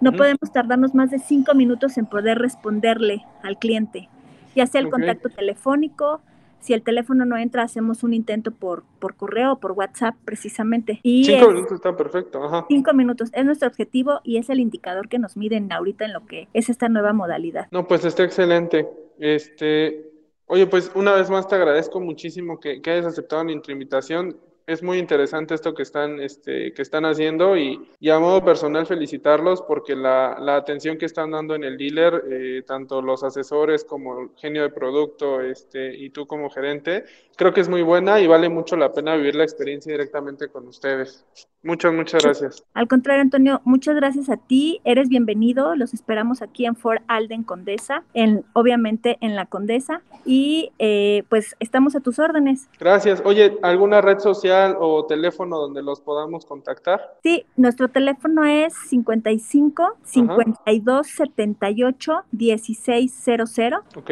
no 0.00 0.10
uh 0.10 0.12
-huh. 0.12 0.16
podemos 0.16 0.52
tardarnos 0.52 0.94
más 0.94 1.10
de 1.10 1.18
cinco 1.18 1.54
minutos 1.54 1.98
en 1.98 2.06
poder 2.06 2.38
responderle 2.38 3.24
al 3.42 3.58
cliente, 3.58 4.08
ya 4.54 4.66
sea 4.66 4.80
el 4.80 4.86
okay. 4.86 5.00
contacto 5.00 5.28
telefónico, 5.28 6.20
si 6.58 6.72
el 6.72 6.82
teléfono 6.82 7.24
no 7.26 7.36
entra, 7.36 7.62
hacemos 7.62 8.02
un 8.02 8.12
intento 8.12 8.50
por, 8.50 8.82
por 8.98 9.14
correo 9.14 9.52
o 9.52 9.58
por 9.60 9.72
WhatsApp 9.72 10.16
precisamente. 10.24 10.98
Y 11.02 11.24
cinco 11.24 11.46
es, 11.48 11.54
minutos 11.54 11.72
está 11.74 11.96
perfecto. 11.96 12.42
Ajá. 12.42 12.64
Cinco 12.68 12.92
minutos 12.92 13.30
es 13.32 13.44
nuestro 13.44 13.68
objetivo 13.68 14.20
y 14.24 14.38
es 14.38 14.50
el 14.50 14.58
indicador 14.58 15.08
que 15.08 15.18
nos 15.18 15.36
miden 15.36 15.70
ahorita 15.70 16.06
en 16.06 16.12
lo 16.12 16.26
que 16.26 16.48
es 16.54 16.68
esta 16.68 16.88
nueva 16.88 17.12
modalidad. 17.12 17.68
No, 17.70 17.86
pues 17.86 18.04
está 18.04 18.24
excelente. 18.24 18.88
Este, 19.18 20.10
oye, 20.46 20.66
pues 20.66 20.90
una 20.94 21.12
vez 21.12 21.30
más 21.30 21.46
te 21.46 21.54
agradezco 21.54 22.00
muchísimo 22.00 22.58
que, 22.58 22.80
que 22.82 22.90
hayas 22.90 23.06
aceptado 23.06 23.44
nuestra 23.44 23.72
invitación 23.72 24.36
es 24.66 24.82
muy 24.82 24.98
interesante 24.98 25.54
esto 25.54 25.74
que 25.74 25.84
están, 25.84 26.20
este, 26.20 26.72
que 26.72 26.82
están 26.82 27.04
haciendo 27.04 27.56
y, 27.56 27.88
y 28.00 28.10
a 28.10 28.18
modo 28.18 28.44
personal 28.44 28.86
felicitarlos 28.86 29.62
porque 29.62 29.94
la, 29.94 30.38
la, 30.40 30.56
atención 30.56 30.98
que 30.98 31.06
están 31.06 31.30
dando 31.30 31.54
en 31.54 31.62
el 31.62 31.76
dealer, 31.76 32.24
eh, 32.30 32.62
tanto 32.66 33.00
los 33.00 33.22
asesores 33.22 33.84
como 33.84 34.20
el 34.20 34.30
genio 34.36 34.62
de 34.62 34.70
producto 34.70 35.40
este, 35.40 35.94
y 35.94 36.10
tú 36.10 36.26
como 36.26 36.50
gerente, 36.50 37.04
creo 37.36 37.52
que 37.52 37.60
es 37.60 37.68
muy 37.68 37.82
buena 37.82 38.20
y 38.20 38.26
vale 38.26 38.48
mucho 38.48 38.76
la 38.76 38.92
pena 38.92 39.14
vivir 39.14 39.36
la 39.36 39.44
experiencia 39.44 39.92
directamente 39.92 40.48
con 40.48 40.66
ustedes. 40.66 41.24
Muchas, 41.62 41.92
muchas 41.92 42.22
gracias. 42.22 42.64
Al 42.74 42.86
contrario, 42.86 43.22
Antonio, 43.22 43.60
muchas 43.64 43.96
gracias 43.96 44.30
a 44.30 44.36
ti. 44.36 44.80
Eres 44.84 45.08
bienvenido. 45.08 45.74
Los 45.74 45.94
esperamos 45.94 46.40
aquí 46.40 46.64
en 46.64 46.76
Fort 46.76 47.02
Alden 47.08 47.42
Condesa, 47.42 48.04
en, 48.14 48.44
obviamente 48.52 49.18
en 49.20 49.34
la 49.34 49.46
Condesa. 49.46 50.00
Y 50.24 50.70
eh, 50.78 51.24
pues 51.28 51.56
estamos 51.58 51.96
a 51.96 52.00
tus 52.00 52.18
órdenes. 52.18 52.68
Gracias. 52.78 53.20
Oye, 53.24 53.58
¿alguna 53.62 54.00
red 54.00 54.20
social 54.20 54.76
o 54.78 55.06
teléfono 55.06 55.58
donde 55.58 55.82
los 55.82 56.00
podamos 56.00 56.46
contactar? 56.46 57.16
Sí, 57.22 57.44
nuestro 57.56 57.88
teléfono 57.88 58.44
es 58.44 58.72
55 58.88 59.98
52 60.04 61.06
78 61.06 62.24
1600. 62.30 63.56
Ok. 63.96 64.10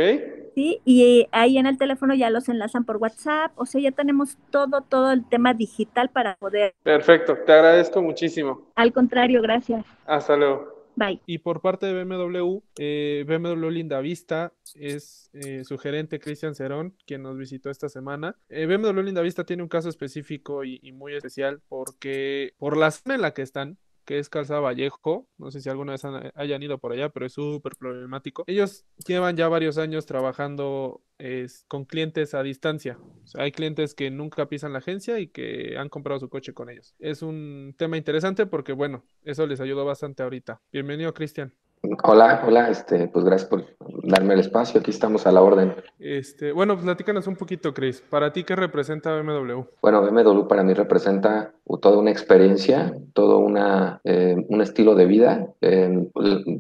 Sí, 0.55 0.81
y 0.85 1.27
ahí 1.33 1.59
en 1.59 1.67
el 1.67 1.79
teléfono 1.79 2.15
ya 2.15 2.31
los 2.31 2.49
enlazan 2.49 2.85
por 2.85 2.99
WhatsApp, 2.99 3.53
o 3.57 3.67
sea, 3.67 3.81
ya 3.81 3.91
tenemos 3.91 4.39
todo, 4.51 4.83
todo 4.83 5.11
el 5.11 5.29
tema 5.29 5.53
digital 5.53 6.11
para 6.11 6.37
poder. 6.37 6.75
Perfecto, 6.85 7.37
te 7.45 7.53
agradezco 7.53 8.01
muchísimo. 8.01 8.71
Al 8.77 8.93
contrario, 8.93 9.43
gracias. 9.43 9.85
Hasta 10.07 10.37
luego. 10.37 10.75
Bye. 10.97 11.21
Y 11.27 11.39
por 11.39 11.61
parte 11.61 11.87
de 11.87 12.05
BMW, 12.05 12.61
eh, 12.79 13.25
BMW 13.27 13.69
Linda 13.71 14.01
Vista 14.01 14.53
es 14.77 15.29
eh, 15.33 15.65
su 15.65 15.77
gerente 15.77 16.21
Cristian 16.21 16.55
Cerón, 16.55 16.95
quien 17.05 17.23
nos 17.23 17.37
visitó 17.37 17.69
esta 17.69 17.89
semana. 17.89 18.37
Eh, 18.49 18.67
BMW 18.67 19.01
Linda 19.01 19.23
Vista 19.23 19.45
tiene 19.45 19.65
un 19.65 19.69
caso 19.69 19.89
específico 19.89 20.63
y, 20.63 20.79
y 20.83 20.93
muy 20.93 21.17
especial 21.17 21.61
porque 21.69 22.55
por 22.59 22.77
la 22.77 22.93
zona 22.93 23.17
en 23.17 23.23
la 23.23 23.35
que 23.35 23.43
están, 23.43 23.79
que 24.05 24.19
es 24.19 24.29
Calzada 24.29 24.61
Vallejo. 24.61 25.29
No 25.39 25.51
sé 25.51 25.61
si 25.61 25.69
alguna 25.69 25.93
vez 25.93 26.03
hayan 26.35 26.63
ido 26.63 26.79
por 26.79 26.93
allá, 26.93 27.09
pero 27.09 27.27
es 27.27 27.33
súper 27.33 27.77
problemático. 27.77 28.45
Ellos 28.47 28.85
llevan 29.07 29.37
ya 29.37 29.49
varios 29.49 29.79
años 29.79 30.07
trabajando 30.07 31.03
con 31.69 31.85
clientes 31.85 32.35
a 32.35 32.43
distancia. 32.43 32.99
O 33.01 33.27
sea, 33.27 33.45
hay 33.45 33.53
clientes 33.53 33.95
que 33.95 34.11
nunca 34.11 34.49
pisan 34.49 34.73
la 34.73 34.79
agencia 34.79 35.19
y 35.19 35.29
que 35.29 35.77
han 35.79 35.89
comprado 35.89 36.21
su 36.21 36.29
coche 36.29 36.53
con 36.53 36.71
ellos. 36.71 36.95
Es 36.99 37.23
un 37.23 37.75
tema 37.79 37.97
interesante 37.97 38.47
porque, 38.47 38.73
bueno, 38.73 39.05
eso 39.23 39.47
les 39.47 39.61
ayudó 39.61 39.85
bastante 39.85 40.23
ahorita. 40.23 40.61
Bienvenido, 40.73 41.15
Cristian. 41.15 41.55
Hola, 42.03 42.43
hola, 42.47 42.71
este, 42.71 43.09
pues 43.09 43.25
gracias 43.25 43.49
por 43.49 43.65
darme 44.05 44.35
el 44.35 44.41
espacio, 44.41 44.81
aquí 44.81 44.91
estamos 44.91 45.27
a 45.27 45.33
la 45.33 45.43
orden. 45.43 45.75
Este, 45.99 46.53
bueno, 46.53 46.75
pues 46.75 46.85
platícanos 46.85 47.27
un 47.27 47.37
poquito, 47.37 47.75
Chris. 47.75 48.03
¿Para 48.09 48.33
ti 48.33 48.45
qué 48.45 48.57
representa 48.57 49.15
BMW? 49.15 49.63
Bueno, 49.83 50.03
BMW 50.03 50.47
para 50.47 50.63
mí 50.63 50.73
representa 50.73 51.53
toda 51.81 51.99
una 51.99 52.11
experiencia, 52.11 52.97
todo 53.13 53.39
una, 53.39 54.01
eh, 54.05 54.37
un 54.49 54.61
estilo 54.63 54.95
de 54.95 55.07
vida. 55.07 55.47
Eh, 55.61 56.09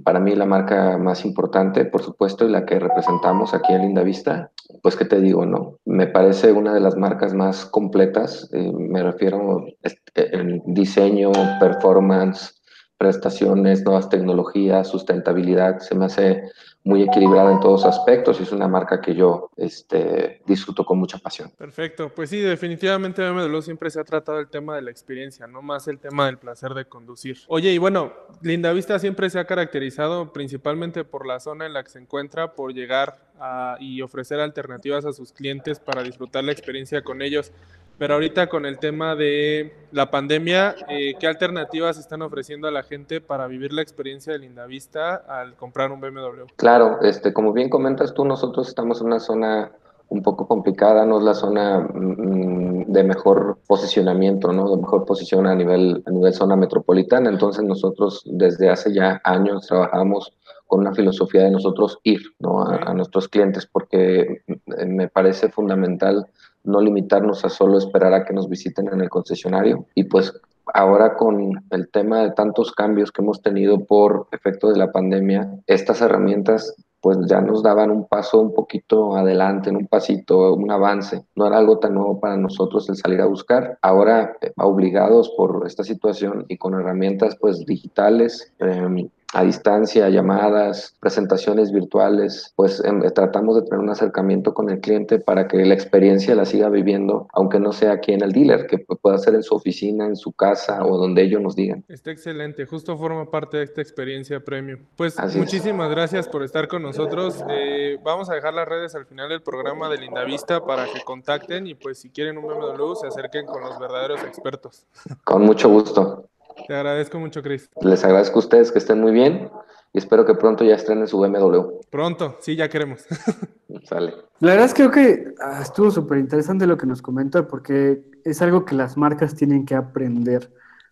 para 0.05 0.21
mí 0.21 0.35
la 0.35 0.47
marca 0.47 0.99
más 0.99 1.25
importante, 1.25 1.85
por 1.87 2.03
supuesto, 2.03 2.45
y 2.45 2.51
la 2.51 2.67
que 2.67 2.79
representamos 2.79 3.55
aquí 3.55 3.73
en 3.73 3.83
Linda 3.83 4.03
Vista, 4.03 4.51
pues 4.83 4.97
qué 4.97 5.05
te 5.05 5.21
digo, 5.21 5.47
¿no? 5.47 5.79
Me 5.85 6.07
parece 6.07 6.53
una 6.53 6.75
de 6.75 6.81
las 6.81 6.97
marcas 6.97 7.33
más 7.35 7.65
completas, 7.65 8.51
eh, 8.53 8.73
me 8.73 9.03
refiero 9.03 9.65
este, 9.83 10.37
en 10.37 10.63
diseño, 10.67 11.33
performance, 11.61 12.61
prestaciones, 13.05 13.85
nuevas 13.85 14.09
tecnologías, 14.09 14.89
sustentabilidad, 14.89 15.81
se 15.81 15.95
me 15.95 16.07
hace 16.07 16.45
muy 16.85 17.03
equilibrada 17.03 17.53
en 17.53 17.61
todos 17.61 17.85
aspectos 17.85 18.41
y 18.41 18.45
es 18.45 18.53
una 18.53 18.67
marca 18.67 19.03
que 19.03 19.15
yo 19.15 19.51
este, 19.59 20.41
disfruto 20.47 20.87
con 20.87 20.99
mucha 20.99 21.19
pasión. 21.19 21.51
Perfecto, 21.51 22.09
pues 22.15 22.31
sí, 22.31 22.41
definitivamente 22.41 23.23
BMW 23.29 23.61
siempre 23.61 23.91
se 23.91 24.01
ha 24.01 24.05
tratado 24.05 24.39
el 24.39 24.49
tema 24.49 24.75
de 24.77 24.81
la 24.81 24.91
experiencia, 24.91 25.47
no 25.47 25.61
más 25.61 25.87
el 25.87 25.99
tema 25.99 26.25
del 26.25 26.39
placer 26.39 26.73
de 26.73 26.87
conducir. 26.87 27.37
Oye, 27.49 27.73
y 27.73 27.79
bueno, 27.79 28.15
Lindavista 28.41 28.99
siempre 28.99 29.29
se 29.29 29.39
ha 29.39 29.45
caracterizado 29.45 30.33
principalmente 30.33 31.05
por 31.05 31.27
la 31.27 31.41
zona 31.41 31.67
en 31.67 31.75
la 31.75 31.85
que 31.85 31.91
se 31.91 31.99
encuentra, 31.99 32.55
por 32.55 32.73
llegar 32.73 33.19
a, 33.39 33.77
y 33.81 34.01
ofrecer 34.01 34.41
alternativas 34.41 35.05
a 35.05 35.13
sus 35.13 35.31
clientes 35.33 35.79
para 35.79 36.03
disfrutar 36.03 36.43
la 36.43 36.53
experiencia 36.53 37.03
con 37.03 37.21
ellos. 37.21 37.53
Pero 37.99 38.15
ahorita 38.15 38.49
con 38.49 38.67
el 38.67 38.79
tema 38.79 39.15
de 39.15 39.73
la 39.93 40.11
pandemia, 40.11 40.75
eh, 40.89 41.15
¿qué 41.21 41.27
alternativas 41.29 41.97
están 41.97 42.23
ofreciendo 42.23 42.67
a 42.67 42.73
la 42.73 42.83
gente 42.83 43.21
para 43.21 43.47
vivir 43.47 43.73
la 43.73 43.83
experiencia 43.83 44.33
de 44.33 44.41
Lindavista 44.41 45.15
al 45.15 45.55
comprar 45.55 45.93
un 45.93 46.01
BMW? 46.01 46.47
Claro, 46.57 46.99
este, 47.03 47.33
como 47.33 47.53
bien 47.53 47.71
comentas 47.71 48.13
tú, 48.13 48.25
nosotros 48.25 48.67
estamos 48.67 49.01
en 49.01 49.07
una 49.07 49.21
zona 49.21 49.71
un 50.09 50.23
poco 50.23 50.47
complicada, 50.47 51.07
no 51.07 51.19
es 51.19 51.25
la 51.25 51.35
zona 51.35 51.81
mm, 51.81 52.93
de 52.93 53.05
mejor 53.05 53.59
posicionamiento, 53.67 54.53
¿no? 54.53 54.71
De 54.71 54.83
mejor 54.83 55.05
posición 55.05 55.47
a 55.47 55.55
nivel, 55.55 56.03
a 56.07 56.11
nivel 56.11 56.35
zona 56.35 56.57
metropolitana. 56.57 57.31
Entonces 57.31 57.65
nosotros 57.65 58.23
desde 58.27 58.71
hace 58.71 58.93
ya 58.93 59.21
años 59.25 59.67
trabajamos 59.67 60.33
con 60.67 60.81
una 60.81 60.95
filosofía 60.95 61.45
de 61.45 61.53
nosotros 61.53 62.01
ir, 62.03 62.21
¿no? 62.41 62.63
A, 62.65 62.77
a 62.77 62.95
nuestros 62.95 63.29
clientes, 63.29 63.67
porque 63.67 64.43
me 64.67 65.09
parece 65.09 65.49
fundamental 65.49 66.27
no 66.65 66.81
limitarnos 66.81 67.45
a 67.45 67.49
solo 67.49 67.79
esperar 67.79 68.13
a 68.15 68.25
que 68.25 68.35
nos 68.35 68.49
visiten 68.49 68.89
en 68.93 69.01
el 69.01 69.11
concesionario. 69.11 69.87
Y 69.95 70.05
pues 70.05 70.33
ahora 70.73 71.15
con 71.15 71.65
el 71.71 71.89
tema 71.91 72.23
de 72.23 72.33
tantos 72.33 72.73
cambios 72.73 73.13
que 73.13 73.23
hemos 73.23 73.43
tenido 73.43 73.85
por 73.85 74.29
efecto 74.33 74.71
de 74.71 74.79
la 74.79 74.91
pandemia, 74.91 75.51
estas 75.67 76.01
herramientas 76.01 76.75
pues 77.05 77.19
ya 77.27 77.43
nos 77.43 77.63
daban 77.63 77.91
un 77.91 78.09
paso 78.09 78.41
un 78.41 78.55
poquito 78.55 79.15
adelante, 79.15 79.69
un 79.69 79.87
pasito, 79.87 80.55
un 80.55 80.71
avance. 80.71 81.27
No 81.37 81.47
era 81.47 81.59
algo 81.59 81.79
tan 81.79 81.93
nuevo 81.93 82.19
para 82.19 82.39
nosotros 82.39 82.89
el 82.89 82.97
salir 82.97 83.21
a 83.21 83.27
buscar. 83.27 83.79
Ahora, 83.83 84.39
eh, 84.41 84.53
obligados 84.57 85.29
por 85.37 85.67
esta 85.67 85.85
situación 85.85 86.47
y 86.49 86.57
con 86.57 86.73
herramientas 86.73 87.37
pues 87.39 87.67
digitales, 87.67 88.55
eh, 88.59 89.07
a 89.35 89.43
distancia, 89.43 90.09
llamadas, 90.09 90.97
presentaciones 91.01 91.73
virtuales, 91.73 92.53
pues 92.57 92.81
eh, 92.85 93.11
tratamos 93.15 93.57
de 93.57 93.63
tener 93.63 93.81
un 93.81 93.91
acercamiento 93.91 94.55
con 94.55 94.71
el 94.71 94.81
cliente 94.81 95.19
para 95.19 95.49
que 95.49 95.65
la 95.65 95.75
experiencia 95.75 96.35
la 96.35 96.45
siga 96.45 96.69
viviendo, 96.69 97.29
aunque 97.33 97.59
no 97.59 97.73
sea 97.73 97.93
aquí 97.93 98.13
en 98.13 98.23
el 98.23 98.33
dealer, 98.33 98.67
que 98.67 98.79
pueda 98.79 99.19
ser 99.19 99.35
en 99.35 99.43
su 99.43 99.55
oficina, 99.55 100.07
en 100.07 100.17
su 100.17 100.33
casa 100.33 100.85
o 100.85 100.97
donde 100.97 101.23
ellos 101.23 101.43
nos 101.43 101.57
digan. 101.57 101.85
Está 101.89 102.13
excelente, 102.13 102.65
justo 102.65 102.97
forma 102.97 103.31
parte 103.31 103.57
de 103.57 103.65
esta 103.65 103.81
experiencia 103.81 104.41
premium. 104.41 104.81
Pues 104.97 105.19
Así 105.19 105.39
muchísimas 105.39 105.89
es. 105.89 105.95
gracias 105.95 106.29
por 106.29 106.45
estar 106.45 106.69
con 106.69 106.83
nosotros. 106.83 107.45
Eh, 107.51 107.99
vamos 108.05 108.31
a 108.31 108.35
dejar 108.35 108.55
las 108.55 108.69
redes 108.69 108.95
al 108.95 109.07
final 109.07 109.29
del 109.29 109.43
programa 109.43 109.89
de 109.89 109.99
Lindavista 109.99 110.65
para 110.65 110.85
que 110.87 111.03
contacten 111.05 111.67
y 111.67 111.75
pues 111.75 111.99
si 111.99 112.11
quieren 112.11 112.39
un 112.39 112.47
BMW 112.47 112.95
se 112.95 113.09
acerquen 113.09 113.47
con 113.47 113.63
los 113.63 113.79
verdaderos 113.79 114.23
expertos. 114.23 114.87
Con 115.25 115.43
mucho 115.43 115.69
gusto. 115.69 116.29
Te 116.67 116.75
agradezco 116.75 117.19
mucho, 117.19 117.43
Chris. 117.43 117.71
Les 117.83 118.05
agradezco 118.05 118.37
a 118.37 118.39
ustedes 118.41 118.73
que 118.73 118.79
estén 118.79 119.01
muy 119.01 119.13
bien 119.13 119.51
y 119.93 119.99
espero 119.99 120.25
que 120.25 120.35
pronto 120.35 120.65
ya 120.65 120.75
estrenen 120.75 121.07
su 121.07 121.19
BMW. 121.19 121.81
Pronto, 121.91 122.37
sí, 122.41 122.57
ya 122.57 122.69
queremos. 122.69 123.05
Sale. 123.85 124.15
La 124.41 124.53
verdad 124.53 124.67
es 124.67 124.75
que 124.75 124.89
creo 124.89 124.91
que 124.91 125.35
ah, 125.41 125.61
estuvo 125.63 125.91
súper 125.91 126.19
interesante 126.19 126.67
lo 126.67 126.77
que 126.77 126.87
nos 126.87 127.03
comenta 127.03 127.47
porque 127.47 128.03
es 128.25 128.41
algo 128.43 128.65
que 128.65 128.75
las 128.75 128.97
marcas 128.97 129.35
tienen 129.35 129.67
que 129.67 129.75
aprender. 129.75 130.51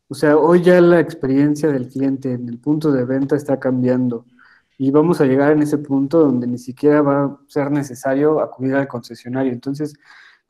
O 0.08 0.14
sea, 0.14 0.36
hoy 0.36 0.62
ya 0.62 0.80
la 0.80 1.00
experiencia 1.00 1.70
del 1.70 1.88
cliente 1.88 2.32
en 2.32 2.48
el 2.48 2.58
punto 2.58 2.92
de 2.92 3.04
venta 3.04 3.34
está 3.34 3.58
cambiando 3.58 4.26
y 4.78 4.90
vamos 4.90 5.20
a 5.20 5.24
llegar 5.24 5.52
en 5.52 5.62
ese 5.62 5.78
punto 5.78 6.18
donde 6.18 6.46
ni 6.46 6.58
siquiera 6.58 7.02
va 7.02 7.24
a 7.24 7.38
ser 7.46 7.70
necesario 7.70 8.40
acudir 8.40 8.74
al 8.74 8.88
concesionario. 8.88 9.52
Entonces, 9.52 9.94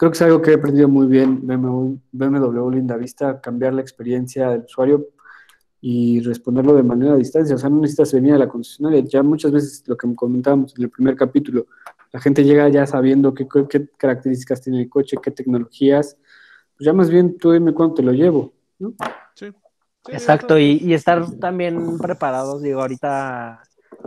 creo 0.03 0.11
que 0.11 0.17
es 0.17 0.23
algo 0.23 0.43
que 0.43 0.51
he 0.51 0.55
aprendido 0.55 0.89
muy 0.89 1.07
bien 1.07 1.47
BMW, 1.47 1.97
BMW 2.11 2.71
Linda 2.71 2.97
Vista, 2.97 3.41
cambiar 3.41 3.73
la 3.73 3.83
experiencia 3.83 4.51
del 4.51 4.63
usuario 4.63 5.11
y 5.81 6.19
responderlo 6.23 6.75
de 6.75 6.83
manera 6.83 7.13
a 7.13 7.17
distancia. 7.17 7.55
O 7.55 7.59
sea, 7.59 7.71
no 7.71 7.77
necesitas 7.77 8.13
venir 8.13 8.35
a 8.35 8.39
la 8.39 8.49
concesionaria. 8.49 9.05
Ya 9.05 9.23
muchas 9.23 9.53
veces 9.53 9.85
lo 9.87 9.97
que 9.97 10.13
comentábamos 10.17 10.75
en 10.77 10.83
el 10.83 10.91
primer 10.91 11.15
capítulo, 11.15 11.69
la 12.11 12.19
gente 12.19 12.43
llega 12.43 12.69
ya 12.69 12.85
sabiendo 12.85 13.33
qué, 13.33 13.47
qué 13.71 13.87
características 13.97 14.61
tiene 14.61 14.83
el 14.83 14.91
coche, 14.91 15.19
qué 15.23 15.31
tecnologías. 15.31 16.17
Pues 16.77 16.85
ya 16.85 16.93
más 16.93 17.09
bien 17.09 17.39
tú 17.39 17.53
dime 17.53 17.73
cuánto 17.73 17.95
te 17.95 18.03
lo 18.03 18.11
llevo, 18.11 18.53
¿no? 18.81 18.95
Sí. 19.37 19.53
sí 19.53 20.13
Exacto, 20.13 20.59
y, 20.59 20.81
y, 20.83 20.95
estar 20.95 21.31
también 21.39 21.97
preparados, 21.99 22.61
digo, 22.61 22.81
ahorita 22.81 23.63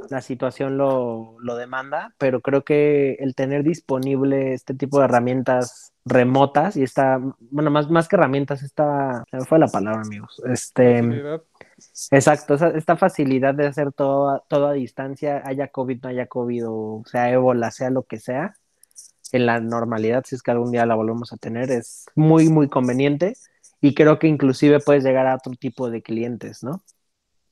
la 0.09 0.21
situación 0.21 0.77
lo, 0.77 1.35
lo, 1.39 1.55
demanda, 1.55 2.13
pero 2.17 2.41
creo 2.41 2.63
que 2.63 3.13
el 3.19 3.35
tener 3.35 3.63
disponible 3.63 4.53
este 4.53 4.73
tipo 4.73 4.99
de 4.99 5.05
herramientas 5.05 5.93
remotas 6.05 6.77
y 6.77 6.83
esta, 6.83 7.19
bueno, 7.39 7.71
más, 7.71 7.89
más 7.89 8.07
que 8.07 8.15
herramientas, 8.15 8.63
esta, 8.63 9.23
se 9.29 9.37
me 9.37 9.45
fue 9.45 9.59
la 9.59 9.67
palabra, 9.67 10.01
amigos, 10.01 10.41
este, 10.45 11.01
Facilidad. 11.01 11.41
exacto, 12.11 12.53
esta 12.53 12.95
facilidad 12.95 13.55
de 13.55 13.67
hacer 13.67 13.91
todo, 13.91 14.43
todo 14.47 14.67
a 14.67 14.73
distancia, 14.73 15.41
haya 15.45 15.69
COVID, 15.69 16.03
no 16.03 16.09
haya 16.09 16.27
COVID, 16.27 16.63
o 16.67 17.03
sea 17.05 17.31
ébola, 17.31 17.71
sea 17.71 17.89
lo 17.89 18.03
que 18.03 18.19
sea, 18.19 18.55
en 19.31 19.45
la 19.45 19.59
normalidad, 19.59 20.23
si 20.25 20.35
es 20.35 20.43
que 20.43 20.51
algún 20.51 20.71
día 20.71 20.85
la 20.85 20.95
volvemos 20.95 21.33
a 21.33 21.37
tener, 21.37 21.71
es 21.71 22.05
muy, 22.15 22.49
muy 22.49 22.69
conveniente 22.69 23.35
y 23.81 23.93
creo 23.93 24.19
que 24.19 24.27
inclusive 24.27 24.79
puedes 24.79 25.03
llegar 25.03 25.27
a 25.27 25.35
otro 25.35 25.53
tipo 25.53 25.89
de 25.89 26.01
clientes, 26.01 26.63
¿no? 26.63 26.83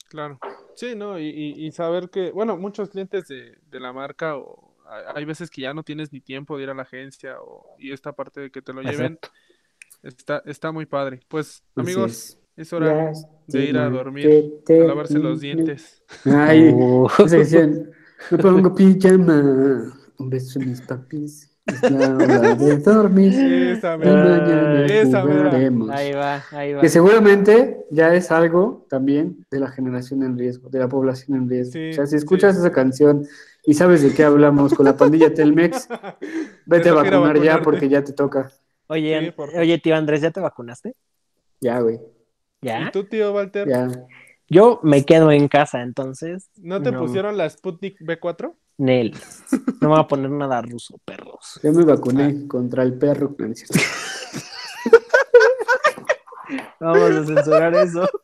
Claro. 0.09 0.39
Sí, 0.75 0.95
¿no? 0.95 1.19
Y, 1.19 1.27
y, 1.27 1.65
y 1.65 1.71
saber 1.71 2.09
que, 2.09 2.31
bueno, 2.31 2.57
muchos 2.57 2.89
clientes 2.89 3.27
de, 3.27 3.57
de, 3.69 3.79
la 3.79 3.93
marca, 3.93 4.37
o 4.37 4.75
hay 5.13 5.25
veces 5.25 5.49
que 5.49 5.61
ya 5.61 5.73
no 5.73 5.83
tienes 5.83 6.11
ni 6.11 6.19
tiempo 6.19 6.57
de 6.57 6.63
ir 6.63 6.69
a 6.69 6.73
la 6.73 6.83
agencia, 6.83 7.39
o, 7.41 7.75
y 7.77 7.91
esta 7.91 8.13
parte 8.13 8.41
de 8.41 8.51
que 8.51 8.61
te 8.61 8.73
lo 8.73 8.81
lleven, 8.81 9.19
está, 10.01 10.41
está 10.45 10.71
muy 10.71 10.85
padre. 10.85 11.19
Pues, 11.27 11.63
amigos, 11.75 12.11
es, 12.11 12.39
es 12.55 12.73
hora 12.73 13.11
de 13.47 13.63
ir 13.63 13.77
a 13.77 13.89
dormir, 13.89 14.61
a 14.67 14.73
lavarse 14.73 15.19
los 15.19 15.41
dientes. 15.41 16.03
Ay, 16.25 16.73
se 17.27 17.37
decían, 17.37 17.91
me 18.31 18.37
pongo 18.37 18.73
pijama, 18.73 19.93
un 20.17 20.29
beso 20.29 20.59
mis 20.59 20.81
papis. 20.81 21.52
Es 21.65 21.91
la 21.91 22.15
hora 22.15 22.55
de 22.55 22.77
dormir. 22.77 23.33
Esa 23.77 23.97
mera, 23.97 24.85
esa 24.85 25.23
mera. 25.23 25.95
Ahí 25.95 26.11
va, 26.11 26.43
ahí 26.51 26.73
va. 26.73 26.81
Que 26.81 26.89
seguramente 26.89 27.85
ya 27.89 28.13
es 28.13 28.31
algo 28.31 28.85
también 28.89 29.45
de 29.49 29.59
la 29.59 29.69
generación 29.69 30.23
en 30.23 30.37
riesgo, 30.37 30.69
de 30.69 30.79
la 30.79 30.89
población 30.89 31.37
en 31.37 31.49
riesgo. 31.49 31.73
Sí, 31.73 31.89
o 31.91 31.93
sea, 31.93 32.05
si 32.05 32.17
escuchas 32.17 32.55
sí. 32.55 32.59
esa 32.59 32.71
canción 32.71 33.25
y 33.65 33.73
sabes 33.75 34.03
de 34.03 34.13
qué 34.13 34.23
hablamos 34.23 34.73
con 34.73 34.85
la 34.85 34.97
pandilla 34.97 35.33
Telmex, 35.33 35.87
vete 36.65 36.89
a 36.89 36.93
vacunar 36.93 37.41
ya 37.41 37.61
porque 37.61 37.87
ya 37.87 38.03
te 38.03 38.11
toca. 38.11 38.51
Oye, 38.87 39.33
sí, 39.37 39.57
oye, 39.57 39.77
tío 39.79 39.95
Andrés, 39.95 40.21
¿ya 40.21 40.31
te 40.31 40.41
vacunaste? 40.41 40.95
Ya, 41.61 41.79
güey. 41.79 42.01
¿Ya? 42.61 42.87
¿Y 42.87 42.91
tú, 42.91 43.05
tío 43.05 43.33
Walter? 43.33 43.67
Ya. 43.67 43.89
Yo 44.49 44.79
me 44.83 45.05
quedo 45.05 45.31
en 45.31 45.47
casa, 45.47 45.81
entonces. 45.81 46.49
¿No 46.57 46.81
te 46.81 46.91
no. 46.91 46.99
pusieron 46.99 47.37
la 47.37 47.49
Sputnik 47.49 47.99
B4? 47.99 48.53
Nel. 48.77 49.15
No 49.81 49.87
me 49.89 49.95
voy 49.95 49.99
a 49.99 50.07
poner 50.07 50.29
nada 50.31 50.61
ruso, 50.61 50.97
perros. 51.05 51.59
Yo 51.63 51.71
me 51.71 51.83
vacuné 51.85 52.35
ah. 52.43 52.47
contra 52.47 52.83
el 52.83 52.97
perro. 52.97 53.35
Vamos 56.79 57.11
a 57.11 57.25
censurar 57.25 57.73
eso. 57.75 58.07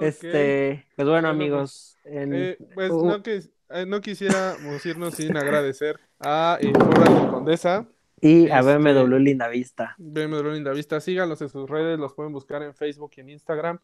Este, 0.00 0.86
pues 0.96 1.06
bueno, 1.08 1.12
Bueno, 1.12 1.28
amigos, 1.28 1.96
en- 2.04 2.34
Eh, 2.34 2.58
pues 2.74 2.90
Uh. 2.90 3.06
no, 3.06 3.22
que, 3.22 3.42
eh, 3.70 3.86
no 3.86 4.00
quisiéramos 4.00 4.84
irnos 4.84 5.14
sin 5.14 5.36
agradecer 5.36 6.00
a 6.18 6.58
eh, 6.60 6.72
Porras 6.72 7.22
de 7.22 7.28
Condesa, 7.30 7.86
y 8.20 8.48
a 8.50 8.58
este- 8.58 8.72
BMW 8.76 9.18
Linda 9.18 9.46
Vista. 9.46 9.94
BMW 9.98 10.50
Linda 10.54 10.72
Vista. 10.72 10.98
Síganlos 11.00 11.40
en 11.42 11.48
sus 11.48 11.70
redes, 11.70 11.96
los 11.98 12.12
pueden 12.14 12.32
buscar 12.32 12.62
en 12.64 12.74
Facebook 12.74 13.12
y 13.16 13.20
en 13.20 13.28
Instagram. 13.30 13.78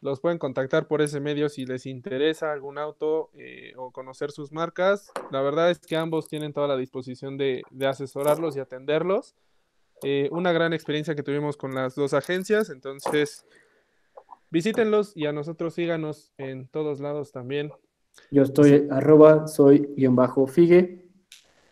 Los 0.00 0.20
pueden 0.20 0.38
contactar 0.38 0.86
por 0.86 1.02
ese 1.02 1.18
medio 1.18 1.48
si 1.48 1.66
les 1.66 1.84
interesa 1.86 2.52
algún 2.52 2.78
auto 2.78 3.30
eh, 3.34 3.72
o 3.76 3.90
conocer 3.90 4.30
sus 4.30 4.52
marcas. 4.52 5.10
La 5.32 5.42
verdad 5.42 5.70
es 5.70 5.80
que 5.80 5.96
ambos 5.96 6.28
tienen 6.28 6.52
toda 6.52 6.68
la 6.68 6.76
disposición 6.76 7.36
de, 7.36 7.62
de 7.70 7.86
asesorarlos 7.86 8.56
y 8.56 8.60
atenderlos. 8.60 9.34
Eh, 10.02 10.28
una 10.30 10.52
gran 10.52 10.72
experiencia 10.72 11.14
que 11.14 11.22
tuvimos 11.22 11.56
con 11.56 11.74
las 11.74 11.96
dos 11.96 12.14
agencias, 12.14 12.70
entonces 12.70 13.44
visítenlos 14.50 15.12
y 15.16 15.26
a 15.26 15.32
nosotros 15.32 15.74
síganos 15.74 16.32
en 16.38 16.68
todos 16.68 17.00
lados 17.00 17.32
también. 17.32 17.72
Yo 18.30 18.42
estoy 18.42 18.86
arroba, 18.90 19.48
soy 19.48 19.92
guion 19.96 20.14
bajo 20.14 20.46
figue. 20.46 21.08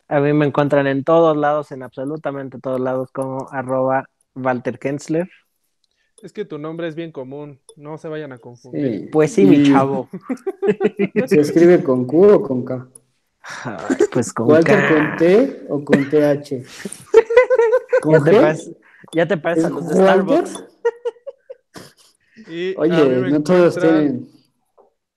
A 0.09 0.21
mí 0.21 0.33
me 0.33 0.47
encuentran 0.47 0.87
en 0.87 1.05
todos 1.05 1.37
lados, 1.37 1.73
en 1.73 1.83
absolutamente 1.83 2.59
todos 2.59 2.81
lados, 2.81 3.11
como 3.13 3.49
arroba 3.51 4.09
Walter 4.35 4.79
Kensler. 4.79 5.29
Es 6.23 6.33
que 6.33 6.45
tu 6.45 6.59
nombre 6.59 6.89
es 6.89 6.95
bien 6.95 7.13
común, 7.13 7.61
no 7.77 7.99
se 7.99 8.09
vayan 8.09 8.33
a 8.33 8.39
confundir. 8.39 9.01
Sí. 9.01 9.09
Pues 9.13 9.33
sí, 9.33 9.45
mi 9.45 9.63
chavo. 9.65 10.09
¿Se 11.27 11.41
escribe 11.41 11.83
con 11.83 12.07
Q 12.07 12.25
o 12.27 12.43
con 12.43 12.65
K? 12.65 12.89
Ay, 13.65 13.97
pues 14.11 14.33
con 14.33 14.51
¿Walter 14.51 14.77
K. 14.77 14.89
con 14.89 15.17
T 15.19 15.67
o 15.69 15.85
con 15.85 16.09
TH? 16.11 16.51
Ya 16.51 16.63
¿Con 18.01 18.25
te 18.25 18.33
G? 18.33 18.41
parece, 18.41 18.77
ya 19.15 19.27
te 19.29 19.37
parece 19.37 19.61
¿Es 19.61 19.67
a 19.67 19.71
los 19.71 19.89
de? 19.89 19.95
Starbucks. 19.95 20.65
Y 22.49 22.75
Oye, 22.77 23.31
no 23.31 23.43
todos 23.43 23.79
tienen. 23.79 24.29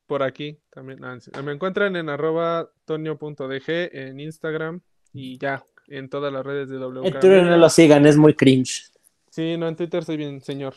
por 0.05 0.23
aquí 0.23 0.59
también. 0.69 1.03
ah. 1.03 1.17
Me 1.43 1.51
encuentran 1.53 1.95
en 1.95 2.09
arroba 2.09 2.71
tonio.dg 2.85 3.63
en 3.67 4.19
Instagram 4.19 4.81
y 5.13 5.37
ya, 5.37 5.63
en 5.87 6.09
todas 6.09 6.31
las 6.31 6.45
redes 6.45 6.69
de 6.69 6.77
WK. 6.77 7.05
En 7.05 7.13
Twitter 7.19 7.43
no 7.45 7.57
lo 7.57 7.69
sigan, 7.69 8.05
es 8.05 8.17
muy 8.17 8.35
cringe. 8.35 8.91
Sí, 9.31 9.57
no, 9.57 9.67
en 9.67 9.75
Twitter 9.75 10.03
soy 10.03 10.17
bien, 10.17 10.41
señor. 10.41 10.73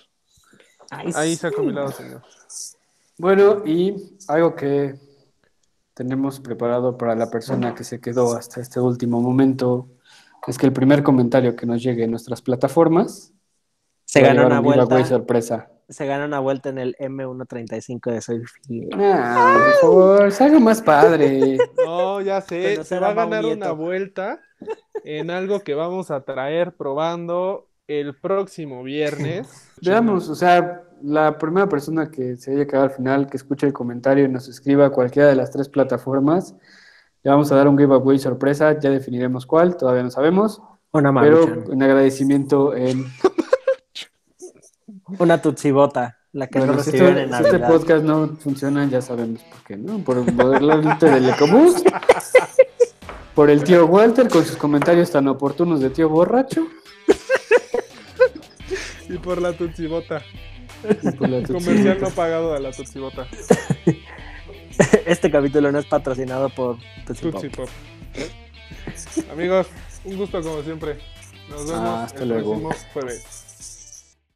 Ay, 0.93 1.11
Ahí 1.15 1.37
saco 1.37 1.63
mi 1.63 1.73
lado, 1.73 1.91
señor. 1.91 2.23
Bueno, 3.19 3.63
y 3.65 4.17
algo 4.29 4.55
que 4.55 4.95
tenemos 5.95 6.41
preparado 6.41 6.97
para 6.99 7.15
la 7.15 7.31
persona 7.31 7.75
que 7.75 7.85
se 7.85 8.01
quedó 8.01 8.35
hasta 8.37 8.61
este 8.61 8.79
último 8.81 9.21
momento 9.21 9.89
es 10.47 10.59
que 10.59 10.67
el 10.67 10.73
primer 10.73 11.03
comentario 11.03 11.55
que 11.57 11.67
nos 11.67 11.83
llegue 11.83 12.05
en 12.05 12.11
nuestras 12.11 12.43
plataformas 12.43 13.33
se 14.05 14.21
gana 14.21 14.47
una 14.47 14.61
un 14.61 14.65
giveaway 14.67 14.87
vuelta. 14.89 15.05
sorpresa. 15.09 15.69
Se 15.89 16.07
gana 16.07 16.25
una 16.27 16.41
vuelta 16.41 16.69
en 16.71 16.79
el 16.79 16.97
M135 16.99 18.11
de 18.11 18.21
Soy 18.21 18.43
Fiel. 18.45 18.89
Ah, 18.95 19.59
por 19.81 19.81
favor, 19.81 20.27
es 20.29 20.41
algo 20.41 20.61
más 20.61 20.83
padre. 20.83 21.59
No, 21.87 22.21
ya 22.21 22.41
sé, 22.41 22.63
Pero 22.63 22.85
se 22.85 22.99
va 22.99 23.09
a 23.11 23.15
ganar 23.15 23.43
Mau 23.43 23.53
una 23.53 23.67
Nieto. 23.67 23.77
vuelta 23.77 24.41
en 25.05 25.31
algo 25.31 25.61
que 25.61 25.75
vamos 25.75 26.11
a 26.11 26.23
traer 26.25 26.73
probando 26.75 27.67
el 27.89 28.15
próximo 28.15 28.83
viernes. 28.83 29.71
Veamos, 29.83 30.29
o 30.29 30.35
sea, 30.35 30.83
la 31.03 31.39
primera 31.39 31.69
persona 31.69 32.11
que 32.11 32.37
se 32.37 32.53
haya 32.53 32.67
quedado 32.67 32.85
al 32.85 32.91
final, 32.91 33.29
que 33.29 33.37
escuche 33.37 33.67
el 33.67 33.73
comentario 33.73 34.25
y 34.25 34.29
nos 34.29 34.49
escriba 34.49 34.87
a 34.87 34.91
cualquiera 34.91 35.29
de 35.29 35.37
las 35.37 35.51
tres 35.51 35.69
plataformas, 35.69 36.55
le 37.23 37.31
vamos 37.31 37.51
a 37.53 37.57
dar 37.57 37.69
un 37.69 37.79
giveaway 37.79 38.19
sorpresa, 38.19 38.79
ya 38.79 38.91
definiremos 38.91 39.47
cuál, 39.47 39.77
todavía 39.77 40.03
no 40.03 40.11
sabemos, 40.11 40.61
Una 40.93 41.13
pero 41.21 41.47
maruchan. 41.47 41.73
en 41.73 41.83
agradecimiento 41.83 42.75
en... 42.75 43.07
Una 45.19 45.43
tutsibota, 45.43 46.19
la 46.33 46.47
que 46.47 46.59
Bueno, 46.59 46.75
nos 46.75 46.85
si 46.85 46.97
este, 46.97 47.23
en 47.23 47.35
si 47.35 47.45
este 47.45 47.59
podcast 47.59 48.03
no 48.03 48.29
funciona, 48.37 48.87
ya 48.87 49.03
sabemos 49.03 49.43
por 49.43 49.63
qué, 49.65 49.77
¿no? 49.77 49.99
Por 49.99 50.19
el 50.19 50.25
del 50.25 51.29
Ecobús, 51.29 51.83
por 53.35 53.51
el 53.51 53.63
tío 53.63 53.87
Walter 53.87 54.29
con 54.29 54.45
sus 54.45 54.57
comentarios 54.57 55.11
tan 55.11 55.29
oportunos 55.29 55.81
de 55.81 55.91
tío 55.91 56.09
borracho, 56.09 56.67
Y 59.13 59.19
por 59.19 59.41
la 59.43 59.53
Tutsibota. 59.53 60.23
Comercial 61.47 62.01
no 62.01 62.11
pagado 62.11 62.55
a 62.55 62.59
la 62.61 62.71
Tutsibota. 62.73 63.27
Este 65.07 65.31
capítulo 65.31 65.71
no 65.71 65.79
es 65.79 65.85
patrocinado 65.85 66.49
por 66.49 66.79
Tutsi 67.07 67.25
Pop. 67.31 67.43
Tutsi 67.43 67.49
Pop. 67.51 67.69
Amigos, 69.31 69.67
un 70.05 70.17
gusto 70.17 70.41
como 70.43 70.63
siempre. 70.63 70.97
Nos 71.51 71.67
vemos 71.67 71.81
Ah, 71.85 72.05
hasta 72.05 72.23
el 72.23 72.31
luego. 72.31 72.59
próximo 72.59 72.91
jueves. 72.95 73.42